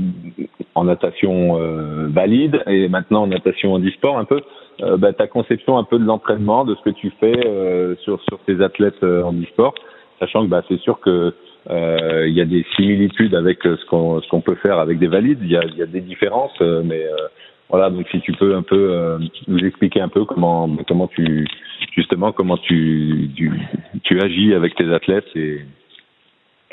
en 0.75 0.85
natation 0.85 1.59
euh, 1.61 2.07
valide 2.09 2.63
et 2.67 2.89
maintenant 2.89 3.23
en 3.23 3.27
natation 3.27 3.75
handisport 3.75 4.19
un 4.19 4.25
peu. 4.25 4.41
Euh, 4.83 4.97
bah, 4.97 5.13
ta 5.13 5.27
conception 5.27 5.79
un 5.79 5.85
peu 5.85 5.99
de 5.99 6.05
l'entraînement, 6.05 6.65
de 6.65 6.75
ce 6.75 6.83
que 6.83 6.95
tu 6.95 7.11
fais 7.19 7.47
euh, 7.47 7.97
sur 8.03 8.21
sur 8.29 8.39
tes 8.41 8.63
athlètes 8.63 9.03
euh, 9.03 9.23
handisport, 9.23 9.75
sachant 10.21 10.45
que 10.45 10.51
bah, 10.51 10.63
c'est 10.69 10.81
sûr 10.81 11.01
que 11.01 11.35
il 11.69 12.33
y 12.33 12.41
a 12.41 12.45
des 12.45 12.65
similitudes 12.77 13.35
avec 13.35 13.59
ce 13.65 13.85
qu'on 13.87 14.21
ce 14.21 14.29
qu'on 14.29 14.41
peut 14.41 14.55
faire 14.55 14.79
avec 14.79 15.01
des 15.01 15.09
valides. 15.09 15.41
Il 15.43 15.51
y 15.51 15.57
a, 15.57 15.65
y 15.77 15.83
a 15.83 15.87
des 15.87 16.01
différences, 16.01 16.57
mais 16.61 17.05
voilà. 17.69 17.91
Donc 17.91 18.07
si 18.11 18.21
tu 18.21 18.33
peux 18.33 18.55
un 18.55 18.63
peu 18.63 18.91
euh, 18.91 19.19
nous 19.49 19.59
expliquer 19.59 20.01
un 20.01 20.09
peu 20.09 20.25
comment 20.25 20.69
comment 20.87 21.09
tu 21.09 21.47
justement 21.95 22.33
comment 22.33 22.57
tu 22.57 23.31
tu, 23.37 23.51
tu 24.03 24.21
agis 24.21 24.55
avec 24.55 24.75
tes 24.75 24.93
athlètes 24.93 25.27
et 25.35 25.61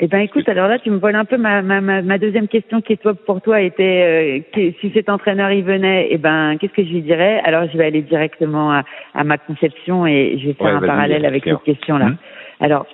Eh 0.00 0.08
ben, 0.08 0.18
écoute, 0.18 0.48
alors 0.48 0.66
là, 0.68 0.78
tu 0.80 0.90
me 0.90 0.98
voles 0.98 1.14
un 1.14 1.24
peu 1.24 1.36
ma, 1.36 1.62
ma, 1.62 1.80
ma, 1.80 2.18
deuxième 2.18 2.48
question 2.48 2.80
qui, 2.80 2.98
toi, 2.98 3.14
pour 3.14 3.40
toi, 3.40 3.60
était 3.60 4.42
euh, 4.56 4.72
si 4.80 4.90
cet 4.90 5.08
entraîneur 5.08 5.52
y 5.52 5.62
venait, 5.62 6.08
eh 6.10 6.18
ben, 6.18 6.56
qu'est-ce 6.58 6.72
que 6.72 6.84
je 6.84 6.90
lui 6.90 7.02
dirais? 7.02 7.40
Alors, 7.44 7.68
je 7.72 7.78
vais 7.78 7.86
aller 7.86 8.02
directement 8.02 8.72
à, 8.72 8.82
à 9.14 9.22
ma 9.22 9.38
conception 9.38 10.04
et 10.04 10.36
je 10.40 10.48
vais 10.48 10.54
faire 10.54 10.66
Ouais, 10.66 10.72
un 10.72 10.80
parallèle 10.80 11.24
avec 11.24 11.44
cette 11.44 11.62
question-là. 11.62 12.06
Mhm. 12.06 12.16
Alors, 12.58 12.86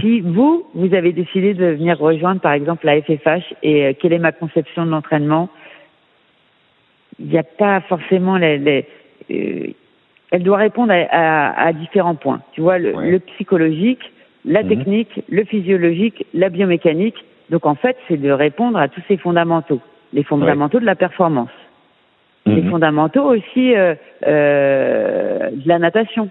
si 0.00 0.20
vous, 0.20 0.66
vous 0.74 0.94
avez 0.94 1.12
décidé 1.12 1.54
de 1.54 1.64
venir 1.64 1.98
rejoindre, 1.98 2.40
par 2.40 2.52
exemple, 2.52 2.84
la 2.84 3.00
FFH 3.00 3.54
et 3.62 3.86
euh, 3.86 3.92
quelle 3.98 4.12
est 4.12 4.18
ma 4.18 4.32
conception 4.32 4.84
de 4.84 4.90
l'entraînement? 4.90 5.48
Il 7.20 7.26
n'y 7.28 7.38
a 7.38 7.42
pas 7.42 7.80
forcément 7.82 8.36
les... 8.36 8.58
les 8.58 8.86
euh, 9.30 9.66
elle 10.30 10.42
doit 10.42 10.58
répondre 10.58 10.92
à, 10.92 10.96
à, 11.10 11.66
à 11.68 11.72
différents 11.72 12.14
points. 12.14 12.40
Tu 12.52 12.60
vois, 12.60 12.78
le, 12.78 12.94
Ouais. 12.94 13.10
le 13.10 13.18
psychologique, 13.18 14.12
la 14.44 14.62
Mhm. 14.62 14.68
technique, 14.68 15.22
le 15.30 15.44
physiologique, 15.44 16.26
la 16.34 16.50
biomécanique. 16.50 17.24
Donc 17.50 17.64
en 17.64 17.74
fait, 17.74 17.96
c'est 18.08 18.18
de 18.20 18.30
répondre 18.30 18.78
à 18.78 18.88
tous 18.88 19.00
ces 19.08 19.16
fondamentaux, 19.16 19.80
les 20.12 20.22
fondamentaux 20.22 20.80
de 20.80 20.84
la 20.84 20.96
performance, 20.96 21.48
les 22.44 22.60
Mhm. 22.60 22.70
fondamentaux 22.70 23.24
aussi 23.24 23.74
euh, 23.74 23.94
euh, 24.26 25.50
de 25.50 25.66
la 25.68 25.78
natation. 25.78 26.28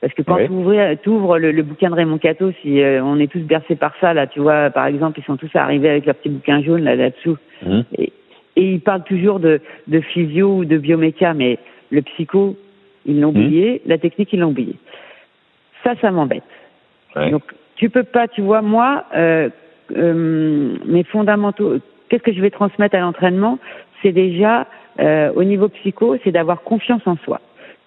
Parce 0.00 0.12
que 0.14 0.22
quand 0.22 0.36
Ouais. 0.36 0.96
tu 1.02 1.08
ouvres 1.08 1.38
le, 1.38 1.50
le 1.50 1.62
bouquin 1.62 1.88
de 1.90 1.94
Raymond 1.94 2.18
Cato, 2.18 2.52
si 2.62 2.80
euh, 2.82 3.02
on 3.02 3.18
est 3.18 3.32
tous 3.32 3.40
bercés 3.40 3.76
par 3.76 3.94
ça, 4.00 4.12
là, 4.14 4.26
tu 4.26 4.40
vois, 4.40 4.70
par 4.70 4.86
exemple, 4.86 5.18
ils 5.18 5.24
sont 5.24 5.36
tous 5.36 5.50
arrivés 5.56 5.88
avec 5.88 6.06
leur 6.06 6.14
petit 6.16 6.28
bouquin 6.28 6.62
jaune 6.62 6.84
là 6.84 6.94
là-dessous, 6.94 7.36
Mhm. 7.64 7.84
et, 7.98 8.12
et 8.58 8.72
ils 8.72 8.80
parlent 8.80 9.04
toujours 9.04 9.38
de, 9.38 9.60
de 9.86 10.00
physio 10.00 10.48
ou 10.58 10.64
de 10.64 10.76
bioméca, 10.78 11.32
mais 11.32 11.58
le 11.90 12.02
psycho, 12.02 12.56
ils 13.06 13.20
l'ont 13.20 13.30
Mhm. 13.32 13.36
oublié, 13.44 13.82
la 13.86 13.98
technique, 13.98 14.32
ils 14.32 14.40
l'ont 14.40 14.48
oublié. 14.48 14.74
Ça, 15.84 15.94
ça 16.00 16.10
m'embête. 16.10 16.42
Ouais. 17.14 17.30
Donc, 17.30 17.42
tu 17.76 17.88
peux 17.88 18.02
pas, 18.02 18.26
tu 18.26 18.40
vois, 18.42 18.60
moi, 18.60 19.04
euh, 19.14 19.48
euh, 19.96 20.74
mes 20.84 21.04
fondamentaux, 21.04 21.76
qu'est-ce 22.08 22.24
que 22.24 22.32
je 22.32 22.40
vais 22.40 22.50
transmettre 22.50 22.96
à 22.96 23.00
l'entraînement? 23.00 23.60
C'est 24.02 24.10
déjà, 24.12 24.66
euh, 24.98 25.30
au 25.36 25.44
niveau 25.44 25.68
psycho, 25.68 26.16
c'est 26.24 26.32
d'avoir 26.32 26.62
confiance 26.62 27.02
en 27.06 27.16
soi. 27.24 27.40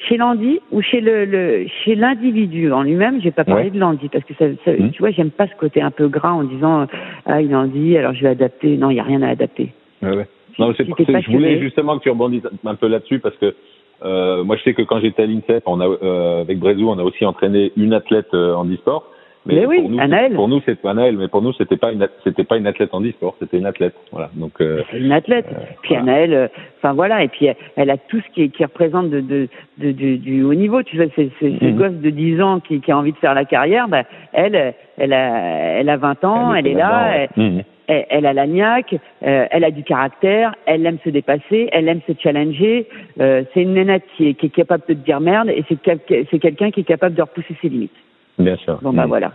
Chez 0.08 0.16
l'Andy 0.18 0.62
ou 0.72 0.82
chez 0.82 1.02
le, 1.02 1.26
le 1.26 1.68
chez 1.84 1.96
l'individu 1.96 2.72
en 2.72 2.82
lui-même, 2.84 3.22
j'ai 3.22 3.30
pas 3.32 3.44
parlé 3.44 3.66
Ouais. 3.66 3.70
de 3.72 3.80
l'Andy 3.80 4.08
parce 4.10 4.24
que 4.24 4.34
ça, 4.34 4.46
ça- 4.66 4.72
Mhm. 4.72 4.92
tu 4.92 5.00
vois, 5.00 5.12
j'aime 5.12 5.30
pas 5.30 5.48
ce 5.48 5.56
côté 5.56 5.82
un 5.82 5.92
peu 5.92 6.08
gras 6.08 6.32
en 6.32 6.44
disant 6.44 6.88
ah 7.28 7.42
il 7.42 7.54
Andy, 7.56 7.98
alors 7.98 8.14
je 8.16 8.22
vais 8.24 8.30
adapter. 8.30 8.78
Non, 8.78 8.90
il 8.90 8.96
y 8.96 9.00
a 9.00 9.04
rien 9.04 9.22
à 9.22 9.30
adapter. 9.30 9.74
Ouais, 10.02 10.26
Non, 10.60 10.74
Si 10.74 10.86
que 10.86 11.22
je 11.22 11.32
voulais 11.32 11.60
justement 11.60 11.98
que 11.98 12.04
tu 12.04 12.10
rebondisses 12.10 12.48
un 12.66 12.76
peu 12.76 12.88
là-dessus 12.88 13.20
parce 13.20 13.36
que 13.38 13.56
euh, 14.04 14.44
moi 14.44 14.56
je 14.58 14.64
sais 14.64 14.74
que 14.74 14.82
quand 14.82 15.00
j'étais 15.00 15.24
à 15.24 15.26
l'INSEP, 15.28 15.64
on 15.68 15.80
a 15.80 15.88
euh, 15.88 16.42
avec 16.42 16.58
Brézou, 16.60 16.90
on 16.90 16.98
a 16.98 17.04
aussi 17.04 17.26
entraîné 17.26 17.72
une 17.78 17.94
athlète 17.94 18.34
euh, 18.34 18.56
en 18.56 18.66
e-sport 18.66 19.06
Mais, 19.46 19.66
oui, 19.66 19.80
Anaël. 20.00 20.34
Pour 20.34 20.48
nous, 20.48 20.62
c'est 20.66 20.84
Anaël, 20.86 21.18
mais 21.18 21.28
pour 21.28 21.42
nous, 21.42 21.52
c'était 21.54 21.78
pas 21.78 21.92
une, 21.92 22.08
c'était 22.24 22.44
pas 22.44 22.58
une 22.58 22.68
athlète 22.68 22.90
en 22.94 23.02
e-sport, 23.04 23.36
c'était 23.40 23.58
une 23.58 23.66
athlète. 23.66 23.94
Voilà. 24.12 24.30
Donc. 24.36 24.54
Euh, 24.62 24.82
une 24.94 25.12
athlète. 25.12 25.48
puis 25.82 25.96
voilà. 25.96 26.02
Anaël, 26.02 26.34
euh, 26.34 26.48
enfin 26.78 26.94
voilà, 26.94 27.24
et 27.24 27.28
puis 27.28 27.48
elle, 27.76 27.90
a 27.90 27.98
tout 27.98 28.20
ce 28.22 28.30
qui, 28.34 28.50
qui 28.52 28.64
représente 28.64 29.10
de, 29.10 29.20
de, 29.20 29.48
de, 29.80 29.92
de- 29.92 30.16
du 30.18 30.44
haut 30.44 30.54
niveau. 30.54 30.82
Tu 30.84 30.98
vois, 30.98 31.08
c'est 31.16 31.30
c'est 31.40 31.54
ce 31.60 31.66
Mhm. 31.66 31.76
gosse 31.76 31.94
de 31.94 32.10
10 32.12 32.42
ans 32.42 32.60
qui, 32.60 32.82
qui 32.82 32.92
a 32.92 32.98
envie 32.98 33.14
de 33.14 33.18
faire 33.18 33.34
la 33.36 33.46
carrière. 33.46 33.88
Bah, 33.88 34.04
elle, 34.34 34.74
elle 34.98 35.14
a, 35.14 35.80
elle 35.80 35.90
a 35.90 35.98
20 35.98 36.24
ans, 36.24 36.54
elle, 36.54 36.68
est 36.68 36.74
là. 36.74 37.28
Elle. 37.38 37.66
Elle, 37.92 38.06
elle 38.10 38.26
a 38.26 38.34
la 38.34 38.48
niaque, 38.48 38.94
euh, 39.24 39.46
elle 39.52 39.64
a 39.64 39.72
du 39.72 39.84
caractère, 39.84 40.56
elle 40.66 40.86
aime 40.86 40.98
se 41.04 41.10
dépasser, 41.10 41.70
elle 41.72 41.88
aime 41.90 42.02
se 42.08 42.14
challenger. 42.22 42.88
Euh, 43.20 43.44
c'est 43.54 43.62
une 43.64 43.74
nénette 43.74 44.04
qui 44.16 44.30
est, 44.30 44.34
qui 44.36 44.46
est 44.48 44.50
capable 44.50 44.84
de 44.88 44.94
te 44.94 45.00
dire 45.06 45.20
merde 45.20 45.50
et 45.50 45.64
c'est 45.68 45.78
quel- 45.82 46.00
c'est 46.30 46.40
quelqu'un 46.40 46.72
qui 46.72 46.82
est 46.82 46.84
capable 46.96 47.16
de 47.16 47.22
repousser 47.22 47.56
ses 47.62 47.70
limites. 47.70 47.92
Bien 48.40 48.56
sûr. 48.56 48.80
Bon 48.82 48.94
bah 48.94 49.06
voilà. 49.08 49.34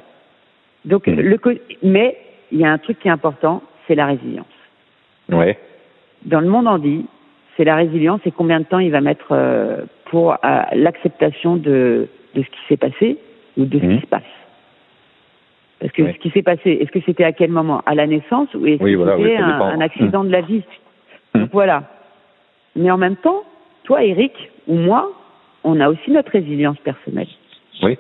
Donc 0.85 1.07
Mhm. 1.07 1.21
le 1.21 1.39
mais 1.83 2.17
il 2.53 2.59
y 2.59 2.65
a 2.65 2.71
un 2.71 2.79
truc 2.79 2.99
qui 3.01 3.09
est 3.09 3.11
important, 3.11 3.63
c'est 3.87 3.95
la 3.95 4.07
résilience. 4.07 4.47
Ouais. 5.31 5.59
Dans 6.25 6.41
le 6.41 6.49
monde 6.49 6.67
handi, 6.67 7.05
c'est 7.57 7.65
la 7.65 7.77
résilience 7.77 8.21
et 8.25 8.31
combien 8.31 8.61
de 8.61 8.65
temps 8.65 8.79
il 8.79 8.91
va 8.91 9.01
mettre 9.01 9.33
euh, 9.33 9.83
pour 10.07 10.37
l'acceptation 10.73 11.57
de, 11.57 12.09
de 12.35 12.43
ce 12.43 12.47
qui 12.47 12.61
s'est 12.69 12.77
passé 12.77 13.19
ou 13.57 13.65
de 13.65 13.79
ce 13.79 13.85
qui 13.97 14.01
se 14.01 14.07
passe. 14.07 14.23
Parce 15.81 15.93
que 15.93 16.11
ce 16.11 16.19
qui 16.19 16.31
s'est 16.31 16.43
passé, 16.43 16.79
est-ce 16.81 16.91
que 16.91 17.01
c'était 17.05 17.25
à 17.25 17.33
quel 17.33 17.51
moment? 17.51 17.83
À 17.87 17.95
la 17.95 18.07
naissance 18.07 18.49
ou 18.55 18.67
est-ce 18.67 18.83
Oui, 18.83 18.93
que 18.93 18.97
voilà, 18.97 19.17
c'était 19.17 19.37
un, 19.37 19.81
accident 19.81 20.25
de 20.25 20.31
la 20.31 20.41
vie? 20.41 20.63
Mhm. 21.35 21.43
Donc 21.43 21.51
voilà. 21.53 21.85
Mais 22.75 22.91
en 22.91 22.97
même 22.97 23.17
temps, 23.17 23.43
toi, 23.85 24.03
Eric, 24.03 24.33
ou 24.67 24.75
moi, 24.75 25.11
on 25.65 25.79
a 25.81 25.89
aussi 25.89 26.11
notre 26.11 26.33
résilience 26.33 26.79
personnelle. 26.79 27.29
Oui. 27.83 27.99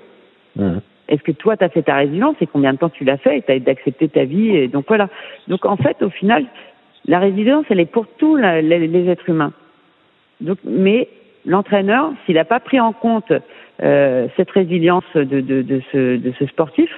Mhm. 0.57 0.81
Est-ce 1.09 1.23
que 1.23 1.33
toi, 1.33 1.57
tu 1.57 1.65
as 1.65 1.69
fait 1.69 1.83
ta 1.83 1.97
résilience 1.97 2.37
et 2.41 2.47
combien 2.47 2.73
de 2.73 2.79
temps 2.79 2.89
tu 2.89 3.05
l'as 3.05 3.19
fait 3.19 3.39
et 3.39 3.43
tu 3.43 3.53
as 3.53 3.59
d'accepter 3.59 4.09
ta 4.09 4.25
vie 4.25 4.57
et 4.57 4.69
Donc 4.69 4.87
voilà. 4.89 5.09
Donc 5.47 5.67
en 5.67 5.77
fait, 5.77 6.03
au 6.03 6.11
final, 6.11 6.47
la 7.07 7.19
résilience, 7.19 7.67
elle 7.71 7.81
est 7.81 7.91
pour 7.91 8.07
tous 8.19 8.37
les 8.37 9.09
êtres 9.09 9.29
humains. 9.29 9.53
Donc, 10.41 10.59
mais 10.65 11.09
l'entraîneur, 11.45 12.12
s'il 12.25 12.35
n'a 12.35 12.45
pas 12.45 12.61
pris 12.61 12.81
en 12.81 12.93
compte 12.93 13.33
euh, 13.83 14.27
cette 14.37 14.51
résilience 14.51 15.05
de, 15.15 15.25
de, 15.25 15.62
de, 15.62 15.81
ce, 15.93 16.17
de 16.17 16.33
ce 16.39 16.47
sportif, 16.47 16.91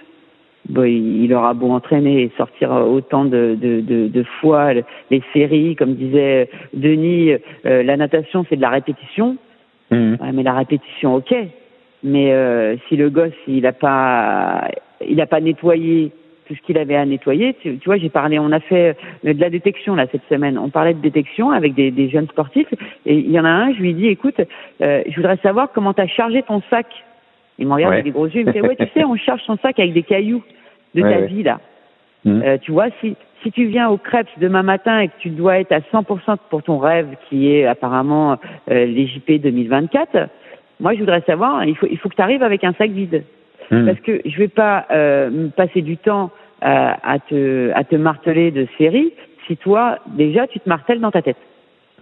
bon, 0.69 0.85
il 0.85 1.33
aura 1.35 1.55
beau 1.55 1.71
entraîner 1.71 2.23
et 2.23 2.33
sortir 2.37 2.71
autant 2.71 3.25
de, 3.25 3.57
de, 3.61 3.81
de, 3.81 4.09
de 4.09 4.23
fois 4.41 4.73
les 5.11 5.23
séries, 5.33 5.77
comme 5.77 5.95
disait 5.95 6.49
Denis, 6.75 7.33
euh, 7.67 7.83
la 7.83 7.97
natation, 7.97 8.45
c'est 8.49 8.57
de 8.57 8.63
la 8.63 8.71
répétition. 8.71 9.37
Mhm. 9.91 10.19
Ouais, 10.21 10.33
mais 10.33 10.43
la 10.43 10.55
répétition, 10.55 11.15
ok. 11.17 11.35
Mais 12.03 12.33
euh, 12.33 12.77
si 12.89 12.97
le 12.97 13.11
gosse, 13.11 13.33
il 13.47 13.67
a 13.67 13.73
pas, 13.73 14.69
il 15.07 15.21
a 15.21 15.27
pas 15.27 15.41
nettoyé 15.41 16.13
tout 16.47 16.55
ce 16.55 16.63
qu'il 16.63 16.79
avait 16.79 16.97
à 16.97 17.05
nettoyer, 17.05 17.55
tu, 17.61 17.77
tu 17.77 17.85
vois, 17.85 17.99
j'ai 17.99 18.09
parlé, 18.09 18.39
on 18.39 18.53
a 18.53 18.61
fait 18.61 18.97
euh, 19.27 19.35
de 19.35 19.41
la 19.41 19.51
détection 19.51 19.95
là 19.95 20.07
cette 20.11 20.27
semaine. 20.31 20.57
On 20.59 20.71
parlait 20.71 20.95
de 20.95 21.01
détection 21.01 21.51
avec 21.51 21.75
des, 21.75 21.91
des 21.91 22.09
jeunes 22.09 22.27
sportifs 22.29 22.73
et 23.05 23.15
il 23.17 23.31
y 23.31 23.39
en 23.39 23.45
a 23.45 23.51
un, 23.51 23.75
je 23.75 23.81
lui 23.81 23.93
dis, 23.93 24.07
écoute, 24.07 24.41
euh, 24.81 25.03
je 25.07 25.15
voudrais 25.17 25.37
savoir 25.43 25.71
comment 25.73 25.93
tu 25.93 26.01
as 26.01 26.07
chargé 26.07 26.43
ton 26.43 26.63
sac. 26.71 26.87
Il 27.59 27.67
me 27.67 27.75
regarde 27.75 27.91
Ouais. 27.91 27.97
avec 27.99 28.05
des 28.07 28.13
gros 28.13 28.27
yeux, 28.27 28.41
il 28.41 28.47
me 28.47 28.53
fait, 28.53 28.63
ouais, 28.63 28.77
tu 28.77 28.87
sais, 28.95 29.05
on 29.05 29.17
charge 29.17 29.43
son 29.43 29.59
sac 29.59 29.79
avec 29.79 29.93
des 29.93 30.03
cailloux 30.03 30.43
de 30.99 31.05
Ouais, 31.05 31.15
ta 31.15 31.21
ouais. 31.21 31.27
vie 31.27 31.43
là. 31.43 31.61
Mhm. 32.25 32.43
Euh, 32.45 32.59
tu 32.61 32.73
vois, 32.73 32.89
si, 33.01 33.17
si 33.43 33.53
tu 33.53 33.67
viens 33.67 33.89
au 33.89 33.97
crêpes 33.97 34.29
demain 34.39 34.63
matin 34.63 35.01
et 35.01 35.09
que 35.09 35.19
tu 35.21 35.31
dois 35.31 35.59
être 35.61 35.73
à 35.73 35.81
100% 35.81 36.37
pour 36.51 36.63
ton 36.63 36.79
rêve, 36.79 37.09
qui 37.29 37.53
est 37.53 37.67
apparemment 37.67 38.39
euh, 38.71 38.85
les 38.87 39.07
JP 39.07 39.41
2024, 39.43 40.29
moi 40.81 40.95
je 40.95 41.01
voudrais 41.01 41.23
savoir, 41.23 41.65
il 41.65 41.77
faut, 41.77 41.87
il 41.91 41.99
faut 41.99 42.09
que 42.09 42.17
tu 42.17 42.23
arrives 42.23 42.43
avec 42.43 42.65
un 42.65 42.73
sac 42.75 42.91
vide. 42.91 43.25
Mhm. 43.71 43.87
Parce 43.87 44.01
que 44.01 44.21
je 44.25 44.39
vais 44.39 44.49
pas 44.49 44.87
euh, 44.91 45.49
passer 45.57 45.83
du 45.83 45.97
temps 45.97 46.31
euh, 46.65 46.91
à, 47.03 47.19
te, 47.19 47.71
à 47.75 47.85
te 47.85 47.97
marteler 47.97 48.51
de 48.51 48.67
série 48.79 49.13
si 49.47 49.57
toi, 49.57 49.99
déjà, 50.07 50.47
tu 50.47 50.59
te 50.61 50.69
martèles 50.69 51.01
dans 51.01 51.11
ta 51.11 51.23
tête. 51.23 51.37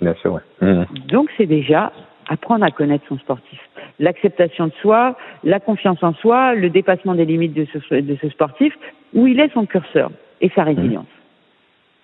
Bien 0.00 0.14
sûr, 0.14 0.32
ouais. 0.34 0.40
Mhm. 0.60 0.86
Donc 1.08 1.28
c'est 1.36 1.46
déjà 1.46 1.92
apprendre 2.28 2.64
à 2.64 2.70
connaître 2.70 3.04
son 3.08 3.18
sportif. 3.18 3.58
L'acceptation 4.00 4.66
de 4.66 4.72
soi, 4.82 5.16
la 5.44 5.60
confiance 5.60 6.02
en 6.02 6.12
soi, 6.14 6.54
le 6.54 6.70
dépassement 6.70 7.14
des 7.14 7.24
limites 7.24 7.54
de 7.54 7.66
ce, 7.72 7.94
de 7.94 8.16
ce 8.20 8.28
sportif, 8.28 8.76
où 9.14 9.26
il 9.26 9.40
est 9.40 9.52
son 9.52 9.66
curseur 9.66 10.10
et 10.40 10.50
sa 10.54 10.64
résilience. 10.64 11.06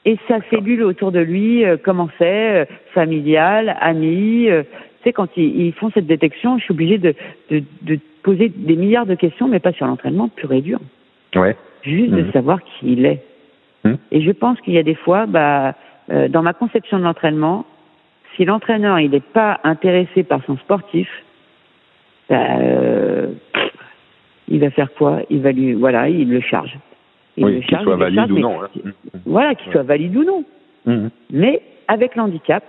Et 0.04 0.16
sa 0.26 0.38
cellule 0.50 0.82
autour 0.82 1.12
de 1.12 1.20
lui, 1.20 1.64
euh, 1.64 1.76
comment 1.82 2.08
c'est, 2.18 2.62
euh, 2.62 2.64
familiale, 2.92 3.76
amie. 3.80 4.48
euh, 4.50 4.62
tu 4.62 5.08
sais, 5.08 5.12
quand 5.12 5.28
ils, 5.36 5.66
ils 5.66 5.72
font 5.72 5.90
cette 5.92 6.06
détection, 6.06 6.58
je 6.58 6.64
suis 6.64 6.72
obligée 6.72 6.98
de, 6.98 7.14
de, 7.50 7.62
de 7.82 7.98
poser 8.22 8.48
des 8.48 8.76
milliards 8.76 9.06
de 9.06 9.14
questions, 9.14 9.48
mais 9.48 9.58
pas 9.60 9.72
sur 9.72 9.86
l'entraînement 9.86 10.28
pur 10.28 10.52
et 10.52 10.60
dur. 10.60 10.78
Ouais. 11.36 11.56
Juste 11.82 12.12
de 12.12 12.22
Mhm. 12.22 12.32
savoir 12.32 12.62
qui 12.62 12.92
il 12.92 13.06
est. 13.06 13.22
Mhm. 13.84 13.98
Et 14.12 14.22
je 14.22 14.30
pense 14.30 14.60
qu'il 14.60 14.74
y 14.74 14.78
a 14.78 14.82
des 14.84 14.94
fois, 14.94 15.26
bah, 15.26 15.74
euh, 16.10 16.28
dans 16.28 16.42
ma 16.42 16.52
conception 16.52 16.98
de 16.98 17.04
l'entraînement, 17.04 17.64
si 18.36 18.44
l'entraîneur 18.44 18.98
il 18.98 19.10
n'est 19.10 19.20
pas 19.20 19.60
intéressé 19.64 20.22
par 20.22 20.44
son 20.44 20.56
sportif, 20.58 21.08
bah, 22.28 22.56
euh, 22.60 23.28
il 24.48 24.60
va 24.60 24.70
faire 24.70 24.92
quoi? 24.94 25.20
Il 25.30 25.42
va 25.42 25.52
lui, 25.52 25.72
voilà, 25.74 26.08
il 26.08 26.30
le 26.30 26.40
charge. 26.40 26.76
Il 27.36 27.44
Oui, 27.44 27.54
le 27.56 27.60
qu'il 27.60 27.78
soit 27.78 27.96
valide 27.96 28.16
charge, 28.18 28.30
ou 28.32 28.38
non. 28.38 28.62
hein. 28.62 28.68
Voilà, 29.24 29.54
qu'il 29.54 29.72
soit 29.72 29.82
valide 29.82 30.16
ou 30.16 30.24
non. 30.24 30.44
Mhm. 30.86 31.10
Mais 31.30 31.62
avec 31.88 32.16
l'handicap, 32.16 32.64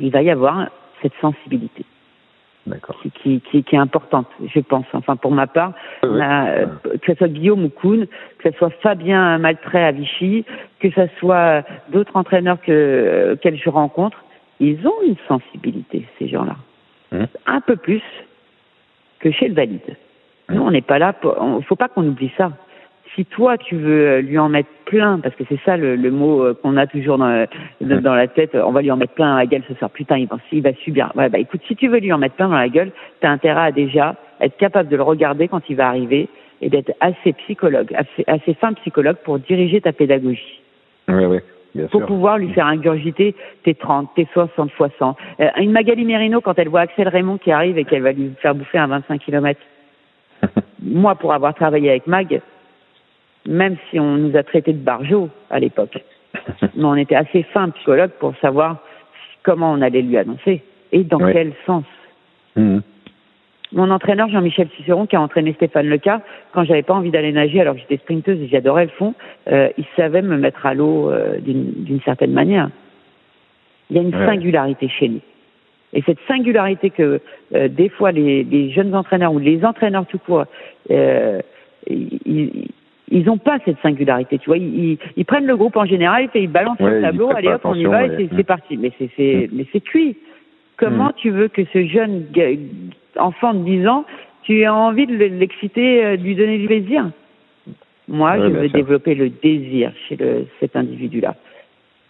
il 0.00 0.10
va 0.10 0.22
y 0.22 0.30
avoir 0.30 0.68
cette 1.00 1.14
sensibilité 1.20 1.84
qui, 3.02 3.10
qui, 3.10 3.40
qui, 3.40 3.64
qui 3.64 3.74
est 3.74 3.78
importante, 3.78 4.28
je 4.54 4.60
pense. 4.60 4.86
Enfin, 4.92 5.16
pour 5.16 5.32
ma 5.32 5.46
part, 5.46 5.72
euh, 6.04 6.66
que 7.02 7.12
ce 7.12 7.14
soit 7.14 7.28
Guillaume 7.28 7.64
ou 7.64 7.68
Kuhn, 7.68 8.06
que 8.38 8.50
ce 8.50 8.56
soit 8.56 8.70
Fabien 8.82 9.38
Maltrait 9.38 9.84
à 9.84 9.92
Vichy, 9.92 10.44
que 10.80 10.90
ce 10.90 11.06
soit 11.18 11.64
d'autres 11.88 12.16
entraîneurs 12.16 12.60
que, 12.60 12.70
euh, 12.70 13.36
qu'elles 13.36 13.58
je 13.58 13.68
rencontre, 13.68 14.24
ils 14.62 14.86
ont 14.86 14.94
une 15.06 15.16
sensibilité, 15.28 16.06
ces 16.18 16.28
gens-là. 16.28 16.56
Mhm. 17.12 17.26
Un 17.46 17.60
peu 17.60 17.76
plus 17.76 18.02
que 19.20 19.30
chez 19.30 19.48
le 19.48 19.54
valide. 19.54 19.96
Nous, 20.48 20.62
on 20.62 20.70
n'est 20.70 20.80
pas 20.82 20.98
là 20.98 21.12
pour, 21.12 21.36
on- 21.40 21.60
faut 21.62 21.76
pas 21.76 21.88
qu'on 21.88 22.06
oublie 22.06 22.32
ça. 22.36 22.52
Si 23.14 23.26
toi, 23.26 23.58
tu 23.58 23.76
veux 23.76 24.08
euh, 24.08 24.20
lui 24.22 24.38
en 24.38 24.48
mettre 24.48 24.70
plein, 24.86 25.18
parce 25.18 25.34
que 25.34 25.44
c'est 25.48 25.60
ça 25.66 25.76
le, 25.76 25.96
le 25.96 26.10
mot 26.10 26.42
euh, 26.42 26.54
qu'on 26.54 26.76
a 26.78 26.86
toujours 26.86 27.18
dans, 27.18 27.46
dans, 27.82 28.00
dans 28.00 28.14
la 28.14 28.26
tête, 28.26 28.54
on 28.54 28.70
va 28.72 28.80
lui 28.80 28.90
en 28.90 28.96
mettre 28.96 29.12
plein 29.12 29.32
dans 29.32 29.36
la 29.36 29.46
gueule 29.46 29.62
ce 29.68 29.74
soir, 29.74 29.90
putain, 29.90 30.16
il 30.16 30.26
va, 30.28 30.38
il 30.50 30.62
va 30.62 30.72
subir. 30.74 31.12
Ouais, 31.14 31.28
bah 31.28 31.38
écoute, 31.38 31.60
si 31.68 31.76
tu 31.76 31.88
veux 31.88 31.98
lui 31.98 32.12
en 32.12 32.18
mettre 32.18 32.36
plein 32.36 32.48
dans 32.48 32.54
la 32.56 32.68
gueule, 32.70 32.90
tu 33.20 33.26
as 33.26 33.30
intérêt 33.30 33.66
à 33.66 33.72
déjà 33.72 34.14
être 34.40 34.56
capable 34.56 34.88
de 34.88 34.96
le 34.96 35.02
regarder 35.02 35.46
quand 35.48 35.62
il 35.68 35.76
va 35.76 35.88
arriver 35.88 36.28
et 36.62 36.70
d'être 36.70 36.92
assez 37.00 37.32
psychologue, 37.34 37.92
assez, 37.94 38.24
assez 38.26 38.54
fin 38.54 38.72
psychologue 38.74 39.16
pour 39.24 39.38
diriger 39.38 39.80
ta 39.82 39.92
pédagogie 39.92 40.60
Oui, 41.08 41.24
oui, 41.26 41.38
bien 41.74 41.86
pour 41.86 42.00
sûr. 42.00 42.06
pouvoir 42.06 42.38
lui 42.38 42.52
faire 42.52 42.66
ingurgiter 42.66 43.34
tes 43.64 43.74
30, 43.74 44.10
tes 44.14 44.28
60 44.32 44.70
fois 44.72 44.88
100. 44.98 45.16
Euh, 45.40 45.48
une 45.58 45.72
Magali 45.72 46.04
Merino, 46.04 46.40
quand 46.40 46.58
elle 46.58 46.68
voit 46.68 46.80
Axel 46.80 47.08
Raymond 47.08 47.38
qui 47.38 47.50
arrive 47.52 47.78
et 47.78 47.84
qu'elle 47.84 48.02
va 48.02 48.12
lui 48.12 48.32
faire 48.40 48.54
bouffer 48.54 48.78
un 48.78 48.86
25 48.86 49.20
km, 49.20 49.60
moi, 50.82 51.14
pour 51.14 51.32
avoir 51.32 51.54
travaillé 51.54 51.90
avec 51.90 52.06
Mag, 52.06 52.40
même 53.46 53.76
si 53.90 53.98
on 53.98 54.16
nous 54.16 54.36
a 54.36 54.42
traités 54.42 54.72
de 54.72 54.78
barjots 54.78 55.30
à 55.50 55.58
l'époque, 55.58 56.02
mais 56.62 56.84
on 56.84 56.96
était 56.96 57.16
assez 57.16 57.42
fin 57.44 57.70
psychologue 57.70 58.12
pour 58.18 58.34
savoir 58.40 58.78
comment 59.42 59.72
on 59.72 59.82
allait 59.82 60.02
lui 60.02 60.16
annoncer 60.16 60.62
et 60.92 61.04
dans 61.04 61.18
quel 61.18 61.52
sens. 61.66 61.84
Mhm. 62.56 62.82
Mon 63.72 63.90
entraîneur 63.90 64.28
Jean-Michel 64.28 64.68
Cicéron, 64.76 65.06
qui 65.06 65.16
a 65.16 65.20
entraîné 65.20 65.52
Stéphane 65.54 65.88
Leca, 65.88 66.20
quand 66.52 66.64
j'avais 66.64 66.82
pas 66.82 66.94
envie 66.94 67.10
d'aller 67.10 67.32
nager 67.32 67.60
alors 67.60 67.74
que 67.74 67.80
j'étais 67.80 67.96
sprinteuse 67.96 68.40
et 68.40 68.48
j'adorais 68.48 68.84
le 68.84 68.90
fond, 68.90 69.14
euh, 69.50 69.68
il 69.78 69.84
savait 69.96 70.20
me 70.22 70.36
mettre 70.36 70.66
à 70.66 70.74
l'eau 70.74 71.10
euh, 71.10 71.38
d'une 71.40 72.00
certaine 72.04 72.32
manière. 72.32 72.68
Il 73.90 73.96
y 73.96 73.98
a 73.98 74.02
une 74.02 74.14
Ouais. 74.14 74.26
singularité 74.26 74.88
chez 74.88 75.08
nous. 75.08 75.20
Et 75.94 76.02
cette 76.02 76.18
singularité 76.26 76.90
que 76.90 77.20
euh, 77.54 77.68
des 77.68 77.88
fois 77.88 78.12
les, 78.12 78.44
les 78.44 78.70
jeunes 78.70 78.94
entraîneurs 78.94 79.32
ou 79.32 79.38
les 79.38 79.64
entraîneurs 79.64 80.06
tout 80.06 80.18
court, 80.18 80.44
euh, 80.90 81.40
ils, 81.88 82.68
ils 83.10 83.28
ont 83.28 83.36
pas 83.38 83.58
cette 83.64 83.78
singularité. 83.82 84.38
Tu 84.38 84.46
vois, 84.48 84.56
ils, 84.58 84.92
ils- 84.92 84.98
ils 85.16 85.24
prennent 85.24 85.46
le 85.46 85.56
groupe 85.56 85.76
en 85.76 85.84
général 85.84 86.28
et 86.34 86.42
ils 86.42 86.48
balancent 86.50 86.78
Ouais, 86.80 86.96
le 86.96 87.02
tableau, 87.02 87.30
allez 87.30 87.48
hop, 87.48 87.60
on 87.64 87.74
y 87.74 87.84
va 87.84 88.04
et 88.06 88.28
c'est 88.30 88.38
Mm. 88.42 88.44
parti. 88.44 88.76
Mais 88.78 88.92
c'est 88.98 89.10
c'est 89.72 89.80
cuit. 89.80 90.16
Comment 90.78 91.08
Mm. 91.08 91.14
tu 91.16 91.30
veux 91.30 91.48
que 91.48 91.62
ce 91.72 91.86
jeune 91.86 92.24
enfant 93.18 93.54
de 93.54 93.64
10 93.64 93.86
ans, 93.88 94.04
tu 94.42 94.64
as 94.64 94.74
envie 94.74 95.06
de 95.06 95.14
l'exciter, 95.16 96.04
euh, 96.04 96.16
de 96.16 96.22
lui 96.22 96.34
donner 96.34 96.58
du 96.58 96.66
plaisir 96.66 97.10
Moi, 98.08 98.32
Ouais, 98.32 98.38
je 98.40 98.46
veux 98.46 98.68
sûr. 98.68 98.76
développer 98.78 99.14
le 99.14 99.28
désir 99.30 99.92
chez 100.08 100.16
le, 100.16 100.46
cet 100.60 100.74
individu-là. 100.76 101.34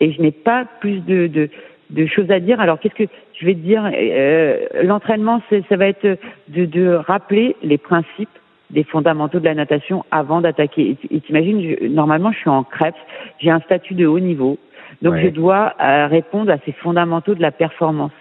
Et 0.01 0.13
je 0.13 0.21
n'ai 0.23 0.31
pas 0.33 0.65
plus 0.81 1.01
de, 1.01 1.27
de, 1.27 1.49
de 1.91 2.07
choses 2.07 2.31
à 2.31 2.41
dire. 2.41 2.61
Alors, 2.61 2.81
qu'est-ce 2.81 2.95
que 2.95 3.05
je 3.39 3.47
vais 3.47 3.55
te 3.55 3.61
dire 3.61 3.89
euh, 3.95 4.59
L'entraînement, 4.83 5.43
c'est- 5.51 5.63
ça 5.69 5.77
va 5.77 5.87
être 5.87 6.19
de, 6.49 6.65
de 6.65 6.89
rappeler 6.95 7.55
les 7.63 7.79
principes 7.79 8.29
des 8.71 8.85
fondamentaux 8.85 9.39
de 9.39 9.45
la 9.45 9.55
natation 9.55 10.03
avant 10.11 10.41
d'attaquer. 10.41 10.97
Et 11.11 11.21
t'imagines, 11.21 11.77
normalement, 11.91 12.33
je 12.33 12.39
suis 12.39 12.49
en 12.51 12.65
crêpe, 12.65 12.95
j'ai 13.39 13.51
un 13.51 13.61
statut 13.61 13.93
de 13.95 14.07
haut 14.07 14.19
niveau, 14.19 14.59
donc 15.03 15.13
Ouais. 15.13 15.25
je 15.25 15.29
dois 15.29 15.75
euh, 15.79 16.07
répondre 16.07 16.51
à 16.51 16.57
ces 16.65 16.73
fondamentaux 16.73 17.35
de 17.35 17.43
la 17.43 17.51
performance. 17.51 18.13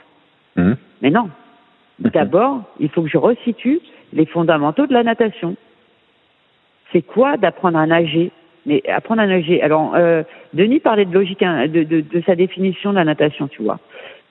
Mhm. 0.57 0.75
Mais 1.01 1.09
non. 1.09 1.29
D'abord, 1.99 2.63
il 2.79 2.89
faut 2.89 3.03
que 3.03 3.09
je 3.09 3.17
resitue 3.17 3.79
les 4.13 4.25
fondamentaux 4.25 4.87
de 4.87 4.93
la 4.93 5.03
natation. 5.03 5.55
c'est 6.91 7.01
quoi 7.01 7.37
d'apprendre 7.37 7.77
à 7.77 7.85
nager? 7.85 8.31
Mais 8.65 8.83
apprendre 8.87 9.21
à 9.21 9.27
nager. 9.27 9.61
Alors, 9.61 9.93
euh, 9.95 10.23
Denis 10.53 10.79
parlait 10.79 11.05
de 11.05 11.13
logique, 11.13 11.41
hein, 11.41 11.67
de, 11.67 11.83
de, 11.83 12.01
de, 12.01 12.21
sa 12.25 12.35
définition 12.35 12.91
de 12.91 12.97
la 12.97 13.05
natation, 13.05 13.47
tu 13.47 13.63
vois. 13.63 13.79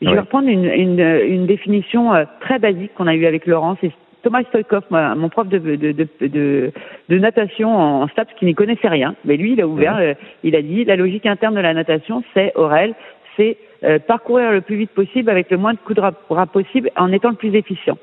Je 0.03 0.09
vais 0.09 0.21
reprendre 0.21 0.49
une, 0.49 0.65
une, 0.65 1.01
une 1.01 1.47
définition 1.47 2.15
euh, 2.15 2.25
très 2.41 2.59
basique 2.59 2.95
qu'on 2.95 3.07
a 3.07 3.15
eue 3.15 3.27
avec 3.27 3.47
Laurent. 3.47 3.77
C'est 3.81 3.93
Thomas 4.23 4.43
Stoikov, 4.45 4.85
mon 4.91 5.29
prof 5.31 5.49
de, 5.49 5.59
de, 5.59 5.77
de, 5.77 6.07
de, 6.21 6.73
de 7.09 7.19
natation 7.19 7.75
en 7.77 8.07
STAPS, 8.09 8.35
qui 8.39 8.45
n'y 8.45 8.55
connaissait 8.55 8.89
rien. 8.89 9.15
Mais 9.25 9.37
lui, 9.37 9.53
il 9.53 9.61
a 9.61 9.67
ouvert, 9.67 9.97
euh, 9.97 10.15
il 10.45 10.55
a 10.55 10.63
dit, 10.63 10.85
la 10.85 10.97
logique 10.97 11.27
interne 11.27 11.55
de 11.55 11.61
la 11.61 11.75
natation, 11.75 12.23
c'est, 12.35 12.53
Aurel, 12.55 12.95
c'est 13.37 13.57
euh, 13.85 13.99
parcourir 13.99 14.53
le 14.53 14.61
plus 14.61 14.77
vite 14.77 14.91
possible 14.91 15.31
avec 15.31 15.51
le 15.51 15.57
moins 15.57 15.73
de 15.73 15.79
coups 15.79 15.97
de 16.01 16.13
bras 16.29 16.47
possible 16.47 16.91
en 16.97 17.13
étant 17.13 17.31
le 17.31 17.37
plus 17.37 17.55
efficient. 17.55 17.99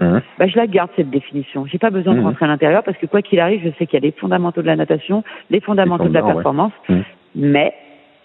Mmh. 0.00 0.18
Bah, 0.38 0.46
je 0.46 0.56
la 0.56 0.66
garde 0.66 0.90
cette 0.94 1.10
définition. 1.10 1.64
J'ai 1.66 1.78
pas 1.78 1.90
besoin 1.90 2.14
de 2.14 2.20
mmh. 2.20 2.24
rentrer 2.24 2.44
à 2.44 2.48
l'intérieur 2.48 2.82
parce 2.82 2.98
que 2.98 3.06
quoi 3.06 3.22
qu'il 3.22 3.40
arrive, 3.40 3.62
je 3.64 3.70
sais 3.78 3.86
qu'il 3.86 3.94
y 3.94 4.02
a 4.02 4.06
les 4.06 4.12
fondamentaux 4.12 4.60
de 4.60 4.66
la 4.66 4.76
natation, 4.76 5.24
les 5.50 5.60
fondamentaux 5.60 6.08
de 6.08 6.14
la 6.14 6.22
performance, 6.22 6.72
mmh. 6.88 7.00
mais 7.36 7.72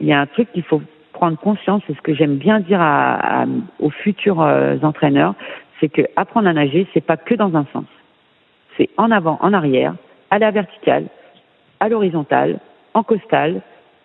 il 0.01 0.07
y 0.07 0.13
a 0.13 0.19
un 0.19 0.25
truc 0.25 0.51
qu'il 0.51 0.63
faut 0.63 0.81
prendre 1.13 1.37
conscience, 1.37 1.81
c'est 1.87 1.95
ce 1.95 2.01
que 2.01 2.13
j'aime 2.13 2.35
bien 2.35 2.59
dire 2.59 2.81
à, 2.81 3.45
aux 3.79 3.89
futurs 3.89 4.41
euh, 4.41 4.77
entraîneurs, 4.81 5.35
c'est 5.79 5.89
que 5.89 6.01
apprendre 6.15 6.47
à 6.47 6.53
nager, 6.53 6.87
c'est 6.93 7.05
pas 7.05 7.17
que 7.17 7.35
dans 7.35 7.55
un 7.55 7.65
sens. 7.71 7.85
C'est 8.77 8.89
en 8.97 9.11
avant, 9.11 9.37
en 9.41 9.53
arrière, 9.53 9.95
à 10.29 10.39
la 10.39 10.51
verticale, 10.51 11.05
à 11.79 11.89
l'horizontale, 11.89 12.59
en 12.93 13.03
costal, 13.03 13.61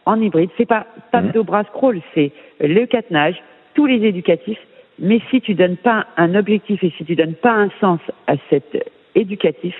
en 0.07 0.21
hybride. 0.21 0.51
C'est 0.57 0.67
pas 0.67 0.87
pas 1.13 1.21
de 1.21 1.41
bras 1.41 1.65
scroll, 1.65 2.01
c'est 2.15 2.33
le 2.61 2.87
catenage, 2.87 3.37
tous 3.75 3.87
les 3.87 4.05
éducatifs. 4.05 4.61
Mais 4.99 5.21
si 5.31 5.43
tu 5.43 5.55
donnes 5.55 5.77
pas 5.77 6.07
un 6.17 6.35
objectif 6.35 6.83
et 6.83 6.91
si 6.97 7.05
tu 7.05 7.17
donnes 7.17 7.35
pas 7.35 7.53
un 7.53 7.69
sens 7.81 8.01
à 8.27 8.35
cet 8.49 8.91
éducatif, 9.15 9.75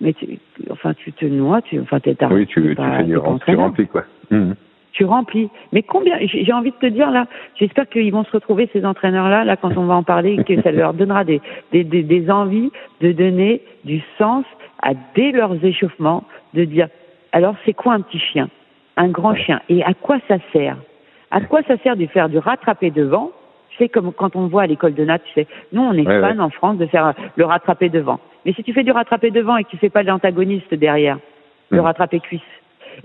mais 0.00 0.14
tu, 0.14 0.38
enfin 0.70 0.94
tu 0.94 1.12
te 1.12 1.26
noies, 1.26 1.60
tu, 1.62 1.78
enfin 1.80 2.00
t'es 2.00 2.16
Oui, 2.30 2.46
tu, 2.46 2.62
tu 2.62 2.76
tu 3.44 3.56
remplis 3.56 3.86
quoi. 3.86 4.04
Mmh. 4.30 4.52
Tu 4.92 5.04
remplis. 5.04 5.48
Mais 5.72 5.82
combien 5.82 6.16
J'ai 6.22 6.52
envie 6.52 6.70
de 6.70 6.76
te 6.76 6.86
dire 6.86 7.10
là. 7.10 7.26
J'espère 7.56 7.88
qu'ils 7.88 8.10
vont 8.10 8.24
se 8.24 8.32
retrouver 8.32 8.68
ces 8.72 8.84
entraîneurs 8.84 9.28
là, 9.28 9.44
là 9.44 9.56
quand 9.56 9.76
on 9.76 9.84
va 9.84 9.94
en 9.94 10.02
parler, 10.02 10.42
que 10.42 10.60
ça 10.62 10.72
leur 10.72 10.94
donnera 10.94 11.24
des, 11.24 11.40
des, 11.72 11.84
des, 11.84 12.02
des 12.02 12.30
envies 12.30 12.70
de 13.00 13.12
donner 13.12 13.60
du 13.84 14.02
sens 14.16 14.44
à 14.82 14.94
dès 15.14 15.32
leurs 15.32 15.62
échauffements, 15.64 16.24
de 16.54 16.64
dire 16.64 16.88
alors 17.32 17.54
c'est 17.64 17.74
quoi 17.74 17.92
un 17.92 18.00
petit 18.00 18.18
chien? 18.18 18.48
Un 18.98 19.08
grand 19.08 19.34
chien. 19.34 19.60
Et 19.68 19.82
à 19.82 19.94
quoi 19.94 20.18
ça 20.28 20.36
sert 20.52 20.76
À 21.30 21.40
quoi 21.40 21.62
ça 21.62 21.76
sert 21.78 21.96
de 21.96 22.06
faire 22.06 22.28
du 22.28 22.38
rattrapé 22.38 22.90
devant 22.90 23.30
C'est 23.78 23.88
comme 23.88 24.12
quand 24.12 24.36
on 24.36 24.48
voit 24.48 24.62
à 24.62 24.66
l'école 24.66 24.94
de 24.94 25.04
nat, 25.04 25.18
tu 25.20 25.32
sais, 25.32 25.46
nous 25.72 25.82
on 25.82 25.92
est 25.94 26.04
fan 26.04 26.40
en 26.40 26.50
France 26.50 26.76
de 26.76 26.86
faire 26.86 27.14
le 27.36 27.44
rattrapé 27.44 27.88
devant. 27.88 28.20
Mais 28.44 28.52
si 28.52 28.62
tu 28.62 28.72
fais 28.72 28.82
du 28.82 28.90
rattrapé 28.90 29.30
devant 29.30 29.56
et 29.56 29.64
que 29.64 29.70
tu 29.70 29.78
fais 29.78 29.90
pas 29.90 30.02
l'antagoniste 30.02 30.74
derrière, 30.74 31.18
le 31.70 31.80
rattrapé 31.80 32.20
cuisse, 32.20 32.40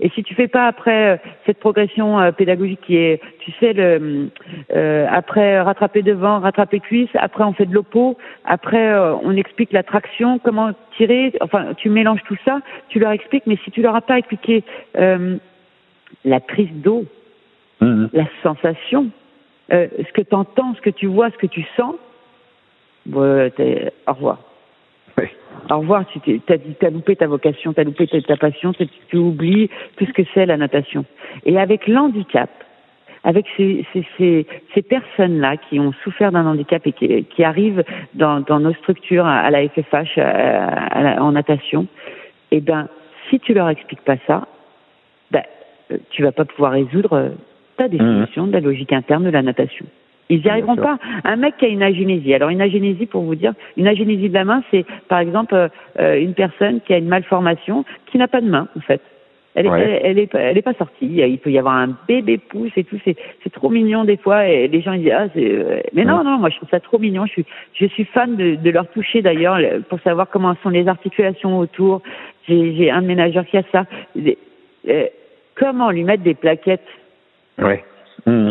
et 0.00 0.08
si 0.10 0.22
tu 0.22 0.34
fais 0.34 0.48
pas 0.48 0.66
après 0.66 1.12
euh, 1.12 1.16
cette 1.46 1.58
progression 1.58 2.18
euh, 2.18 2.32
pédagogique 2.32 2.80
qui 2.82 2.96
est, 2.96 3.20
tu 3.40 3.52
sais, 3.60 3.72
le, 3.72 4.30
euh, 4.74 5.06
après 5.10 5.60
rattraper 5.60 6.02
devant, 6.02 6.40
rattraper 6.40 6.80
cuisse, 6.80 7.10
après 7.14 7.44
on 7.44 7.52
fait 7.52 7.66
de 7.66 7.74
l'oppo, 7.74 8.16
après 8.44 8.94
on 9.22 9.36
explique 9.36 9.72
la 9.72 9.82
traction, 9.82 10.38
comment 10.38 10.72
tirer, 10.96 11.32
enfin 11.40 11.74
tu 11.76 11.88
mélanges 11.88 12.22
tout 12.26 12.36
ça, 12.44 12.60
tu 12.88 12.98
leur 12.98 13.12
expliques, 13.12 13.44
mais 13.46 13.58
si 13.64 13.70
tu 13.70 13.82
leur 13.82 13.94
as 13.94 14.00
pas 14.00 14.18
expliqué 14.18 14.64
la 16.24 16.40
prise 16.40 16.72
d'eau, 16.72 17.04
mhm. 17.80 18.10
la 18.12 18.26
sensation, 18.42 19.10
euh, 19.72 19.88
ce 19.98 20.12
que 20.12 20.22
tu 20.22 20.34
entends, 20.34 20.74
ce 20.74 20.80
que 20.80 20.90
tu 20.90 21.06
vois, 21.06 21.30
ce 21.30 21.38
que 21.38 21.46
tu 21.46 21.64
sens. 21.76 21.94
au 23.12 24.12
revoir. 24.12 24.38
Au 25.70 25.78
revoir, 25.78 26.04
tu 26.06 26.42
as, 26.48 26.90
loupé 26.90 27.16
ta 27.16 27.26
vocation, 27.26 27.72
tu 27.72 27.80
as 27.80 27.84
loupé 27.84 28.06
ta, 28.06 28.36
passion, 28.36 28.72
tu 29.08 29.16
oublies 29.16 29.70
tout 29.96 30.04
ce 30.04 30.12
que 30.12 30.22
c'est 30.34 30.44
la 30.44 30.58
natation. 30.58 31.06
Et 31.46 31.58
avec 31.58 31.86
l'handicap, 31.86 32.50
avec 33.22 33.46
ces, 33.56 33.86
ces, 33.94 34.46
ces, 34.74 34.82
personnes-là 34.82 35.56
qui 35.56 35.80
ont 35.80 35.92
souffert 36.02 36.32
d'un 36.32 36.44
handicap 36.44 36.86
et 36.86 36.92
qui, 36.92 37.24
qui 37.24 37.44
arrivent 37.44 37.82
dans, 38.12 38.40
dans, 38.40 38.60
nos 38.60 38.74
structures 38.74 39.24
à, 39.24 39.50
la 39.50 39.66
FFH 39.66 40.18
en 41.18 41.32
natation, 41.32 41.86
eh 42.50 42.60
ben, 42.60 42.88
si 43.30 43.40
tu 43.40 43.54
leur 43.54 43.70
expliques 43.70 44.02
pas 44.02 44.16
ça, 44.26 44.46
euh, 45.34 45.40
tu 46.10 46.22
vas 46.22 46.32
pas 46.32 46.44
pouvoir 46.44 46.72
résoudre 46.72 47.12
euh, 47.12 47.28
ta 47.76 47.88
définition 47.88 48.46
de 48.46 48.52
la 48.52 48.60
logique 48.60 48.92
interne 48.92 49.24
de 49.24 49.30
la 49.30 49.42
natation. 49.42 49.86
Ils 50.30 50.40
n'y 50.40 50.48
arriveront 50.48 50.76
pas. 50.76 50.98
Un 51.24 51.36
mec 51.36 51.56
qui 51.58 51.66
a 51.66 51.68
une 51.68 51.82
agénésie. 51.82 52.32
Alors 52.32 52.48
une 52.48 52.62
agénésie, 52.62 53.06
pour 53.06 53.22
vous 53.22 53.34
dire, 53.34 53.52
une 53.76 53.86
agénésie 53.86 54.28
de 54.28 54.34
la 54.34 54.44
main, 54.44 54.62
c'est 54.70 54.86
par 55.08 55.18
exemple 55.18 55.54
euh, 55.54 56.18
une 56.18 56.34
personne 56.34 56.80
qui 56.80 56.94
a 56.94 56.98
une 56.98 57.08
malformation, 57.08 57.84
qui 58.06 58.16
n'a 58.16 58.28
pas 58.28 58.40
de 58.40 58.48
main 58.48 58.68
en 58.76 58.80
fait. 58.80 59.02
Elle, 59.56 59.66
est, 59.66 60.00
elle, 60.02 60.18
est, 60.18 60.34
elle 60.34 60.58
est 60.58 60.62
pas 60.62 60.72
sortie. 60.74 61.06
Il 61.06 61.38
peut 61.38 61.52
y 61.52 61.58
avoir 61.58 61.76
un 61.76 61.96
bébé 62.08 62.38
pouce 62.38 62.72
et 62.76 62.82
tout. 62.82 62.98
C'est, 63.04 63.16
c'est 63.44 63.52
trop 63.52 63.68
mignon 63.68 64.04
des 64.04 64.16
fois. 64.16 64.48
Et 64.48 64.66
les 64.66 64.80
gens 64.80 64.94
ils 64.94 65.02
disent 65.02 65.12
ah 65.14 65.26
c'est. 65.32 65.84
Mais 65.92 66.04
non 66.04 66.24
non, 66.24 66.38
moi 66.38 66.48
je 66.48 66.56
trouve 66.56 66.70
ça 66.70 66.80
trop 66.80 66.98
mignon. 66.98 67.24
Je 67.26 67.32
suis, 67.32 67.46
je 67.74 67.86
suis 67.86 68.04
fan 68.04 68.34
de, 68.34 68.56
de 68.56 68.70
leur 68.70 68.88
toucher 68.88 69.22
d'ailleurs 69.22 69.58
pour 69.88 70.00
savoir 70.00 70.28
comment 70.28 70.56
sont 70.62 70.70
les 70.70 70.88
articulations 70.88 71.56
autour. 71.58 72.02
J'ai, 72.48 72.74
j'ai 72.74 72.90
un 72.90 73.02
ménageur 73.02 73.46
qui 73.46 73.56
a 73.56 73.62
ça. 73.70 73.84
Comment 75.56 75.90
lui 75.90 76.04
mettre 76.04 76.22
des 76.22 76.34
plaquettes 76.34 76.86
Oui. 77.58 77.76
Mmh. 78.26 78.50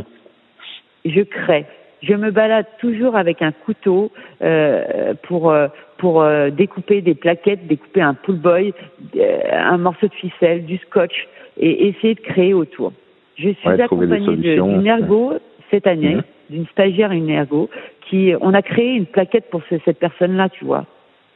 Je 1.06 1.22
crée. 1.22 1.66
Je 2.02 2.14
me 2.14 2.32
balade 2.32 2.66
toujours 2.80 3.16
avec 3.16 3.42
un 3.42 3.52
couteau 3.52 4.12
euh, 4.42 5.14
pour 5.24 5.52
euh, 5.52 5.68
pour 5.98 6.22
euh, 6.22 6.50
découper 6.50 7.02
des 7.02 7.16
plaquettes, 7.16 7.66
découper 7.68 8.02
un 8.02 8.14
pull 8.14 8.36
boy, 8.36 8.74
euh, 9.16 9.40
un 9.54 9.78
morceau 9.78 10.08
de 10.08 10.14
ficelle, 10.14 10.66
du 10.66 10.78
scotch 10.78 11.28
et 11.58 11.88
essayer 11.88 12.16
de 12.16 12.20
créer 12.20 12.54
autour. 12.54 12.92
Je 13.38 13.50
suis 13.50 13.70
accompagnée 13.82 14.36
d'une 14.36 14.86
ergo 14.86 15.34
cette 15.72 15.88
année, 15.88 16.16
mmh. 16.16 16.24
d'une 16.50 16.68
stagiaire 16.68 17.12
une 17.12 17.30
ergo 17.30 17.70
qui 18.10 18.34
on 18.42 18.54
a 18.54 18.62
créé 18.62 18.96
une 18.96 19.06
plaquette 19.06 19.50
pour 19.50 19.62
cette 19.70 20.00
personne-là, 20.00 20.50
tu 20.50 20.66
vois. 20.66 20.86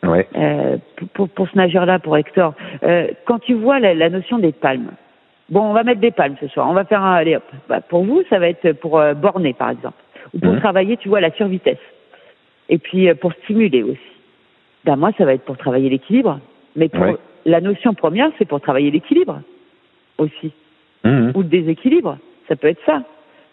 Ouais. 0.03 0.27
Euh, 0.35 0.77
pour, 1.13 1.29
pour, 1.29 1.49
ce 1.49 1.57
nageur-là, 1.57 1.99
pour 1.99 2.17
Hector. 2.17 2.53
Euh, 2.83 3.07
quand 3.25 3.39
tu 3.39 3.53
vois 3.53 3.79
la, 3.79 3.93
la, 3.93 4.09
notion 4.09 4.37
des 4.37 4.51
palmes, 4.51 4.91
Bon, 5.49 5.61
on 5.61 5.73
va 5.73 5.83
mettre 5.83 6.01
des 6.01 6.11
palmes 6.11 6.35
ce 6.41 6.47
soir. 6.47 6.69
On 6.69 6.73
va 6.73 6.83
faire 6.83 7.01
un. 7.01 7.13
Allez, 7.13 7.35
hop. 7.35 7.43
Bah, 7.69 7.81
pour 7.81 8.03
vous, 8.03 8.23
ça 8.29 8.39
va 8.39 8.49
être 8.49 8.73
pour 8.73 8.99
euh, 8.99 9.13
borner, 9.13 9.53
par 9.53 9.69
exemple, 9.69 9.97
ou 10.33 10.39
pour 10.39 10.53
mhm. 10.53 10.59
travailler, 10.59 10.97
tu 10.97 11.07
vois, 11.09 11.21
la 11.21 11.31
survitesse. 11.31 11.77
Et 12.69 12.77
puis 12.77 13.07
euh, 13.07 13.15
pour 13.15 13.33
stimuler 13.43 13.83
aussi. 13.83 13.99
Ben 14.83 14.95
moi, 14.95 15.11
ça 15.17 15.25
va 15.25 15.33
être 15.33 15.45
pour 15.45 15.57
travailler 15.57 15.89
l'équilibre. 15.89 16.39
Mais 16.75 16.89
pour 16.89 17.17
la 17.45 17.61
notion 17.61 17.93
première, 17.93 18.29
c'est 18.37 18.45
pour 18.45 18.61
travailler 18.61 18.91
l'équilibre 18.91 19.41
aussi, 20.17 20.51
mhm. 21.03 21.31
ou 21.33 21.41
le 21.41 21.47
déséquilibre. 21.47 22.17
Ça 22.47 22.55
peut 22.55 22.67
être 22.67 22.81
ça, 22.85 23.03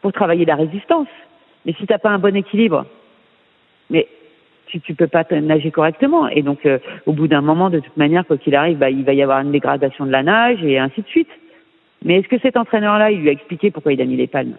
pour 0.03 0.13
travailler 0.13 0.45
la 0.45 0.57
résistance. 0.57 1.09
Mais 1.65 1.73
si 1.75 1.87
t'as 1.87 1.99
pas 1.99 2.11
un 2.11 2.19
bon 2.19 2.37
équilibre, 2.37 2.87
mais 3.89 4.07
tu 4.67 4.81
tu 4.81 4.95
peux 4.95 5.07
pas 5.07 5.25
nager 5.31 5.71
correctement. 5.71 6.29
Et 6.29 6.43
donc, 6.43 6.67
euh, 6.67 6.79
au 7.07 7.13
bout 7.13 7.29
d'un 7.29 7.41
moment, 7.41 7.71
de 7.71 7.81
toute 7.81 7.97
manière, 7.97 8.27
quoi 8.27 8.37
qu'il 8.37 8.55
arrive, 8.55 8.79
bah, 8.79 8.91
il 8.91 9.05
va 9.05 9.15
y 9.15 9.23
avoir 9.23 9.41
une 9.41 9.53
dégradation 9.53 10.07
de 10.07 10.11
la 10.11 10.23
nage 10.23 10.63
et 10.63 10.79
ainsi 10.79 11.03
de 11.03 11.09
suite. 11.09 11.31
Mais 12.05 12.19
est-ce 12.19 12.29
que 12.29 12.39
cet 12.39 12.57
entraîneur-là, 12.57 13.11
il 13.11 13.21
lui 13.21 13.29
a 13.31 13.33
expliqué 13.33 13.71
pourquoi 13.71 13.93
il 13.93 14.01
a 14.01 14.05
mis 14.05 14.17
les 14.17 14.27
palmes 14.27 14.57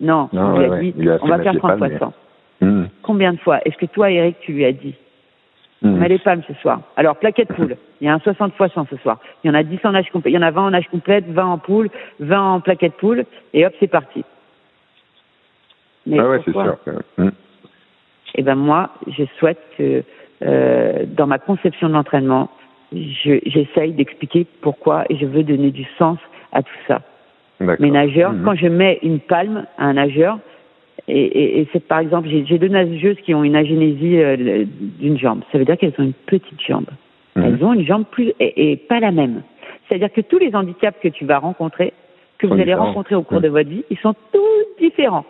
Non, 0.00 0.28
non 0.32 0.54
il 0.54 0.60
lui 0.60 0.72
a 0.72 0.78
dit, 0.80 1.20
on 1.22 1.28
va 1.28 1.38
faire 1.40 1.56
30 1.56 1.78
fois 1.78 1.88
100. 1.98 2.12
Hmm. 2.60 2.84
Combien 3.02 3.32
de 3.32 3.38
fois 3.38 3.60
Est-ce 3.64 3.76
que 3.76 3.86
toi, 3.86 4.10
Eric, 4.10 4.36
tu 4.40 4.52
lui 4.52 4.64
as 4.64 4.72
dit 4.72 4.94
On 5.82 5.88
hmm. 5.88 5.98
met 5.98 6.08
les 6.08 6.18
palmes 6.18 6.42
ce 6.48 6.54
soir. 6.54 6.80
Alors, 6.96 7.16
plaquette 7.16 7.48
poule. 7.48 7.76
Il 8.00 8.06
y 8.06 8.10
a 8.10 8.14
un 8.14 8.18
60 8.18 8.54
fois 8.54 8.68
100 8.68 8.88
ce 8.90 8.96
soir. 8.96 9.18
Il 9.44 9.48
y 9.48 9.50
en 9.50 9.54
a 9.54 9.62
10 9.62 9.78
en 9.84 9.92
nage 9.92 10.10
complet. 10.10 10.32
Il 10.32 10.34
y 10.34 10.38
en 10.38 10.42
a 10.42 10.50
20 10.50 10.62
en 10.62 10.70
nage 10.70 10.88
complète, 10.88 11.26
20 11.28 11.44
en 11.44 11.58
poule, 11.58 11.90
20 12.20 12.40
en 12.40 12.60
plaquette 12.60 12.94
poule. 12.94 13.24
Et 13.52 13.66
hop, 13.66 13.72
c'est 13.78 13.86
parti. 13.86 14.24
Mais 16.06 16.18
ah 16.18 16.28
ouais, 16.28 16.40
c'est 16.44 16.52
sûr. 16.52 16.76
Hmm. 17.18 17.30
Eh 18.34 18.42
ben 18.42 18.54
moi, 18.54 18.90
je 19.06 19.24
souhaite 19.38 19.60
que 19.76 20.02
euh, 20.42 21.04
dans 21.06 21.26
ma 21.26 21.38
conception 21.38 21.88
de 21.88 21.94
l'entraînement, 21.94 22.50
j'essaye 22.92 23.92
d'expliquer 23.92 24.46
pourquoi 24.62 25.04
et 25.10 25.16
je 25.16 25.26
veux 25.26 25.42
donner 25.42 25.70
du 25.70 25.84
sens 25.98 26.18
à 26.52 26.62
tout 26.62 26.78
ça. 26.86 27.00
Mes 27.60 27.90
nageurs, 27.90 28.32
mhm. 28.32 28.44
quand 28.44 28.54
je 28.54 28.68
mets 28.68 28.98
une 29.02 29.18
palme 29.18 29.66
à 29.78 29.86
un 29.86 29.94
nageur, 29.94 30.38
et, 31.08 31.20
et, 31.20 31.60
et 31.60 31.68
c'est 31.72 31.86
par 31.86 31.98
exemple, 31.98 32.28
j'ai 32.28 32.58
deux 32.58 32.68
nageuses 32.68 33.16
qui 33.24 33.34
ont 33.34 33.42
une 33.42 33.56
agénésie 33.56 34.18
euh, 34.18 34.64
d'une 34.98 35.18
jambe. 35.18 35.40
Ça 35.50 35.58
veut 35.58 35.64
dire 35.64 35.76
qu'elles 35.76 35.94
ont 35.98 36.04
une 36.04 36.12
petite 36.12 36.60
jambe. 36.66 36.86
Mhm. 37.34 37.44
Elles 37.44 37.64
ont 37.64 37.72
une 37.72 37.86
jambe 37.86 38.04
plus 38.10 38.32
et, 38.38 38.72
et 38.72 38.76
pas 38.76 39.00
la 39.00 39.10
même. 39.10 39.42
C'est-à-dire 39.88 40.12
que 40.12 40.20
tous 40.20 40.38
les 40.38 40.54
handicaps 40.54 40.98
que 41.02 41.08
tu 41.08 41.24
vas 41.24 41.38
rencontrer, 41.38 41.92
que 42.38 42.46
vous 42.46 42.54
allez 42.54 42.74
rencontrer 42.74 43.14
au 43.14 43.22
cours 43.22 43.38
mhm. 43.38 43.44
de 43.44 43.48
votre 43.48 43.68
vie, 43.68 43.84
ils 43.90 43.98
sont 43.98 44.14
tous 44.32 44.84
différents. 44.84 45.24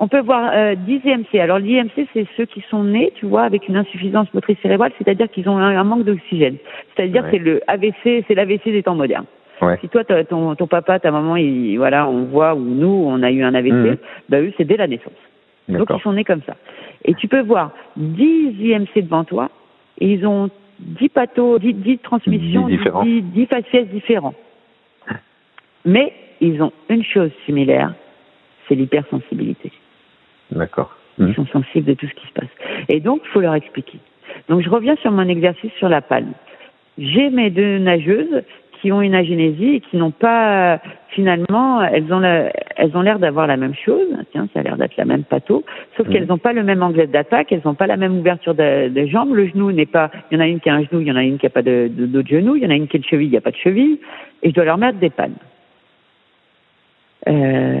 On 0.00 0.06
peut 0.06 0.20
voir 0.20 0.52
euh, 0.54 0.76
10 0.76 1.00
IMC. 1.04 1.40
Alors 1.40 1.58
l'IMC, 1.58 2.06
c'est 2.12 2.26
ceux 2.36 2.44
qui 2.46 2.64
sont 2.70 2.84
nés, 2.84 3.12
tu 3.16 3.26
vois, 3.26 3.42
avec 3.42 3.68
une 3.68 3.76
insuffisance 3.76 4.32
motrice 4.32 4.58
cérébrale, 4.62 4.92
c'est-à-dire 4.96 5.28
qu'ils 5.28 5.48
ont 5.48 5.58
un, 5.58 5.84
manque 5.84 6.04
d'oxygène. 6.04 6.56
C'est-à-dire 6.94 7.24
que 7.24 7.30
c'est 7.32 7.38
le 7.38 7.60
AVC, 7.66 8.24
c'est 8.26 8.34
l'AVC 8.34 8.64
des 8.66 8.84
temps 8.84 8.94
modernes. 8.94 9.26
Si 9.80 9.88
toi, 9.88 10.04
ton, 10.04 10.54
ton 10.54 10.66
papa, 10.66 10.98
ta 11.00 11.10
maman, 11.10 11.36
il, 11.36 11.76
voilà, 11.78 12.08
on 12.08 12.24
voit, 12.24 12.54
ou 12.54 12.60
nous, 12.60 13.04
on 13.06 13.22
a 13.22 13.30
eu 13.30 13.42
un 13.42 13.54
AVC, 13.54 13.72
mmh. 13.72 13.96
bah 14.28 14.40
eux, 14.40 14.52
c'est 14.56 14.64
dès 14.64 14.76
la 14.76 14.86
naissance. 14.86 15.12
Donc 15.68 15.88
ils 15.94 16.00
sont 16.00 16.12
nés 16.12 16.24
comme 16.24 16.42
ça. 16.46 16.56
Et 17.04 17.14
tu 17.14 17.28
peux 17.28 17.40
voir 17.42 17.72
10 17.96 18.54
IMC 18.60 19.02
devant 19.02 19.24
toi, 19.24 19.50
et 20.00 20.12
ils 20.12 20.26
ont 20.26 20.48
dix 20.78 21.08
pathos, 21.08 21.58
dix, 21.58 21.74
dix 21.74 21.98
transmissions, 21.98 22.66
Dix 22.68 22.76
différents. 22.78 23.02
dix, 23.04 23.22
dix 23.22 23.46
faciès 23.46 23.86
différents. 23.88 24.34
Mais 25.84 26.12
ils 26.40 26.62
ont 26.62 26.72
une 26.88 27.02
chose 27.04 27.30
similaire, 27.46 27.94
c'est 28.68 28.74
l'hypersensibilité. 28.74 29.72
D'accord. 30.50 30.96
Ils 31.18 31.26
Mhm. 31.26 31.34
sont 31.34 31.46
sensibles 31.46 31.86
de 31.86 31.94
tout 31.94 32.06
ce 32.06 32.14
qui 32.14 32.26
se 32.26 32.32
passe. 32.32 32.48
Et 32.88 33.00
donc, 33.00 33.22
il 33.24 33.28
faut 33.30 33.40
leur 33.40 33.54
expliquer. 33.54 33.98
Donc, 34.48 34.62
je 34.62 34.70
reviens 34.70 34.94
sur 34.96 35.10
mon 35.10 35.26
exercice 35.28 35.72
sur 35.78 35.88
la 35.88 36.00
palme. 36.00 36.32
J'ai 36.96 37.30
mes 37.30 37.50
deux 37.50 37.78
nageuses 37.78 38.42
qui 38.80 38.92
ont 38.92 39.02
une 39.02 39.14
agénésie 39.14 39.74
et 39.76 39.80
qui 39.80 39.96
n'ont 39.96 40.10
pas, 40.10 40.80
finalement, 41.10 41.82
elles 41.82 42.12
ont 42.12 42.20
la- 42.20 42.50
elles 42.76 42.96
ont 42.96 43.00
l'air 43.02 43.18
d'avoir 43.18 43.46
la 43.46 43.56
même 43.56 43.74
chose. 43.74 44.06
Tiens, 44.32 44.48
ça 44.54 44.60
a 44.60 44.62
l'air 44.62 44.76
d'être 44.76 44.96
la 44.96 45.04
même 45.04 45.24
pâteau. 45.24 45.64
Sauf 45.96 46.08
qu'elles 46.08 46.26
n'ont 46.26 46.38
pas 46.38 46.52
le 46.52 46.62
même 46.62 46.82
angle 46.82 47.06
d'attaque, 47.08 47.50
elles 47.52 47.62
n'ont 47.64 47.74
pas 47.74 47.86
la 47.86 47.96
même 47.96 48.18
ouverture 48.18 48.54
de, 48.54 48.88
de 48.88 49.06
jambes. 49.06 49.34
Le 49.34 49.46
genou 49.48 49.72
n'est 49.72 49.86
pas, 49.86 50.10
il 50.30 50.38
y 50.38 50.40
en 50.40 50.44
a 50.44 50.46
une 50.46 50.60
qui 50.60 50.70
a 50.70 50.74
un 50.74 50.84
genou, 50.84 51.00
il 51.00 51.08
y 51.08 51.12
en 51.12 51.16
a 51.16 51.22
une 51.24 51.38
qui 51.38 51.46
a 51.46 51.50
pas 51.50 51.62
de, 51.62 51.90
de, 51.90 52.06
d'autre 52.06 52.28
genou, 52.28 52.56
il 52.56 52.62
y 52.62 52.66
en 52.66 52.70
a 52.70 52.74
une 52.74 52.88
qui 52.88 52.96
a 52.96 53.00
de 53.00 53.04
cheville, 53.04 53.26
il 53.28 53.32
n'y 53.32 53.36
a 53.36 53.40
pas 53.40 53.50
de 53.50 53.56
cheville. 53.56 53.98
Et 54.42 54.50
je 54.50 54.54
dois 54.54 54.64
leur 54.64 54.78
mettre 54.78 54.98
des 54.98 55.10
palmes. 55.10 55.34
Euh, 57.28 57.80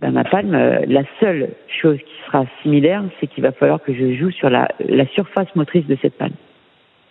ben, 0.00 0.10
ma 0.10 0.24
palme, 0.24 0.54
euh, 0.54 0.80
la 0.86 1.02
seule 1.20 1.50
chose 1.80 1.98
qui 1.98 2.14
sera 2.26 2.44
similaire, 2.62 3.02
c'est 3.20 3.26
qu'il 3.26 3.42
va 3.42 3.52
falloir 3.52 3.82
que 3.82 3.94
je 3.94 4.14
joue 4.14 4.30
sur 4.30 4.50
la, 4.50 4.68
la 4.88 5.06
surface 5.06 5.54
motrice 5.54 5.86
de 5.86 5.96
cette 6.00 6.16
palme. 6.18 6.34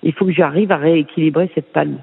Il 0.03 0.13
faut 0.13 0.25
que 0.25 0.31
j'arrive 0.31 0.71
à 0.71 0.77
rééquilibrer 0.77 1.49
cette 1.55 1.71
palme. 1.71 1.97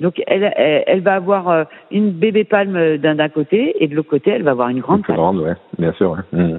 Donc 0.00 0.22
elle, 0.26 0.52
elle, 0.56 1.00
va 1.00 1.14
avoir 1.14 1.48
euh, 1.48 1.64
une 1.90 2.10
bébé 2.10 2.44
palme 2.44 2.96
d'un 2.98 3.14
d'un 3.16 3.28
côté 3.28 3.74
et 3.82 3.86
de 3.88 3.94
l'autre 3.94 4.08
côté, 4.10 4.30
elle 4.30 4.42
va 4.42 4.52
avoir 4.52 4.68
une 4.70 4.80
grande 4.80 5.02
Plus 5.02 5.08
palme. 5.12 5.18
grande, 5.18 5.38
ouais, 5.40 5.54
bien 5.78 5.92
sûr. 5.92 6.12
Ouais. 6.32 6.38
Mhm. 6.40 6.58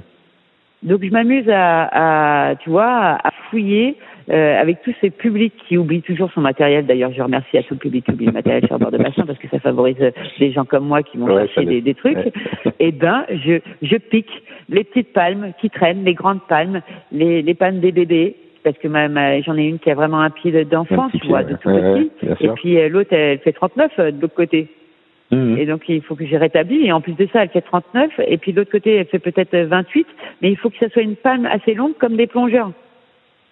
Donc 0.84 1.04
je 1.04 1.10
m'amuse 1.10 1.48
à, 1.48 2.48
à, 2.50 2.56
tu 2.56 2.70
vois, 2.70 3.18
à 3.22 3.30
fouiller 3.50 3.96
euh, 4.30 4.60
avec 4.60 4.82
tous 4.82 4.92
ces 5.00 5.10
publics 5.10 5.54
qui 5.68 5.78
oublient 5.78 6.02
toujours 6.02 6.30
son 6.32 6.40
matériel. 6.40 6.86
D'ailleurs, 6.86 7.12
je 7.12 7.22
remercie 7.22 7.56
à 7.56 7.62
tout 7.62 7.74
le 7.74 7.78
public 7.78 8.04
qui 8.04 8.10
oublie 8.12 8.26
le 8.26 8.32
matériel 8.32 8.66
sur 8.66 8.78
bord 8.80 8.90
de 8.90 8.98
bassin 8.98 9.24
parce 9.24 9.38
que 9.38 9.46
ça 9.48 9.60
favorise 9.60 9.96
euh, 10.00 10.10
des 10.40 10.50
gens 10.50 10.64
comme 10.64 10.84
moi 10.86 11.04
qui 11.04 11.18
vont 11.18 11.26
Ouais, 11.26 11.46
chercher 11.48 11.66
des, 11.66 11.80
des 11.82 11.94
trucs. 11.94 12.16
Ouais. 12.16 12.32
Eh 12.80 12.90
ben, 12.90 13.24
je, 13.30 13.60
je 13.82 13.96
pique 13.96 14.42
les 14.68 14.82
petites 14.82 15.12
palmes 15.12 15.52
qui 15.60 15.70
traînent, 15.70 16.04
les 16.04 16.14
grandes 16.14 16.42
palmes, 16.48 16.80
les, 17.12 17.42
les 17.42 17.54
palmes 17.54 17.78
des 17.78 17.92
bébés. 17.92 18.34
Parce 18.64 18.78
que 18.78 18.88
j'en 18.88 19.56
ai 19.56 19.64
une 19.64 19.78
qui 19.78 19.90
a 19.90 19.94
vraiment 19.94 20.20
un 20.20 20.30
pied 20.30 20.64
d'enfant, 20.64 21.08
tu 21.10 21.26
vois, 21.26 21.42
de 21.42 21.56
tout 21.56 21.68
ouais, 21.68 22.04
petit. 22.04 22.26
ouais, 22.26 22.36
et 22.40 22.48
puis 22.50 22.78
euh, 22.78 22.88
l'autre, 22.88 23.12
elle 23.12 23.38
fait 23.40 23.52
39 23.52 23.90
euh, 23.98 24.10
de 24.12 24.20
l'autre 24.20 24.34
côté. 24.34 24.68
Mhm. 25.32 25.58
Et 25.58 25.66
donc, 25.66 25.88
il 25.88 26.02
faut 26.02 26.14
que 26.14 26.26
j'ai 26.26 26.36
rétabli. 26.36 26.86
Et 26.86 26.92
en 26.92 27.00
plus 27.00 27.14
de 27.14 27.26
ça, 27.32 27.42
elle 27.42 27.48
fait 27.48 27.62
39. 27.62 28.20
Et 28.26 28.36
puis, 28.36 28.52
de 28.52 28.58
l'autre 28.58 28.70
côté, 28.70 28.94
elle 28.94 29.06
fait 29.06 29.18
peut-être 29.18 29.56
28. 29.56 30.06
Mais 30.42 30.50
il 30.50 30.56
faut 30.56 30.70
que 30.70 30.78
ça 30.78 30.88
soit 30.90 31.02
une 31.02 31.16
palme 31.16 31.46
assez 31.46 31.74
longue 31.74 31.96
comme 31.98 32.16
des 32.16 32.26
plongeurs. 32.26 32.70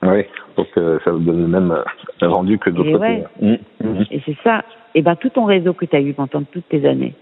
Oui, 0.03 0.25
donc 0.57 0.69
euh, 0.79 0.99
ça 1.05 1.11
vous 1.11 1.19
donne 1.19 1.43
le 1.43 1.49
même 1.49 1.73
euh, 1.73 2.29
rendu 2.29 2.59
que 2.59 2.71
côté. 2.71 2.97
ouais. 2.97 3.25
Mhm. 3.41 3.59
Mhm. 3.83 4.05
Et 4.11 4.21
c'est 4.25 4.37
ça. 4.43 4.65
Et 4.95 5.03
ben, 5.03 5.15
tout 5.17 5.29
ton 5.29 5.45
réseau 5.45 5.73
que 5.73 5.85
tu 5.85 5.97
as 5.97 6.01
eu 6.01 6.13
pendant 6.15 6.43
toutes 6.43 6.69
tes 6.69 6.87
années, 6.87 7.15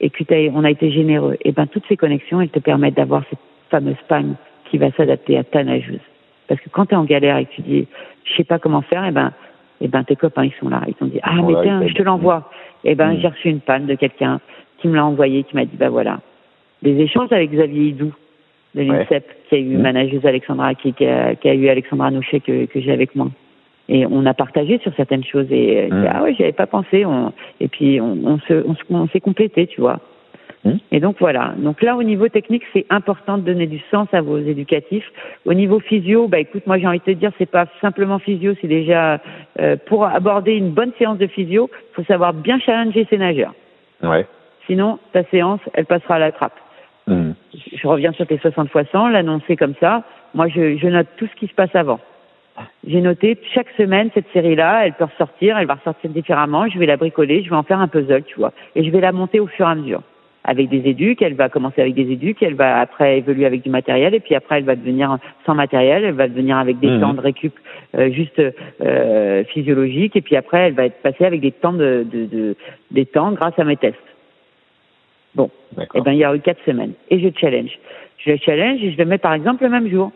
et 0.00 0.10
que 0.10 0.24
on 0.54 0.64
a 0.64 0.70
été 0.70 0.90
généreux, 0.90 1.36
et 1.42 1.52
ben, 1.52 1.66
toutes 1.66 1.86
ces 1.88 1.96
connexions, 1.96 2.40
elles 2.40 2.50
te 2.50 2.58
permettent 2.58 2.96
d'avoir 2.96 3.24
cette 3.30 3.38
fameuse 3.70 3.96
palme 4.08 4.34
qui 4.70 4.78
va 4.78 4.90
s'adapter 4.92 5.38
à 5.38 5.44
ta 5.44 5.64
nageuse. 5.64 6.00
Parce 6.48 6.60
que 6.60 6.68
quand 6.70 6.86
tu 6.86 6.94
es 6.94 6.96
en 6.96 7.04
galère 7.04 7.36
et 7.38 7.46
que 7.46 7.52
tu 7.52 7.62
dis, 7.62 7.86
je 8.24 8.34
sais 8.34 8.44
pas 8.44 8.58
comment 8.58 8.82
faire, 8.82 9.04
et 9.04 9.10
ben, 9.12 9.32
et 9.80 9.88
ben, 9.88 10.04
tes 10.04 10.16
copains, 10.16 10.44
ils 10.44 10.52
sont 10.60 10.68
là. 10.68 10.82
Ils 10.86 10.94
t'ont 10.94 11.06
dit, 11.06 11.18
ah, 11.22 11.34
mais 11.42 11.54
tiens, 11.62 11.80
je 11.88 11.94
te 11.94 12.02
l'envoie. 12.02 12.50
Et 12.84 12.94
ben, 12.94 13.12
Mm. 13.14 13.20
j'ai 13.20 13.28
reçu 13.28 13.48
une 13.48 13.60
palme 13.60 13.86
de 13.86 13.94
quelqu'un 13.94 14.40
qui 14.78 14.88
me 14.88 14.94
l'a 14.96 15.04
envoyé, 15.04 15.44
qui 15.44 15.54
m'a 15.56 15.64
dit, 15.64 15.76
bah 15.76 15.88
voilà. 15.88 16.20
Des 16.82 16.98
échanges 17.00 17.32
avec 17.32 17.50
Xavier 17.52 17.88
Hidou 17.88 18.12
de 18.74 18.82
l'INSEP, 18.82 19.24
qui 19.48 19.54
a 19.54 19.58
eu 19.58 19.76
Mm. 19.76 19.82
ma 19.82 19.92
nageuse 19.92 20.24
Alexandra, 20.26 20.74
qui, 20.74 20.92
qui, 20.92 21.06
a, 21.06 21.34
qui 21.34 21.48
a 21.48 21.54
eu 21.54 21.68
Alexandra 21.68 22.10
Nouchet 22.10 22.40
que, 22.40 22.66
que 22.66 22.80
j'ai 22.80 22.92
avec 22.92 23.14
moi. 23.16 23.28
Et 23.88 24.06
on 24.06 24.24
a 24.26 24.34
partagé 24.34 24.78
sur 24.78 24.94
certaines 24.94 25.24
choses 25.24 25.46
et 25.50 25.82
euh, 25.90 25.94
Mm. 25.94 26.08
ah 26.12 26.22
ouais, 26.22 26.34
j'y 26.34 26.42
avais 26.44 26.52
pas 26.52 26.66
pensé. 26.66 27.04
On, 27.04 27.32
et 27.60 27.68
puis 27.68 28.00
on, 28.00 28.16
on 28.24 28.38
se, 28.40 28.54
on, 28.66 28.74
se- 28.74 28.82
on 28.90 29.08
s'est 29.08 29.20
complété, 29.20 29.66
tu 29.66 29.80
vois. 29.80 29.98
Mm. 30.64 30.76
Et 30.92 31.00
donc 31.00 31.16
voilà. 31.18 31.54
Donc 31.56 31.82
là, 31.82 31.96
au 31.96 32.02
niveau 32.02 32.28
technique, 32.28 32.62
c'est 32.72 32.86
important 32.90 33.38
de 33.38 33.42
donner 33.42 33.66
du 33.66 33.80
sens 33.90 34.08
à 34.12 34.20
vos 34.20 34.38
éducatifs. 34.38 35.10
Au 35.44 35.54
niveau 35.54 35.80
physio, 35.80 36.28
bah 36.28 36.38
écoute, 36.38 36.66
moi 36.66 36.78
j'ai 36.78 36.86
envie 36.86 37.00
de 37.00 37.04
te 37.04 37.10
dire, 37.10 37.32
c'est 37.38 37.50
pas 37.50 37.66
simplement 37.80 38.18
physio, 38.18 38.54
c'est 38.60 38.68
déjà 38.68 39.20
euh, 39.60 39.76
pour 39.86 40.04
aborder 40.04 40.52
une 40.52 40.70
bonne 40.70 40.92
séance 40.98 41.18
de 41.18 41.26
physio, 41.26 41.70
faut 41.94 42.04
savoir 42.04 42.32
bien 42.32 42.58
challenger 42.60 43.06
ses 43.10 43.18
nageurs. 43.18 43.54
Ouais. 44.02 44.26
Sinon, 44.66 44.98
ta 45.12 45.24
séance, 45.24 45.60
elle 45.74 45.86
passera 45.86 46.16
à 46.16 46.18
la 46.18 46.32
trappe 46.32 46.58
Mhm. 47.06 47.34
je 47.72 47.86
reviens 47.86 48.12
sur 48.12 48.26
tes 48.26 48.38
60 48.38 48.70
fois 48.70 48.84
100, 48.84 49.08
l'annoncer 49.08 49.56
comme 49.56 49.74
ça. 49.80 50.04
Moi, 50.34 50.48
je, 50.48 50.76
je 50.76 50.86
note 50.86 51.08
tout 51.16 51.26
ce 51.26 51.34
qui 51.34 51.48
se 51.48 51.54
passe 51.54 51.74
avant. 51.74 52.00
J'ai 52.86 53.00
noté 53.00 53.38
chaque 53.54 53.70
semaine 53.76 54.10
cette 54.14 54.30
série-là, 54.32 54.86
elle 54.86 54.92
peut 54.92 55.04
ressortir, 55.04 55.56
elle 55.58 55.66
va 55.66 55.74
ressortir 55.74 56.10
différemment, 56.10 56.68
je 56.68 56.78
vais 56.78 56.86
la 56.86 56.96
bricoler, 56.96 57.42
je 57.42 57.50
vais 57.50 57.56
en 57.56 57.62
faire 57.62 57.80
un 57.80 57.88
puzzle, 57.88 58.24
tu 58.24 58.38
vois. 58.38 58.52
Et 58.76 58.84
je 58.84 58.90
vais 58.90 59.00
la 59.00 59.10
monter 59.10 59.40
au 59.40 59.46
fur 59.46 59.66
et 59.66 59.70
à 59.70 59.74
mesure. 59.74 60.02
Avec 60.44 60.68
des 60.70 60.88
éduques, 60.88 61.22
elle 61.22 61.34
va 61.34 61.48
commencer 61.48 61.80
avec 61.80 61.94
des 61.94 62.10
éduques, 62.10 62.42
elle 62.42 62.54
va 62.54 62.80
après 62.80 63.18
évoluer 63.18 63.46
avec 63.46 63.62
du 63.62 63.70
matériel, 63.70 64.12
et 64.12 64.18
puis 64.18 64.34
après 64.34 64.58
elle 64.58 64.64
va 64.64 64.74
devenir 64.74 65.18
sans 65.46 65.54
matériel, 65.54 66.02
elle 66.02 66.14
va 66.14 66.26
devenir 66.26 66.56
avec 66.56 66.80
des 66.80 66.88
Mhm. 66.88 67.00
temps 67.00 67.14
de 67.14 67.20
récup 67.20 67.54
euh, 67.96 68.10
juste 68.10 68.42
euh, 68.80 69.44
physiologiques, 69.44 70.16
et 70.16 70.20
puis 70.20 70.34
après 70.34 70.58
elle 70.66 70.72
va 70.74 70.86
être 70.86 71.00
passée 71.00 71.24
avec 71.24 71.40
des 71.42 71.52
temps 71.52 71.72
de, 71.72 72.04
de, 72.12 72.26
de- 72.26 72.56
des 72.90 73.06
temps 73.06 73.30
grâce 73.32 73.56
à 73.56 73.62
mes 73.62 73.76
tests. 73.76 73.96
Bon, 75.36 75.48
eh 75.72 75.76
D'accord. 75.76 76.02
ben, 76.02 76.12
il 76.12 76.18
y 76.18 76.24
a 76.24 76.34
eu 76.34 76.40
quatre 76.40 76.62
semaines. 76.66 76.92
Et 77.08 77.20
je 77.20 77.28
challenge. 77.40 77.78
Je 78.18 78.32
le 78.32 78.36
challenge 78.38 78.82
et 78.82 78.92
je 78.92 78.98
le 78.98 79.04
mets 79.04 79.18
par 79.18 79.34
exemple 79.34 79.62
le 79.62 79.70
même 79.70 79.88
jour. 79.88 80.10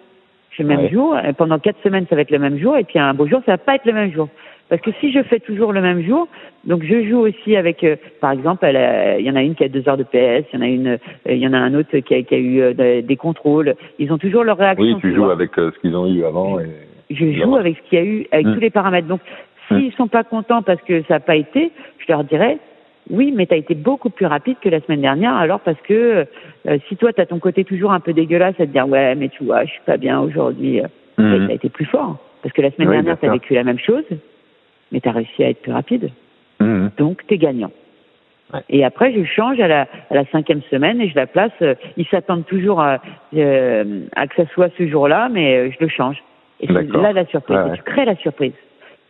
Je 0.50 0.62
le 0.62 0.68
même 0.68 0.80
Ouais. 0.80 0.90
jour. 0.90 1.16
Et 1.18 1.32
pendant 1.34 1.58
quatre 1.58 1.80
semaines, 1.82 2.06
ça 2.10 2.16
va 2.16 2.22
être 2.22 2.30
le 2.30 2.38
même 2.38 2.58
jour. 2.58 2.76
Et 2.76 2.84
puis 2.84 2.98
un 2.98 3.14
beau 3.14 3.26
jour, 3.26 3.40
ça 3.46 3.52
va 3.52 3.58
pas 3.58 3.76
être 3.76 3.84
le 3.86 3.92
même 3.92 4.12
jour. 4.12 4.28
Parce 4.68 4.82
que 4.82 4.90
si 5.00 5.12
je 5.12 5.22
fais 5.22 5.38
toujours 5.38 5.72
le 5.72 5.80
même 5.80 6.02
jour, 6.04 6.26
donc 6.64 6.82
je 6.82 7.04
joue 7.08 7.18
aussi 7.20 7.54
avec, 7.56 7.84
euh, 7.84 7.94
par 8.20 8.32
exemple, 8.32 8.66
il 8.66 9.24
y 9.24 9.30
en 9.30 9.36
a 9.36 9.42
une 9.42 9.54
qui 9.54 9.62
a 9.62 9.68
deux 9.68 9.88
heures 9.88 9.96
de 9.96 10.02
PS, 10.02 10.44
il 10.52 10.54
y 10.54 10.58
en 10.58 10.62
a 10.62 10.66
une, 10.66 10.86
euh, 10.88 10.96
il 11.28 11.38
y 11.38 11.46
en 11.46 11.52
a 11.52 11.58
un 11.58 11.72
autre 11.74 11.96
qui 11.98 12.14
a, 12.14 12.22
qui 12.22 12.34
a 12.34 12.38
eu 12.38 12.60
euh, 12.60 13.02
des- 13.02 13.16
contrôles. 13.16 13.74
Ils 14.00 14.12
ont 14.12 14.18
toujours 14.18 14.42
leur 14.42 14.58
réaction. 14.58 14.84
Oui, 14.84 14.96
tu 15.00 15.14
joues 15.14 15.22
vois. 15.24 15.32
avec 15.32 15.56
euh, 15.58 15.70
ce 15.72 15.78
qu'ils 15.80 15.94
ont 15.96 16.12
eu 16.12 16.24
avant. 16.24 16.58
Et... 16.58 16.64
Je 17.10 17.30
joue 17.32 17.54
avec 17.54 17.76
ce 17.76 17.88
qu'il 17.88 17.98
y 17.98 18.02
a 18.02 18.04
eu, 18.04 18.26
avec 18.32 18.46
Mm. 18.46 18.54
tous 18.54 18.60
les 18.60 18.70
paramètres. 18.70 19.06
Donc, 19.06 19.20
s'ils 19.68 19.92
sont 19.92 20.08
pas 20.08 20.24
contents 20.24 20.62
parce 20.62 20.82
que 20.82 21.02
ça 21.02 21.14
n'a 21.14 21.20
pas 21.20 21.36
été, 21.36 21.70
je 21.98 22.04
leur 22.12 22.24
dirais, 22.24 22.58
oui, 23.08 23.32
mais 23.36 23.46
tu 23.46 23.54
as 23.54 23.58
été 23.58 23.76
beaucoup 23.76 24.10
plus 24.10 24.26
rapide 24.26 24.56
que 24.60 24.68
la 24.68 24.80
semaine 24.80 25.00
dernière, 25.02 25.34
alors 25.36 25.60
parce 25.60 25.80
que 25.82 26.26
euh, 26.68 26.78
si 26.88 26.96
toi, 26.96 27.12
tu 27.12 27.20
as 27.20 27.26
ton 27.26 27.38
côté 27.38 27.62
toujours 27.62 27.92
un 27.92 28.00
peu 28.00 28.12
dégueulasse 28.12 28.56
à 28.58 28.66
te 28.66 28.72
dire, 28.72 28.88
ouais, 28.88 29.14
mais 29.14 29.28
tu 29.28 29.44
vois, 29.44 29.64
je 29.64 29.70
suis 29.70 29.80
pas 29.86 29.96
bien 29.96 30.20
aujourd'hui, 30.20 30.80
Mhm. 31.18 31.46
tu 31.46 31.52
as 31.52 31.54
été 31.54 31.68
plus 31.68 31.84
fort. 31.84 32.16
Parce 32.42 32.52
que 32.52 32.62
la 32.62 32.70
semaine 32.72 32.88
Oui, 32.88 32.94
dernière, 32.96 33.18
tu 33.18 33.26
as 33.26 33.30
vécu 33.32 33.54
la 33.54 33.62
même 33.64 33.78
chose, 33.78 34.04
mais 34.96 35.00
tu 35.02 35.08
as 35.10 35.12
réussi 35.12 35.44
à 35.44 35.50
être 35.50 35.60
plus 35.60 35.72
rapide. 35.72 36.08
Mhm. 36.58 36.90
Donc, 36.96 37.20
tu 37.26 37.34
es 37.34 37.38
gagnant. 37.38 37.70
Ouais. 38.54 38.60
Et 38.70 38.82
après, 38.82 39.12
je 39.12 39.24
change 39.24 39.60
à 39.60 39.68
la, 39.68 39.82
à 40.10 40.14
la 40.14 40.24
cinquième 40.26 40.62
semaine 40.70 41.02
et 41.02 41.08
je 41.10 41.14
la 41.16 41.26
place. 41.26 41.52
euh, 41.60 41.74
ils 41.98 42.06
s'attendent 42.06 42.46
toujours 42.46 42.80
à, 42.80 43.02
euh, 43.36 44.00
à 44.16 44.26
que 44.26 44.36
ça 44.36 44.48
soit 44.54 44.70
ce 44.78 44.88
jour-là, 44.88 45.28
mais 45.30 45.56
euh, 45.56 45.70
je 45.70 45.76
le 45.84 45.88
change. 45.88 46.16
Et 46.60 46.66
c'est 46.66 46.90
là 46.96 47.12
la 47.12 47.26
surprise. 47.26 47.58
Ouais, 47.58 47.74
Et 47.74 47.76
tu 47.76 47.82
crées 47.82 48.06
la 48.06 48.16
surprise. 48.16 48.54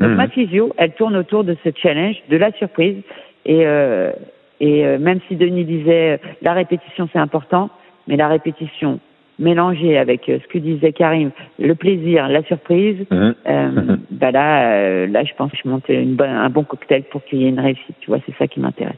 Donc 0.00 0.10
Mhm. 0.10 0.16
ma 0.16 0.26
physio, 0.28 0.72
elle 0.76 0.90
tourne 0.92 1.16
autour 1.16 1.44
de 1.44 1.56
ce 1.62 1.70
challenge, 1.80 2.16
de 2.28 2.36
la 2.36 2.50
surprise. 2.52 2.96
Et, 3.44 3.64
euh, 3.64 4.10
et 4.58 4.84
euh, 4.84 4.98
même 4.98 5.20
si 5.28 5.36
Denis 5.36 5.64
disait 5.64 6.14
euh, 6.14 6.16
la 6.42 6.52
répétition 6.52 7.08
c'est 7.12 7.20
important, 7.20 7.70
mais 8.08 8.16
la 8.16 8.26
répétition 8.26 8.98
mélangée 9.38 9.98
avec 9.98 10.28
euh, 10.28 10.38
ce 10.42 10.46
que 10.48 10.58
disait 10.58 10.92
Karim, 10.92 11.30
le 11.58 11.74
plaisir, 11.74 12.28
la 12.28 12.42
surprise, 12.44 13.04
Mhm. 13.10 13.34
euh, 13.48 13.68
Mhm. 13.68 13.98
bah 14.12 14.30
là, 14.30 14.72
euh, 14.72 15.06
là 15.06 15.24
je 15.24 15.34
pense 15.34 15.50
que 15.52 15.58
je 15.62 15.68
monte 15.68 15.88
une 15.88 16.14
bonne, 16.14 16.30
un 16.30 16.48
bon 16.48 16.64
cocktail 16.64 17.02
pour 17.04 17.22
qu'il 17.24 17.42
y 17.42 17.46
ait 17.46 17.50
une 17.50 17.60
réussite. 17.60 17.96
Tu 18.00 18.08
vois, 18.08 18.18
c'est 18.26 18.34
ça 18.38 18.46
qui 18.46 18.60
m'intéresse. 18.60 18.94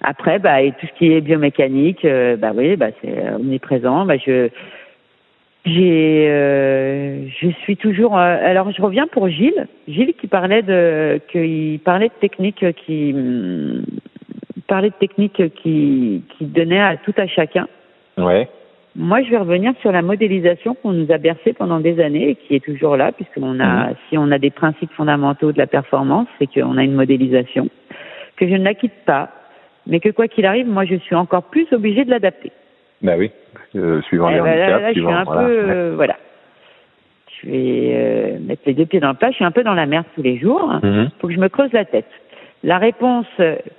Après, 0.00 0.38
bah, 0.38 0.60
et 0.62 0.72
tout 0.72 0.86
ce 0.86 0.92
qui 0.98 1.12
est 1.12 1.20
biomécanique, 1.20 2.04
euh, 2.04 2.36
bah 2.36 2.52
oui, 2.54 2.76
bah 2.76 2.88
c'est 3.00 3.32
omniprésent. 3.34 4.04
Bah 4.04 4.16
je, 4.18 4.48
j'ai, 5.64 6.26
euh, 6.28 7.26
je 7.40 7.48
suis 7.62 7.76
toujours. 7.76 8.16
alors, 8.16 8.70
je 8.70 8.82
reviens 8.82 9.06
pour 9.06 9.28
Gilles. 9.28 9.66
Gilles 9.88 10.12
qui 10.20 10.26
parlait 10.26 10.62
de, 10.62 11.20
qu'il 11.32 11.80
parlait 11.80 12.08
de 12.08 12.20
techniques 12.20 12.64
qui 12.84 13.12
hum, 13.14 13.82
parlait 14.66 14.90
de 14.90 14.94
techniques 15.00 15.42
qui, 15.54 16.22
qui 16.36 16.44
donnaient 16.44 16.80
à 16.82 16.96
tout 16.98 17.14
à 17.16 17.26
chacun. 17.26 17.66
Ouais. 18.18 18.46
Moi, 18.96 19.22
je 19.22 19.30
vais 19.30 19.38
revenir 19.38 19.72
sur 19.80 19.90
la 19.90 20.02
modélisation 20.02 20.74
qu'on 20.74 20.92
nous 20.92 21.10
a 21.10 21.18
bercé 21.18 21.52
pendant 21.52 21.80
des 21.80 22.00
années 22.00 22.30
et 22.30 22.34
qui 22.36 22.54
est 22.54 22.64
toujours 22.64 22.96
là, 22.96 23.10
puisqu'on 23.10 23.58
a, 23.58 23.88
Mhm. 23.88 23.94
si 24.08 24.16
on 24.18 24.30
a 24.30 24.38
des 24.38 24.50
principes 24.50 24.92
fondamentaux 24.92 25.50
de 25.50 25.58
la 25.58 25.66
performance, 25.66 26.28
c'est 26.38 26.46
qu'on 26.46 26.76
a 26.78 26.82
une 26.84 26.94
modélisation 26.94 27.68
que 28.36 28.46
je 28.48 28.54
ne 28.54 28.62
la 28.64 28.74
quitte 28.74 28.94
pas, 29.04 29.30
mais 29.86 29.98
que 29.98 30.10
quoi 30.10 30.28
qu'il 30.28 30.46
arrive, 30.46 30.68
moi, 30.68 30.84
je 30.84 30.94
suis 30.96 31.14
encore 31.16 31.44
plus 31.44 31.66
obligée 31.72 32.04
de 32.04 32.10
l'adapter. 32.10 32.52
Bah 33.02 33.14
oui. 33.18 33.32
Euh, 33.74 34.00
suivant 34.02 34.28
Eh 34.30 34.34
les 34.34 34.40
ben 34.40 34.44
là, 34.46 34.52
handicaps, 34.52 34.80
là, 34.82 34.88
je 34.88 34.92
suis 34.92 35.00
suivant- 35.00 35.16
un 35.16 35.24
voilà. 35.24 35.42
peu, 35.42 35.50
euh, 35.70 35.92
voilà. 35.96 36.16
Je 37.42 37.50
vais 37.50 37.90
euh, 37.94 38.38
mettre 38.40 38.62
les 38.66 38.74
deux 38.74 38.86
pieds 38.86 39.00
dans 39.00 39.08
le 39.08 39.14
plat. 39.14 39.30
Je 39.30 39.34
suis 39.36 39.44
un 39.44 39.50
peu 39.50 39.64
dans 39.64 39.74
la 39.74 39.86
merde 39.86 40.06
tous 40.14 40.22
les 40.22 40.38
jours. 40.38 40.70
Ouais. 40.82 40.88
Mhm. 40.88 41.10
faut 41.20 41.26
que 41.28 41.34
je 41.34 41.40
me 41.40 41.48
creuse 41.48 41.72
la 41.72 41.84
tête. 41.84 42.08
La 42.62 42.78
réponse 42.78 43.26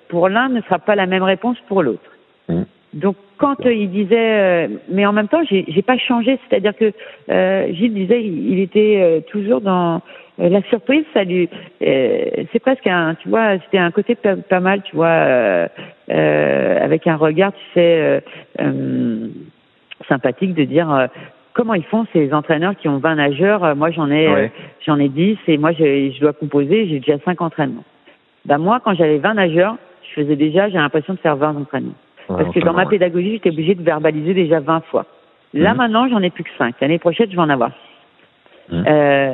pour 0.09 0.27
l'un 0.29 0.49
ne 0.49 0.61
sera 0.61 0.77
pas 0.77 0.95
la 0.95 1.05
même 1.07 1.23
réponse 1.23 1.57
pour 1.67 1.81
l'autre. 1.81 2.11
Mhm. 2.49 2.65
Donc 2.95 3.15
quand 3.37 3.65
euh, 3.65 3.73
il 3.73 3.91
disait, 3.91 4.15
euh, 4.17 4.67
mais 4.89 5.05
en 5.05 5.13
même 5.13 5.27
temps, 5.27 5.43
j'ai 5.49 5.65
j'ai 5.67 5.81
pas 5.81 5.97
changé. 5.97 6.39
C'est-à-dire 6.49 6.75
que 6.75 6.91
euh, 7.29 7.67
Gilles 7.73 7.93
disait, 7.93 8.23
il, 8.23 8.53
il 8.53 8.59
était 8.59 8.99
euh, 9.01 9.19
toujours 9.31 9.61
dans 9.61 10.01
Euh, 10.39 10.49
la 10.49 10.61
surprise, 10.63 11.05
ça 11.13 11.23
lui, 11.23 11.49
euh, 11.81 12.43
c'est 12.51 12.59
presque 12.59 12.87
un, 12.87 13.15
tu 13.15 13.29
vois, 13.29 13.57
c'était 13.59 13.77
un 13.77 13.91
côté 13.91 14.15
pas, 14.15 14.59
mal, 14.59 14.81
tu 14.83 14.95
vois, 14.95 15.07
euh, 15.07 15.67
avec 16.09 17.07
un 17.07 17.15
regard, 17.15 17.53
tu 17.53 17.63
sais, 17.73 18.21
sympathique 20.09 20.53
de 20.53 20.65
dire 20.65 21.07
comment 21.53 21.73
ils 21.73 21.85
font 21.85 22.05
ces 22.11 22.33
entraîneurs 22.33 22.75
qui 22.75 22.89
ont 22.89 22.97
20 22.97 23.15
nageurs. 23.15 23.75
Moi, 23.75 23.91
j'en 23.91 24.11
ai, 24.11 24.51
j'en 24.85 24.99
ai 24.99 25.07
10 25.07 25.37
et 25.47 25.57
moi, 25.57 25.71
je 25.71 26.19
dois 26.19 26.33
composer. 26.33 26.87
J'ai 26.87 26.99
déjà 26.99 27.17
5 27.23 27.41
entraînements. 27.41 27.85
Ben 28.45 28.57
moi, 28.57 28.81
quand 28.83 28.93
j'avais 28.93 29.17
20 29.17 29.35
nageurs, 29.35 29.77
je 30.03 30.21
faisais 30.21 30.35
déjà, 30.35 30.69
j'ai 30.69 30.77
l'impression 30.77 31.13
de 31.13 31.19
faire 31.19 31.37
20 31.37 31.55
entraînements. 31.55 31.95
Parce 32.27 32.53
que 32.53 32.59
dans 32.59 32.73
ma 32.73 32.85
pédagogie, 32.85 33.33
j'étais 33.33 33.49
obligée 33.49 33.75
de 33.75 33.83
verbaliser 33.83 34.33
déjà 34.33 34.59
20 34.59 34.81
fois. 34.85 35.05
Là, 35.53 35.73
mmh. 35.73 35.77
maintenant, 35.77 36.09
j'en 36.09 36.21
ai 36.21 36.29
plus 36.29 36.43
que 36.43 36.49
5. 36.57 36.75
L'année 36.81 36.99
prochaine, 36.99 37.29
je 37.29 37.35
vais 37.35 37.41
en 37.41 37.49
avoir 37.49 37.71
6. 38.69 38.75
Mmh. 38.75 38.83
Euh, 38.87 39.33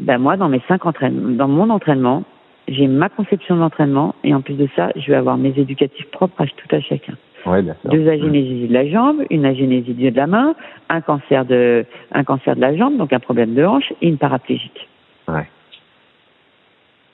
ben 0.00 0.18
moi, 0.18 0.36
dans 0.36 0.48
mes 0.48 0.60
cinq 0.68 0.84
entraînements, 0.84 1.30
dans 1.30 1.48
mon 1.48 1.70
entraînement, 1.70 2.24
j'ai 2.68 2.86
ma 2.86 3.08
conception 3.08 3.56
d'entraînement 3.56 4.14
et 4.24 4.34
en 4.34 4.40
plus 4.40 4.54
de 4.54 4.68
ça, 4.76 4.90
je 4.96 5.10
vais 5.10 5.16
avoir 5.16 5.38
mes 5.38 5.54
éducatifs 5.56 6.10
propres 6.10 6.42
à 6.42 6.46
tout 6.46 6.74
à 6.74 6.80
chacun. 6.80 7.14
Ouais, 7.46 7.62
bien 7.62 7.76
sûr. 7.80 7.90
Deux 7.90 8.08
agénésies 8.08 8.66
de 8.66 8.74
la 8.74 8.88
jambe, 8.88 9.22
une 9.30 9.46
agénésie 9.46 9.94
de 9.94 10.16
la 10.16 10.26
main, 10.26 10.54
un 10.88 11.00
cancer 11.00 11.44
de, 11.44 11.86
un 12.12 12.24
cancer 12.24 12.56
de 12.56 12.60
la 12.60 12.76
jambe, 12.76 12.96
donc 12.96 13.12
un 13.12 13.20
problème 13.20 13.54
de 13.54 13.64
hanche 13.64 13.92
et 14.02 14.08
une 14.08 14.18
paraplégique. 14.18 14.88
Ouais. 15.28 15.48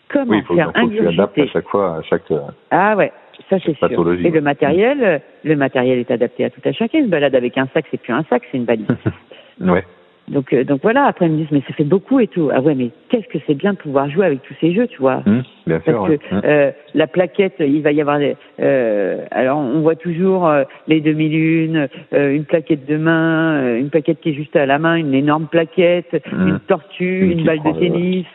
Comment 0.08 0.32
oui, 0.32 0.38
il 0.38 0.44
faut, 0.44 0.54
faire 0.54 0.72
faut 0.74 0.88
que 0.88 0.94
tu 0.94 1.08
adaptes 1.08 1.38
à 1.38 1.46
chaque 1.46 1.68
fois, 1.68 1.96
à 1.96 2.02
chaque. 2.02 2.32
Ah 2.70 2.96
ouais, 2.96 3.12
ça 3.48 3.56
c'est 3.64 3.76
sûr. 3.76 3.90
Et 3.90 4.30
le 4.30 4.40
matériel, 4.40 5.22
le 5.44 5.56
matériel 5.56 5.98
est 5.98 6.10
adapté 6.10 6.44
à 6.44 6.50
tout 6.50 6.60
à 6.64 6.72
chacun. 6.72 6.98
Une 6.98 7.08
balade 7.08 7.34
avec 7.34 7.56
un 7.58 7.66
sac, 7.72 7.84
c'est 7.90 8.00
plus 8.00 8.12
un 8.12 8.24
sac, 8.24 8.42
c'est 8.50 8.58
une 8.58 8.64
valise. 8.64 8.86
ouais. 9.60 9.84
Donc, 10.28 10.52
euh, 10.52 10.64
donc 10.64 10.80
voilà, 10.82 11.04
après 11.04 11.26
ils 11.26 11.32
me 11.32 11.38
disent, 11.38 11.50
mais 11.50 11.62
ça 11.66 11.74
fait 11.74 11.84
beaucoup 11.84 12.20
et 12.20 12.28
tout. 12.28 12.50
Ah 12.52 12.60
ouais, 12.60 12.74
mais 12.74 12.90
qu'est-ce 13.08 13.26
que 13.26 13.38
c'est 13.46 13.54
bien 13.54 13.72
de 13.72 13.78
pouvoir 13.78 14.08
jouer 14.08 14.26
avec 14.26 14.42
tous 14.42 14.54
ces 14.60 14.72
jeux, 14.72 14.86
tu 14.86 14.98
vois. 14.98 15.22
Mmh, 15.26 15.42
bien 15.66 15.80
Parce 15.80 16.06
sûr, 16.06 16.18
que 16.18 16.46
euh, 16.46 16.70
la 16.94 17.06
plaquette, 17.06 17.56
il 17.58 17.82
va 17.82 17.92
y 17.92 18.00
avoir 18.00 18.18
des... 18.18 18.36
Euh, 18.60 19.24
alors 19.30 19.58
on 19.58 19.80
voit 19.80 19.96
toujours 19.96 20.46
euh, 20.46 20.62
les 20.86 21.00
demi-lunes, 21.00 21.88
euh, 22.14 22.34
une 22.34 22.44
plaquette 22.44 22.86
de 22.86 22.96
main, 22.96 23.76
une 23.76 23.90
plaquette 23.90 24.20
qui 24.20 24.30
est 24.30 24.34
juste 24.34 24.54
à 24.54 24.64
la 24.64 24.78
main, 24.78 24.94
une 24.94 25.12
énorme 25.12 25.46
plaquette, 25.46 26.12
mmh. 26.12 26.48
une 26.48 26.60
tortue, 26.60 27.32
une, 27.32 27.44
balle 27.44 27.62
de 27.62 27.72
tennis. 27.78 28.26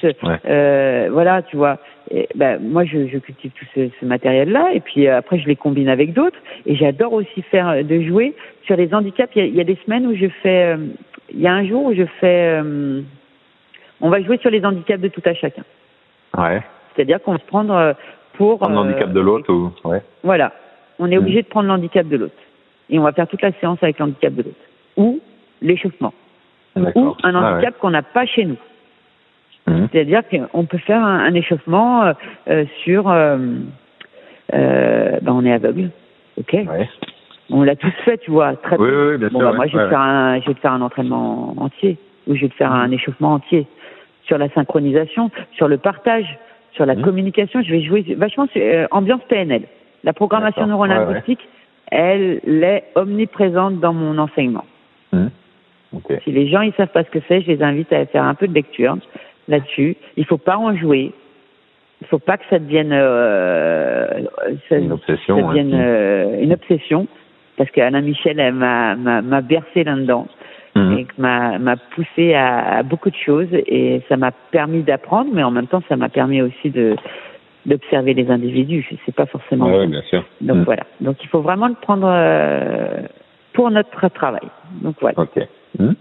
voilà, 1.12 1.42
tu 1.44 1.56
vois. 1.56 1.80
Et, 2.12 2.28
ben, 2.36 2.60
moi, 2.62 2.86
je, 2.86 3.08
je 3.08 3.18
cultive 3.18 3.52
tout 3.58 3.66
ce, 3.76 3.90
ce 4.00 4.06
matériel-là, 4.06 4.70
et 4.74 4.80
puis 4.80 5.08
après, 5.08 5.40
je 5.40 5.48
les 5.48 5.58
combine 5.58 5.90
avec 5.90 6.14
d'autres. 6.14 6.38
Et 6.66 6.76
j'adore 6.76 7.14
aussi 7.14 7.42
faire 7.44 7.84
de 7.84 8.02
jouer 8.02 8.34
sur 8.66 8.76
les 8.76 8.94
handicaps. 8.94 9.32
Il 9.36 9.40
y 9.40 9.42
a, 9.42 9.46
il 9.46 9.56
y 9.56 9.62
a 9.62 9.66
des 9.66 9.78
semaines 9.86 10.06
où 10.06 10.16
je 10.16 10.28
fais 10.42 10.78
il 11.34 11.40
y 11.40 11.48
a 11.48 11.54
un 11.54 11.66
jour 11.66 11.86
où 11.86 11.94
je 11.94 12.06
fais, 12.20 12.62
euh, 12.62 13.02
on 14.02 14.10
va 14.10 14.22
jouer 14.22 14.38
sur 14.38 14.50
les 14.50 14.64
handicaps 14.66 15.02
de 15.02 15.08
tout 15.08 15.22
à 15.26 15.34
chacun. 15.34 15.64
Ouais. 16.38 16.62
C'est-à-dire 16.96 17.22
qu'on 17.22 17.34
va 17.34 17.40
se 17.40 17.46
prendre 17.46 17.74
euh, 17.74 17.94
pour. 18.34 18.60
Prendre 18.60 18.76
l'handicap 18.76 19.12
de 19.12 19.20
l'autre 19.20 19.52
ou. 19.52 19.72
Ouais. 19.88 20.02
Voilà. 20.24 20.54
On 21.00 21.12
est 21.12 21.18
obligé 21.18 21.44
de 21.44 21.48
prendre 21.48 21.68
l'handicap 21.68 22.08
de 22.08 22.18
l'autre. 22.18 22.36
Et 22.90 22.98
on 22.98 23.04
va 23.04 23.12
faire 23.12 23.28
toute 23.28 23.42
la 23.42 23.52
séance 23.54 23.80
avec 23.82 24.00
l'handicap 24.00 24.34
de 24.34 24.44
l'autre. 24.44 24.58
Ou 24.96 25.20
l'échauffement. 25.62 26.14
Ou 26.76 27.16
un 27.24 27.36
ah 27.36 27.54
handicap 27.54 27.78
qu'on 27.80 27.90
n'a 27.90 28.04
pas 28.04 28.26
chez 28.26 28.46
nous. 28.46 28.58
Mmh. 29.68 29.88
C'est-à-dire 29.92 30.22
qu'on 30.30 30.66
peut 30.66 30.78
faire 30.78 31.04
un, 31.04 31.34
échauffement 31.34 32.14
euh, 32.48 32.66
sur. 32.84 33.10
Euh, 33.10 33.38
ben 34.50 35.34
on 35.34 35.44
est 35.44 35.52
aveugle. 35.52 35.90
OK 36.38 36.54
ouais. 36.54 36.90
On 37.50 37.64
l'a 37.64 37.76
tous 37.76 37.94
fait, 38.04 38.18
tu 38.18 38.32
vois. 38.32 38.56
Très 38.58 38.78
oui, 38.78 38.90
oui, 38.90 39.18
bien 39.18 39.30
bon, 39.30 39.40
sûr, 39.40 39.50
bah, 39.52 39.56
moi, 39.56 39.68
je 39.68 39.78
vais, 39.78 39.84
te 39.86 39.90
faire 39.90 40.00
un, 40.00 40.40
je 40.42 40.48
vais 40.48 40.54
te 40.54 40.60
faire 40.60 40.74
un 40.74 40.82
entraînement 40.82 41.54
entier, 41.58 41.98
ou 42.28 42.36
je 42.36 42.42
vais 42.42 42.50
te 42.50 42.56
faire 42.56 42.72
un 42.72 42.92
échauffement 42.92 43.34
entier 43.34 43.68
sur 44.24 44.38
la 44.38 44.50
synchronisation, 44.50 45.32
sur 45.54 45.68
le 45.68 45.78
partage, 45.78 46.38
sur 46.74 46.86
la 46.86 46.96
mmh. 46.96 47.02
communication. 47.02 47.62
Je 47.62 47.72
vais 47.72 47.82
jouer 47.82 48.06
vachement 48.18 48.48
sur 48.48 48.62
euh, 48.62 48.86
ambiance 48.92 49.22
PNL. 49.30 49.64
La 50.04 50.14
programmation 50.14 50.68
neurolinguistique, 50.68 51.48
elle 51.90 52.42
est 52.46 52.84
omniprésente 52.96 53.80
dans 53.80 53.94
mon 53.94 54.18
enseignement. 54.18 54.66
Mmh. 55.14 55.28
Si 56.24 56.32
les 56.32 56.50
gens 56.50 56.62
ils 56.62 56.74
savent 56.74 56.90
pas 56.90 57.04
ce 57.04 57.10
que 57.10 57.20
c'est, 57.28 57.42
je 57.42 57.48
les 57.48 57.64
invite 57.64 57.92
à 57.94 58.06
faire 58.06 58.24
un 58.24 58.36
peu 58.36 58.48
de 58.48 58.54
lecture 58.54 58.98
là-dessus. 59.48 59.96
Il 60.18 60.26
faut 60.26 60.38
pas 60.38 60.58
en 60.58 60.76
jouer. 60.76 61.14
Il 62.02 62.08
faut 62.08 62.20
pas 62.20 62.38
que 62.38 62.44
ça 62.50 62.60
devienne, 62.60 62.92
euh, 62.92 64.22
ça, 64.70 64.78
une 64.78 64.92
obsession. 64.92 65.40
Ça 65.40 65.48
devienne, 65.48 65.74
euh, 65.74 66.42
une 66.42 66.54
obsession 66.54 67.08
parce 67.58 67.72
qu'Alain 67.72 68.02
Michel 68.02 68.38
m'a 68.54 69.42
bercé 69.42 69.84
là-dedans 69.84 70.28
mhm. 70.76 70.98
et 71.00 71.08
m'a 71.18 71.76
poussé 71.96 72.36
à, 72.36 72.84
beaucoup 72.84 73.10
de 73.10 73.16
choses 73.16 73.50
et 73.52 74.02
ça 74.08 74.16
m'a 74.16 74.32
permis 74.52 74.84
d'apprendre, 74.84 75.32
mais 75.34 75.44
en 75.44 75.52
même 75.52 75.68
temps 75.68 75.82
ça 75.90 75.98
m'a 75.98 76.10
permis 76.10 76.42
aussi 76.42 76.70
de 76.70 76.96
d'observer 77.66 78.14
les 78.14 78.32
individus. 78.32 78.88
C'est 79.06 79.14
pas 79.14 79.26
forcément. 79.26 79.66
Oui, 79.66 79.88
bien 79.88 80.02
sûr. 80.04 80.24
Donc 80.40 80.58
mhm. 80.58 80.64
voilà. 80.64 80.84
Donc 81.02 81.18
il 81.22 81.28
faut 81.28 81.42
vraiment 81.42 81.68
le 81.68 81.74
prendre 81.74 82.08
euh, 82.10 83.02
pour 83.52 83.70
notre 83.72 84.08
travail. 84.10 84.48
Donc 84.82 84.96
voilà. 85.02 85.20
Ok. 85.20 85.38
Mhm. 85.78 85.96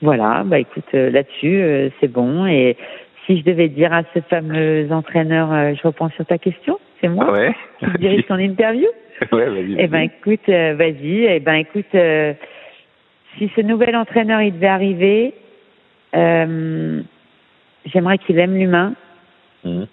Voilà. 0.00 0.44
Bah 0.46 0.58
écoute, 0.58 0.86
euh, 0.94 1.10
là-dessus 1.10 1.60
euh, 1.60 1.90
c'est 2.00 2.10
bon. 2.10 2.46
Et 2.46 2.78
si 3.26 3.38
je 3.38 3.44
devais 3.44 3.68
dire 3.68 3.92
à 3.92 4.02
ce 4.14 4.20
fameux 4.20 4.86
entraîneur, 4.92 5.74
je 5.74 5.86
reprends 5.86 6.08
sur 6.10 6.24
ta 6.24 6.38
question, 6.38 6.78
c'est 7.00 7.08
moi 7.08 7.32
ouais. 7.32 7.54
qui 7.80 7.86
dirige 7.98 8.24
ton 8.26 8.38
interview? 8.38 8.86
ouais, 9.32 9.48
vas-y. 9.48 9.76
Eh 9.78 9.86
ben, 9.88 10.00
écoute, 10.00 10.48
euh, 10.48 10.74
vas-y. 10.74 11.24
Eh 11.24 11.40
ben, 11.40 11.54
écoute, 11.54 11.94
euh, 11.94 12.34
si 13.38 13.50
ce 13.54 13.60
nouvel 13.60 13.96
entraîneur 13.96 14.42
il 14.42 14.52
devait 14.52 14.66
arriver, 14.66 15.34
euh, 16.14 17.02
j'aimerais 17.86 18.18
qu'il 18.18 18.38
aime 18.38 18.56
l'humain, 18.56 18.94
mmh. 19.64 19.84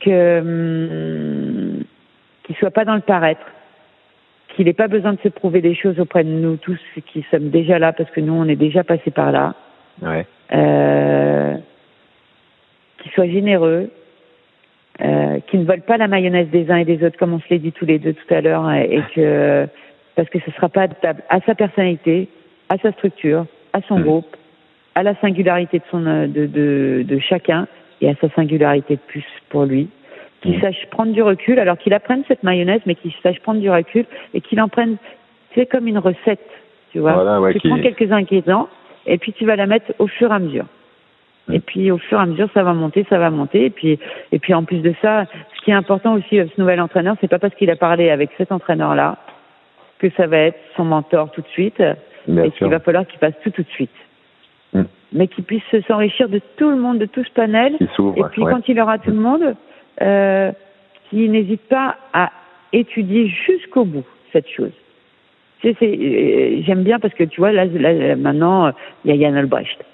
que 0.00 0.40
hum, 0.40 1.84
qu'il 2.44 2.56
soit 2.56 2.70
pas 2.70 2.84
dans 2.84 2.96
le 2.96 3.00
paraître, 3.00 3.46
qu'il 4.54 4.66
n'ait 4.66 4.72
pas 4.72 4.88
besoin 4.88 5.12
de 5.12 5.20
se 5.20 5.28
prouver 5.28 5.60
des 5.60 5.74
choses 5.74 6.00
auprès 6.00 6.24
de 6.24 6.28
nous 6.28 6.56
tous 6.56 6.80
qui 7.06 7.24
sommes 7.30 7.50
déjà 7.50 7.78
là 7.78 7.92
parce 7.92 8.10
que 8.10 8.20
nous 8.20 8.32
on 8.32 8.48
est 8.48 8.56
déjà 8.56 8.82
passé 8.82 9.10
par 9.10 9.30
là. 9.30 9.54
Ouais. 10.02 10.26
qu'il 12.98 13.12
soit 13.12 13.28
généreux, 13.28 13.90
euh, 15.02 15.38
qui 15.46 15.58
ne 15.58 15.64
volent 15.64 15.82
pas 15.86 15.96
la 15.96 16.08
mayonnaise 16.08 16.48
des 16.48 16.70
uns 16.70 16.76
et 16.76 16.84
des 16.84 17.04
autres, 17.04 17.18
comme 17.18 17.32
on 17.32 17.40
se 17.40 17.48
l'est 17.50 17.58
dit 17.58 17.72
tous 17.72 17.86
les 17.86 17.98
deux 17.98 18.12
tout 18.12 18.34
à 18.34 18.40
l'heure, 18.40 18.70
et 18.72 19.02
que 19.14 19.66
parce 20.14 20.28
que 20.28 20.38
ce 20.40 20.50
sera 20.52 20.68
pas 20.68 20.82
adaptable 20.82 21.22
à 21.28 21.40
sa 21.40 21.54
personnalité, 21.54 22.28
à 22.68 22.76
sa 22.78 22.92
structure, 22.92 23.46
à 23.72 23.80
son 23.88 23.98
mm. 23.98 24.02
groupe, 24.02 24.36
à 24.94 25.02
la 25.02 25.14
singularité 25.16 25.78
de 25.78 25.84
son 25.90 26.00
de, 26.00 26.46
de, 26.46 27.04
de 27.06 27.18
chacun 27.18 27.66
et 28.00 28.10
à 28.10 28.14
sa 28.20 28.28
singularité 28.30 28.96
de 28.96 29.00
plus 29.06 29.24
pour 29.48 29.64
lui. 29.64 29.88
Qu'il 30.42 30.58
mm. 30.58 30.60
sache 30.60 30.86
prendre 30.90 31.12
du 31.12 31.22
recul, 31.22 31.58
alors 31.58 31.78
qu'il 31.78 31.94
apprenne 31.94 32.22
cette 32.28 32.42
mayonnaise, 32.42 32.80
mais 32.86 32.94
qu'il 32.94 33.12
sache 33.22 33.40
prendre 33.40 33.60
du 33.60 33.70
recul 33.70 34.04
et 34.34 34.40
qu'il 34.40 34.60
en 34.60 34.68
prenne, 34.68 34.96
c'est 35.54 35.66
comme 35.66 35.86
une 35.86 35.98
recette, 35.98 36.46
tu 36.92 36.98
vois. 36.98 37.14
Voilà, 37.14 37.52
tu 37.52 37.68
prends 37.68 37.80
quelques 37.80 38.12
ingrédients 38.12 38.68
et 39.06 39.16
puis 39.18 39.32
tu 39.32 39.46
vas 39.46 39.56
la 39.56 39.66
mettre 39.66 39.92
au 39.98 40.06
fur 40.06 40.30
et 40.30 40.34
à 40.34 40.38
mesure. 40.38 40.66
Et 41.52 41.60
puis 41.60 41.90
au 41.90 41.98
fur 41.98 42.18
et 42.18 42.22
à 42.22 42.26
mesure, 42.26 42.48
ça 42.54 42.62
va 42.62 42.72
monter, 42.72 43.06
ça 43.08 43.18
va 43.18 43.30
monter. 43.30 43.66
Et 43.66 43.70
puis, 43.70 43.98
et 44.32 44.38
puis 44.38 44.54
en 44.54 44.64
plus 44.64 44.80
de 44.80 44.94
ça, 45.02 45.24
ce 45.56 45.64
qui 45.64 45.70
est 45.70 45.74
important 45.74 46.14
aussi 46.14 46.38
avec 46.38 46.52
ce 46.54 46.60
nouvel 46.60 46.80
entraîneur, 46.80 47.16
c'est 47.20 47.28
pas 47.28 47.38
parce 47.38 47.54
qu'il 47.54 47.70
a 47.70 47.76
parlé 47.76 48.10
avec 48.10 48.30
cet 48.38 48.52
entraîneur-là 48.52 49.16
que 49.98 50.10
ça 50.16 50.26
va 50.26 50.38
être 50.38 50.58
son 50.76 50.84
mentor 50.84 51.30
tout 51.32 51.42
de 51.42 51.48
suite. 51.48 51.80
et 52.28 52.50
qu'il 52.52 52.68
va 52.68 52.80
falloir 52.80 53.06
qu'il 53.06 53.18
fasse 53.18 53.34
tout 53.42 53.50
tout 53.50 53.62
de 53.62 53.68
suite. 53.68 53.90
Mm. 54.72 54.82
Mais 55.12 55.26
qu'il 55.26 55.44
puisse 55.44 55.62
s'enrichir 55.88 56.28
de 56.28 56.40
tout 56.56 56.70
le 56.70 56.76
monde, 56.76 56.98
de 56.98 57.06
tout 57.06 57.24
ce 57.24 57.30
panel. 57.32 57.74
Et 57.80 58.22
puis 58.30 58.42
quand 58.42 58.68
il 58.68 58.80
aura 58.80 58.98
tout 58.98 59.10
le 59.10 59.16
monde, 59.16 59.54
euh, 60.02 60.52
qu'il 61.08 61.30
n'hésite 61.32 61.62
pas 61.68 61.96
à 62.12 62.30
étudier 62.72 63.28
jusqu'au 63.28 63.84
bout 63.84 64.04
cette 64.32 64.48
chose. 64.48 64.72
C'est, 65.62 65.76
euh, 65.82 66.62
j'aime 66.62 66.84
bien 66.84 66.98
parce 66.98 67.12
que 67.14 67.24
tu 67.24 67.40
vois 67.40 67.52
là, 67.52 67.66
là 67.66 68.16
maintenant 68.16 68.72
il 69.04 69.10
y 69.10 69.12
a 69.12 69.16
Yann 69.16 69.36
Albrecht. 69.36 69.84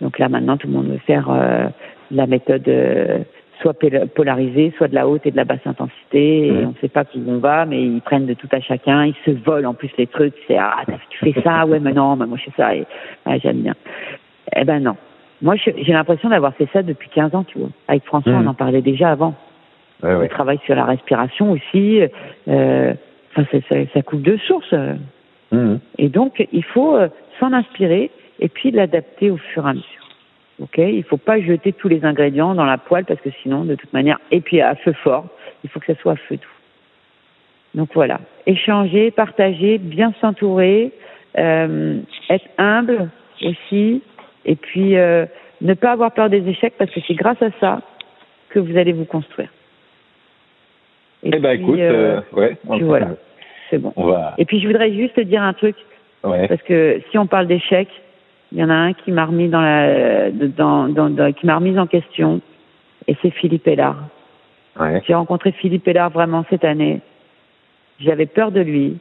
Donc 0.00 0.18
là, 0.18 0.28
maintenant, 0.28 0.56
tout 0.56 0.66
le 0.66 0.72
monde 0.72 0.88
veut 0.88 1.00
faire 1.06 1.30
euh, 1.30 1.68
la 2.10 2.26
méthode 2.26 2.66
euh, 2.68 3.18
soit 3.60 3.74
polarisée, 4.14 4.72
soit 4.76 4.88
de 4.88 4.94
la 4.94 5.08
haute 5.08 5.26
et 5.26 5.30
de 5.30 5.36
la 5.36 5.44
basse 5.44 5.66
intensité. 5.66 6.48
Et 6.48 6.52
on 6.64 6.70
ne 6.70 6.78
sait 6.80 6.88
pas 6.88 7.04
qui 7.04 7.22
on 7.26 7.38
va, 7.38 7.66
mais 7.66 7.82
ils 7.82 8.00
prennent 8.00 8.26
de 8.26 8.34
tout 8.34 8.48
à 8.52 8.60
chacun. 8.60 9.06
Ils 9.06 9.14
se 9.24 9.30
volent 9.30 9.70
en 9.70 9.74
plus 9.74 9.90
les 9.96 10.06
trucs. 10.06 10.34
C'est 10.46 10.58
ah, 10.58 10.82
tu 11.10 11.32
fais 11.32 11.40
ça, 11.42 11.66
ouais, 11.66 11.80
mais 11.80 11.92
non, 11.92 12.16
moi 12.16 12.26
je 12.36 12.44
fais 12.44 12.52
ça. 12.56 12.74
Et 12.74 12.84
j'aime 13.40 13.62
bien. 13.62 13.74
Eh 14.56 14.64
ben 14.64 14.80
non. 14.80 14.96
Moi, 15.42 15.56
j'ai 15.56 15.92
l'impression 15.92 16.30
d'avoir 16.30 16.54
fait 16.54 16.68
ça 16.72 16.82
depuis 16.82 17.10
15 17.10 17.34
ans, 17.34 17.44
tu 17.44 17.58
vois. 17.58 17.68
Avec 17.88 18.04
François, 18.04 18.32
on 18.32 18.46
en 18.46 18.54
parlait 18.54 18.82
déjà 18.82 19.10
avant. 19.10 19.34
Ouais, 20.02 20.14
on 20.14 20.28
travaille 20.28 20.60
sur 20.64 20.74
la 20.74 20.84
respiration 20.84 21.52
aussi. 21.52 22.00
Euh, 22.48 22.94
enfin, 23.36 23.58
ça, 23.68 23.76
ça, 23.92 24.02
coupe 24.02 24.22
de 24.22 24.36
source. 24.38 24.74
Et 25.98 26.08
donc, 26.08 26.46
il 26.52 26.64
faut 26.64 26.96
s'en 27.38 27.52
inspirer 27.52 28.10
et 28.40 28.48
puis 28.48 28.70
l'adapter 28.70 29.30
au 29.30 29.36
fur 29.36 29.66
et 29.66 29.70
à 29.70 29.72
mesure. 29.74 30.04
Ok, 30.60 30.78
il 30.78 31.02
faut 31.02 31.16
pas 31.16 31.40
jeter 31.40 31.72
tous 31.72 31.88
les 31.88 32.04
ingrédients 32.04 32.54
dans 32.54 32.64
la 32.64 32.78
poêle 32.78 33.04
parce 33.04 33.20
que 33.20 33.30
sinon, 33.42 33.64
de 33.64 33.74
toute 33.74 33.92
manière, 33.92 34.20
et 34.30 34.40
puis 34.40 34.60
à 34.60 34.76
feu 34.76 34.92
fort, 34.92 35.26
il 35.64 35.70
faut 35.70 35.80
que 35.80 35.86
ça 35.86 36.00
soit 36.00 36.12
à 36.12 36.16
feu 36.16 36.36
doux. 36.36 36.48
Donc 37.74 37.88
voilà, 37.94 38.20
échanger, 38.46 39.10
partager, 39.10 39.78
bien 39.78 40.14
s'entourer, 40.20 40.92
euh, 41.38 41.98
être 42.30 42.46
humble 42.56 43.10
aussi, 43.42 44.00
et 44.44 44.54
puis 44.54 44.96
euh, 44.96 45.26
ne 45.60 45.74
pas 45.74 45.90
avoir 45.90 46.12
peur 46.12 46.30
des 46.30 46.48
échecs 46.48 46.74
parce 46.78 46.90
que 46.92 47.00
c'est 47.06 47.14
grâce 47.14 47.42
à 47.42 47.50
ça 47.58 47.80
que 48.50 48.60
vous 48.60 48.76
allez 48.76 48.92
vous 48.92 49.06
construire. 49.06 49.48
Et 51.24 51.30
eh 51.32 51.38
ben 51.40 51.60
écoute, 51.60 51.80
euh, 51.80 52.20
ouais, 52.32 52.56
voilà, 52.64 53.08
c'est 53.70 53.78
bon. 53.78 53.92
Et 54.38 54.44
puis 54.44 54.60
je 54.60 54.68
voudrais 54.68 54.92
juste 54.92 55.14
te 55.14 55.22
dire 55.22 55.42
un 55.42 55.54
truc, 55.54 55.74
parce 56.22 56.62
que 56.62 57.00
si 57.10 57.18
on 57.18 57.26
parle 57.26 57.48
d'échecs, 57.48 57.90
il 58.54 58.60
y 58.60 58.64
en 58.64 58.70
a 58.70 58.74
un 58.74 58.92
qui 58.92 59.10
m'a 59.10 59.26
remis 59.26 59.48
dans 59.48 59.60
la, 59.60 60.30
dans, 60.30 60.88
dans, 60.88 61.32
qui 61.32 61.44
m'a 61.44 61.56
remise 61.56 61.76
en 61.76 61.88
question, 61.88 62.40
et 63.08 63.16
c'est 63.20 63.30
Philippe 63.30 63.66
Hélard. 63.66 63.96
J'ai 65.06 65.14
rencontré 65.14 65.52
Philippe 65.52 65.86
Hélard 65.86 66.10
vraiment 66.10 66.44
cette 66.48 66.64
année. 66.64 67.00
J'avais 68.00 68.26
peur 68.26 68.52
de 68.52 68.60
lui. 68.60 68.98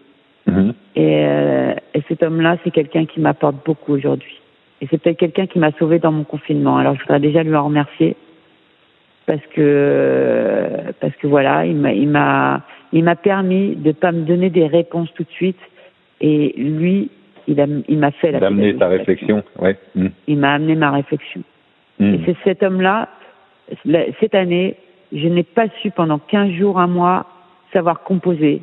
Mm-hmm. 0.48 0.74
Et, 0.96 1.26
euh, 1.26 1.74
et 1.94 2.02
cet 2.08 2.22
homme-là, 2.22 2.58
c'est 2.64 2.72
quelqu'un 2.72 3.06
qui 3.06 3.20
m'apporte 3.20 3.56
beaucoup 3.66 3.94
aujourd'hui. 3.94 4.40
Et 4.82 4.88
c'est 4.90 4.98
peut-être 4.98 5.18
quelqu'un 5.18 5.48
qui 5.48 5.60
m'a 5.60 5.72
sauvé 5.80 6.00
dans 6.00 6.12
mon 6.12 6.24
confinement. 6.24 6.78
Alors 6.78 6.96
je 6.96 7.02
voudrais 7.02 7.20
déjà 7.20 7.44
lui 7.44 7.56
en 7.56 7.66
remercier 7.66 8.18
parce 9.26 9.46
que 9.56 10.68
parce 11.00 11.16
que 11.16 11.28
voilà, 11.28 11.66
il 11.66 11.76
m'a 11.76 11.94
il 11.94 12.10
m'a 12.10 12.62
il 12.92 13.04
m'a 13.04 13.16
permis 13.16 13.76
de 13.76 13.92
pas 13.92 14.12
me 14.12 14.24
donner 14.24 14.50
des 14.50 14.68
réponses 14.68 15.10
tout 15.16 15.24
de 15.24 15.32
suite. 15.32 15.60
Et 16.22 16.54
lui, 16.58 17.10
il 17.48 17.60
a 17.60 17.66
il 17.88 17.98
m'a 17.98 18.12
fait 18.12 18.32
la. 18.32 18.40
D'amener 18.40 18.76
ta 18.76 18.88
réflexion, 18.88 19.44
ouais. 19.60 19.78
Mm. 19.96 20.08
Il 20.28 20.38
m'a 20.38 20.54
amené 20.54 20.76
ma 20.76 20.92
réflexion. 20.92 21.42
Mm. 22.00 22.14
Et 22.14 22.20
c'est 22.26 22.36
cet 22.44 22.64
homme-là. 22.64 23.10
Cette 24.20 24.36
année, 24.36 24.76
je 25.12 25.28
n'ai 25.28 25.44
pas 25.44 25.68
su 25.82 25.92
pendant 25.92 26.20
15 26.20 26.52
jours, 26.52 26.80
un 26.80 26.88
mois, 26.88 27.26
savoir 27.72 28.04
composer. 28.04 28.62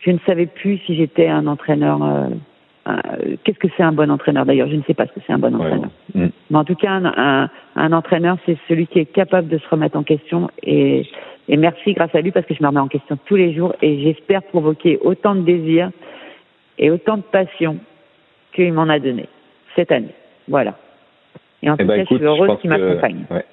Je 0.00 0.10
ne 0.10 0.18
savais 0.26 0.46
plus 0.46 0.78
si 0.86 0.94
j'étais 0.94 1.28
un 1.28 1.46
entraîneur. 1.46 2.02
Euh, 2.02 2.28
Qu'est-ce 3.42 3.58
que 3.58 3.66
c'est 3.76 3.82
un 3.82 3.90
bon 3.90 4.08
entraîneur 4.12 4.46
d'ailleurs 4.46 4.68
Je 4.68 4.76
ne 4.76 4.82
sais 4.82 4.94
pas 4.94 5.06
ce 5.06 5.12
que 5.12 5.20
c'est 5.26 5.32
un 5.32 5.38
bon 5.38 5.54
entraîneur. 5.56 5.90
Mm. 6.14 6.26
Mais 6.50 6.58
en 6.58 6.64
tout 6.64 6.76
cas, 6.76 6.92
un, 6.92 7.50
un, 7.74 7.92
entraîneur, 7.92 8.36
c'est 8.46 8.56
celui 8.68 8.86
qui 8.86 9.00
est 9.00 9.06
capable 9.06 9.48
de 9.48 9.58
se 9.58 9.68
remettre 9.68 9.96
en 9.96 10.04
question. 10.04 10.48
Et, 10.62 11.04
et, 11.48 11.56
merci 11.56 11.94
grâce 11.94 12.14
à 12.14 12.20
lui 12.20 12.30
parce 12.30 12.46
que 12.46 12.54
je 12.54 12.62
me 12.62 12.68
remets 12.68 12.80
en 12.80 12.86
question 12.86 13.18
tous 13.26 13.34
les 13.34 13.54
jours 13.54 13.74
et 13.82 14.00
j'espère 14.02 14.42
provoquer 14.44 14.98
autant 15.02 15.34
de 15.34 15.40
désir 15.40 15.90
et 16.78 16.90
autant 16.90 17.16
de 17.16 17.22
passion 17.22 17.78
qu'il 18.56 18.72
m'en 18.72 18.88
a 18.88 18.98
donné 18.98 19.28
cette 19.76 19.92
année. 19.92 20.14
Voilà. 20.48 20.74
Et 21.62 21.70
en 21.70 21.74
eh 21.74 21.82
tout 21.82 21.86
ben, 21.86 21.96
cas, 21.98 22.06
je 22.10 22.16
suis 22.16 22.24
heureuse 22.24 22.58
qu'il 22.60 22.70
m'accompagne. 22.70 23.24
Ouais 23.30 23.44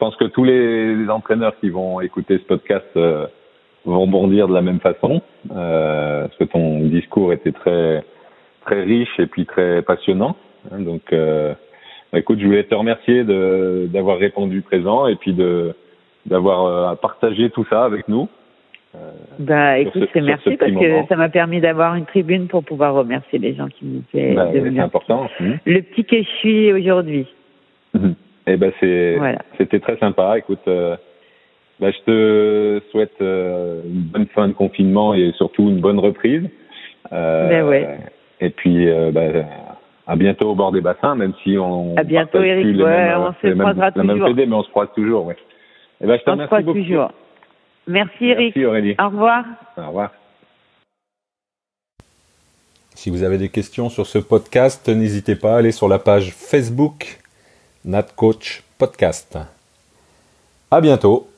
pense 0.00 0.16
que 0.16 0.24
tous 0.24 0.42
les, 0.42 1.08
entraîneurs 1.08 1.54
qui 1.60 1.68
vont 1.68 2.00
écouter 2.00 2.38
ce 2.38 2.44
podcast 2.44 2.86
euh, 2.96 3.26
vont 3.84 4.08
bondir 4.08 4.48
de 4.48 4.54
la 4.54 4.62
même 4.62 4.80
façon, 4.80 5.22
euh, 5.54 6.22
parce 6.22 6.36
que 6.38 6.44
ton 6.44 6.80
discours 6.80 7.32
était 7.32 7.52
très 7.52 8.02
très 8.62 8.82
riche 8.82 9.18
et 9.18 9.26
puis 9.26 9.46
très 9.46 9.82
passionnant. 9.82 10.36
Hein, 10.70 10.80
donc, 10.80 11.02
euh, 11.12 11.54
bah, 12.12 12.18
écoute, 12.18 12.40
je 12.40 12.46
voulais 12.46 12.64
te 12.64 12.74
remercier 12.74 13.24
d'avoir 13.24 14.18
répondu 14.18 14.62
présent 14.62 15.06
et 15.06 15.16
puis 15.16 15.34
de 15.34 15.74
d'avoir 16.26 16.98
partagé 16.98 17.48
tout 17.50 17.66
ça 17.70 17.84
avec 17.84 18.08
nous. 18.08 18.28
Bah, 19.38 19.78
écoute, 19.78 20.08
c'est 20.12 20.20
merci 20.20 20.56
parce 20.56 20.72
que 20.72 21.06
ça 21.08 21.16
m'a 21.16 21.28
permis 21.28 21.60
d'avoir 21.60 21.94
une 21.94 22.06
tribune 22.06 22.48
pour 22.48 22.64
pouvoir 22.64 22.94
remercier 22.94 23.38
les 23.38 23.54
gens 23.54 23.68
qui 23.68 23.84
m'ont 23.84 24.02
fait 24.10 24.34
bah, 24.34 24.48
C'est 24.52 24.78
important. 24.78 25.28
Mmh. 25.38 25.50
Le 25.64 25.82
petit 25.82 26.04
que 26.04 26.16
je 26.22 26.28
suis 26.38 26.72
aujourd'hui. 26.72 27.26
Mmh. 27.94 28.10
Eh 28.46 28.56
ben 28.56 28.72
c'est 28.80 29.18
c'était 29.58 29.78
très 29.78 29.96
sympa. 29.98 30.36
Écoute, 30.38 30.66
euh, 30.66 30.96
bah, 31.78 31.90
je 31.90 31.98
te 32.04 32.82
souhaite 32.90 33.14
euh, 33.20 33.82
une 33.84 34.02
bonne 34.02 34.26
fin 34.34 34.48
de 34.48 34.52
confinement 34.52 35.14
et 35.14 35.32
surtout 35.36 35.68
une 35.68 35.80
bonne 35.80 35.98
reprise. 36.00 36.48
Euh, 37.12 37.48
ben 37.48 37.68
ouais. 37.68 37.98
Et 38.40 38.50
puis 38.50 38.88
bah, 39.12 39.22
à 40.06 40.16
bientôt 40.16 40.50
au 40.50 40.54
bord 40.56 40.72
des 40.72 40.80
bassins, 40.80 41.14
même 41.14 41.34
si 41.44 41.56
on 41.58 41.96
à 41.96 42.02
bientôt 42.02 42.42
Eric. 42.42 42.64
Plus 42.64 42.82
ouais, 42.82 43.12
on 43.16 43.32
se 43.34 43.54
croisera 43.54 43.92
toujours. 43.92 44.14
Même 44.16 44.24
PD, 44.24 44.46
mais 44.46 44.56
on 44.56 44.64
se 44.64 44.70
croise 44.70 44.88
toujours. 44.96 45.26
Ouais. 45.26 45.36
Eh 46.02 46.06
ben, 46.06 46.18
je 46.18 46.24
te 46.24 46.30
on 46.30 46.32
remercie 46.32 46.56
se 46.56 46.62
beaucoup. 46.62 46.78
toujours. 46.78 47.10
Merci 47.86 48.26
Eric. 48.26 48.56
Merci 48.56 48.64
Aurélie. 48.64 48.94
Au 48.98 49.08
revoir. 49.08 49.44
Au 49.76 49.86
revoir. 49.86 50.10
Si 52.94 53.10
vous 53.10 53.22
avez 53.22 53.38
des 53.38 53.48
questions 53.48 53.88
sur 53.88 54.06
ce 54.06 54.18
podcast, 54.18 54.88
n'hésitez 54.88 55.34
pas 55.34 55.54
à 55.54 55.58
aller 55.58 55.72
sur 55.72 55.88
la 55.88 55.98
page 55.98 56.32
Facebook 56.32 57.18
Nat 57.84 58.02
Coach 58.14 58.62
Podcast. 58.76 59.38
À 60.70 60.80
bientôt 60.80 61.28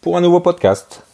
pour 0.00 0.16
un 0.16 0.20
nouveau 0.20 0.40
podcast. 0.40 1.05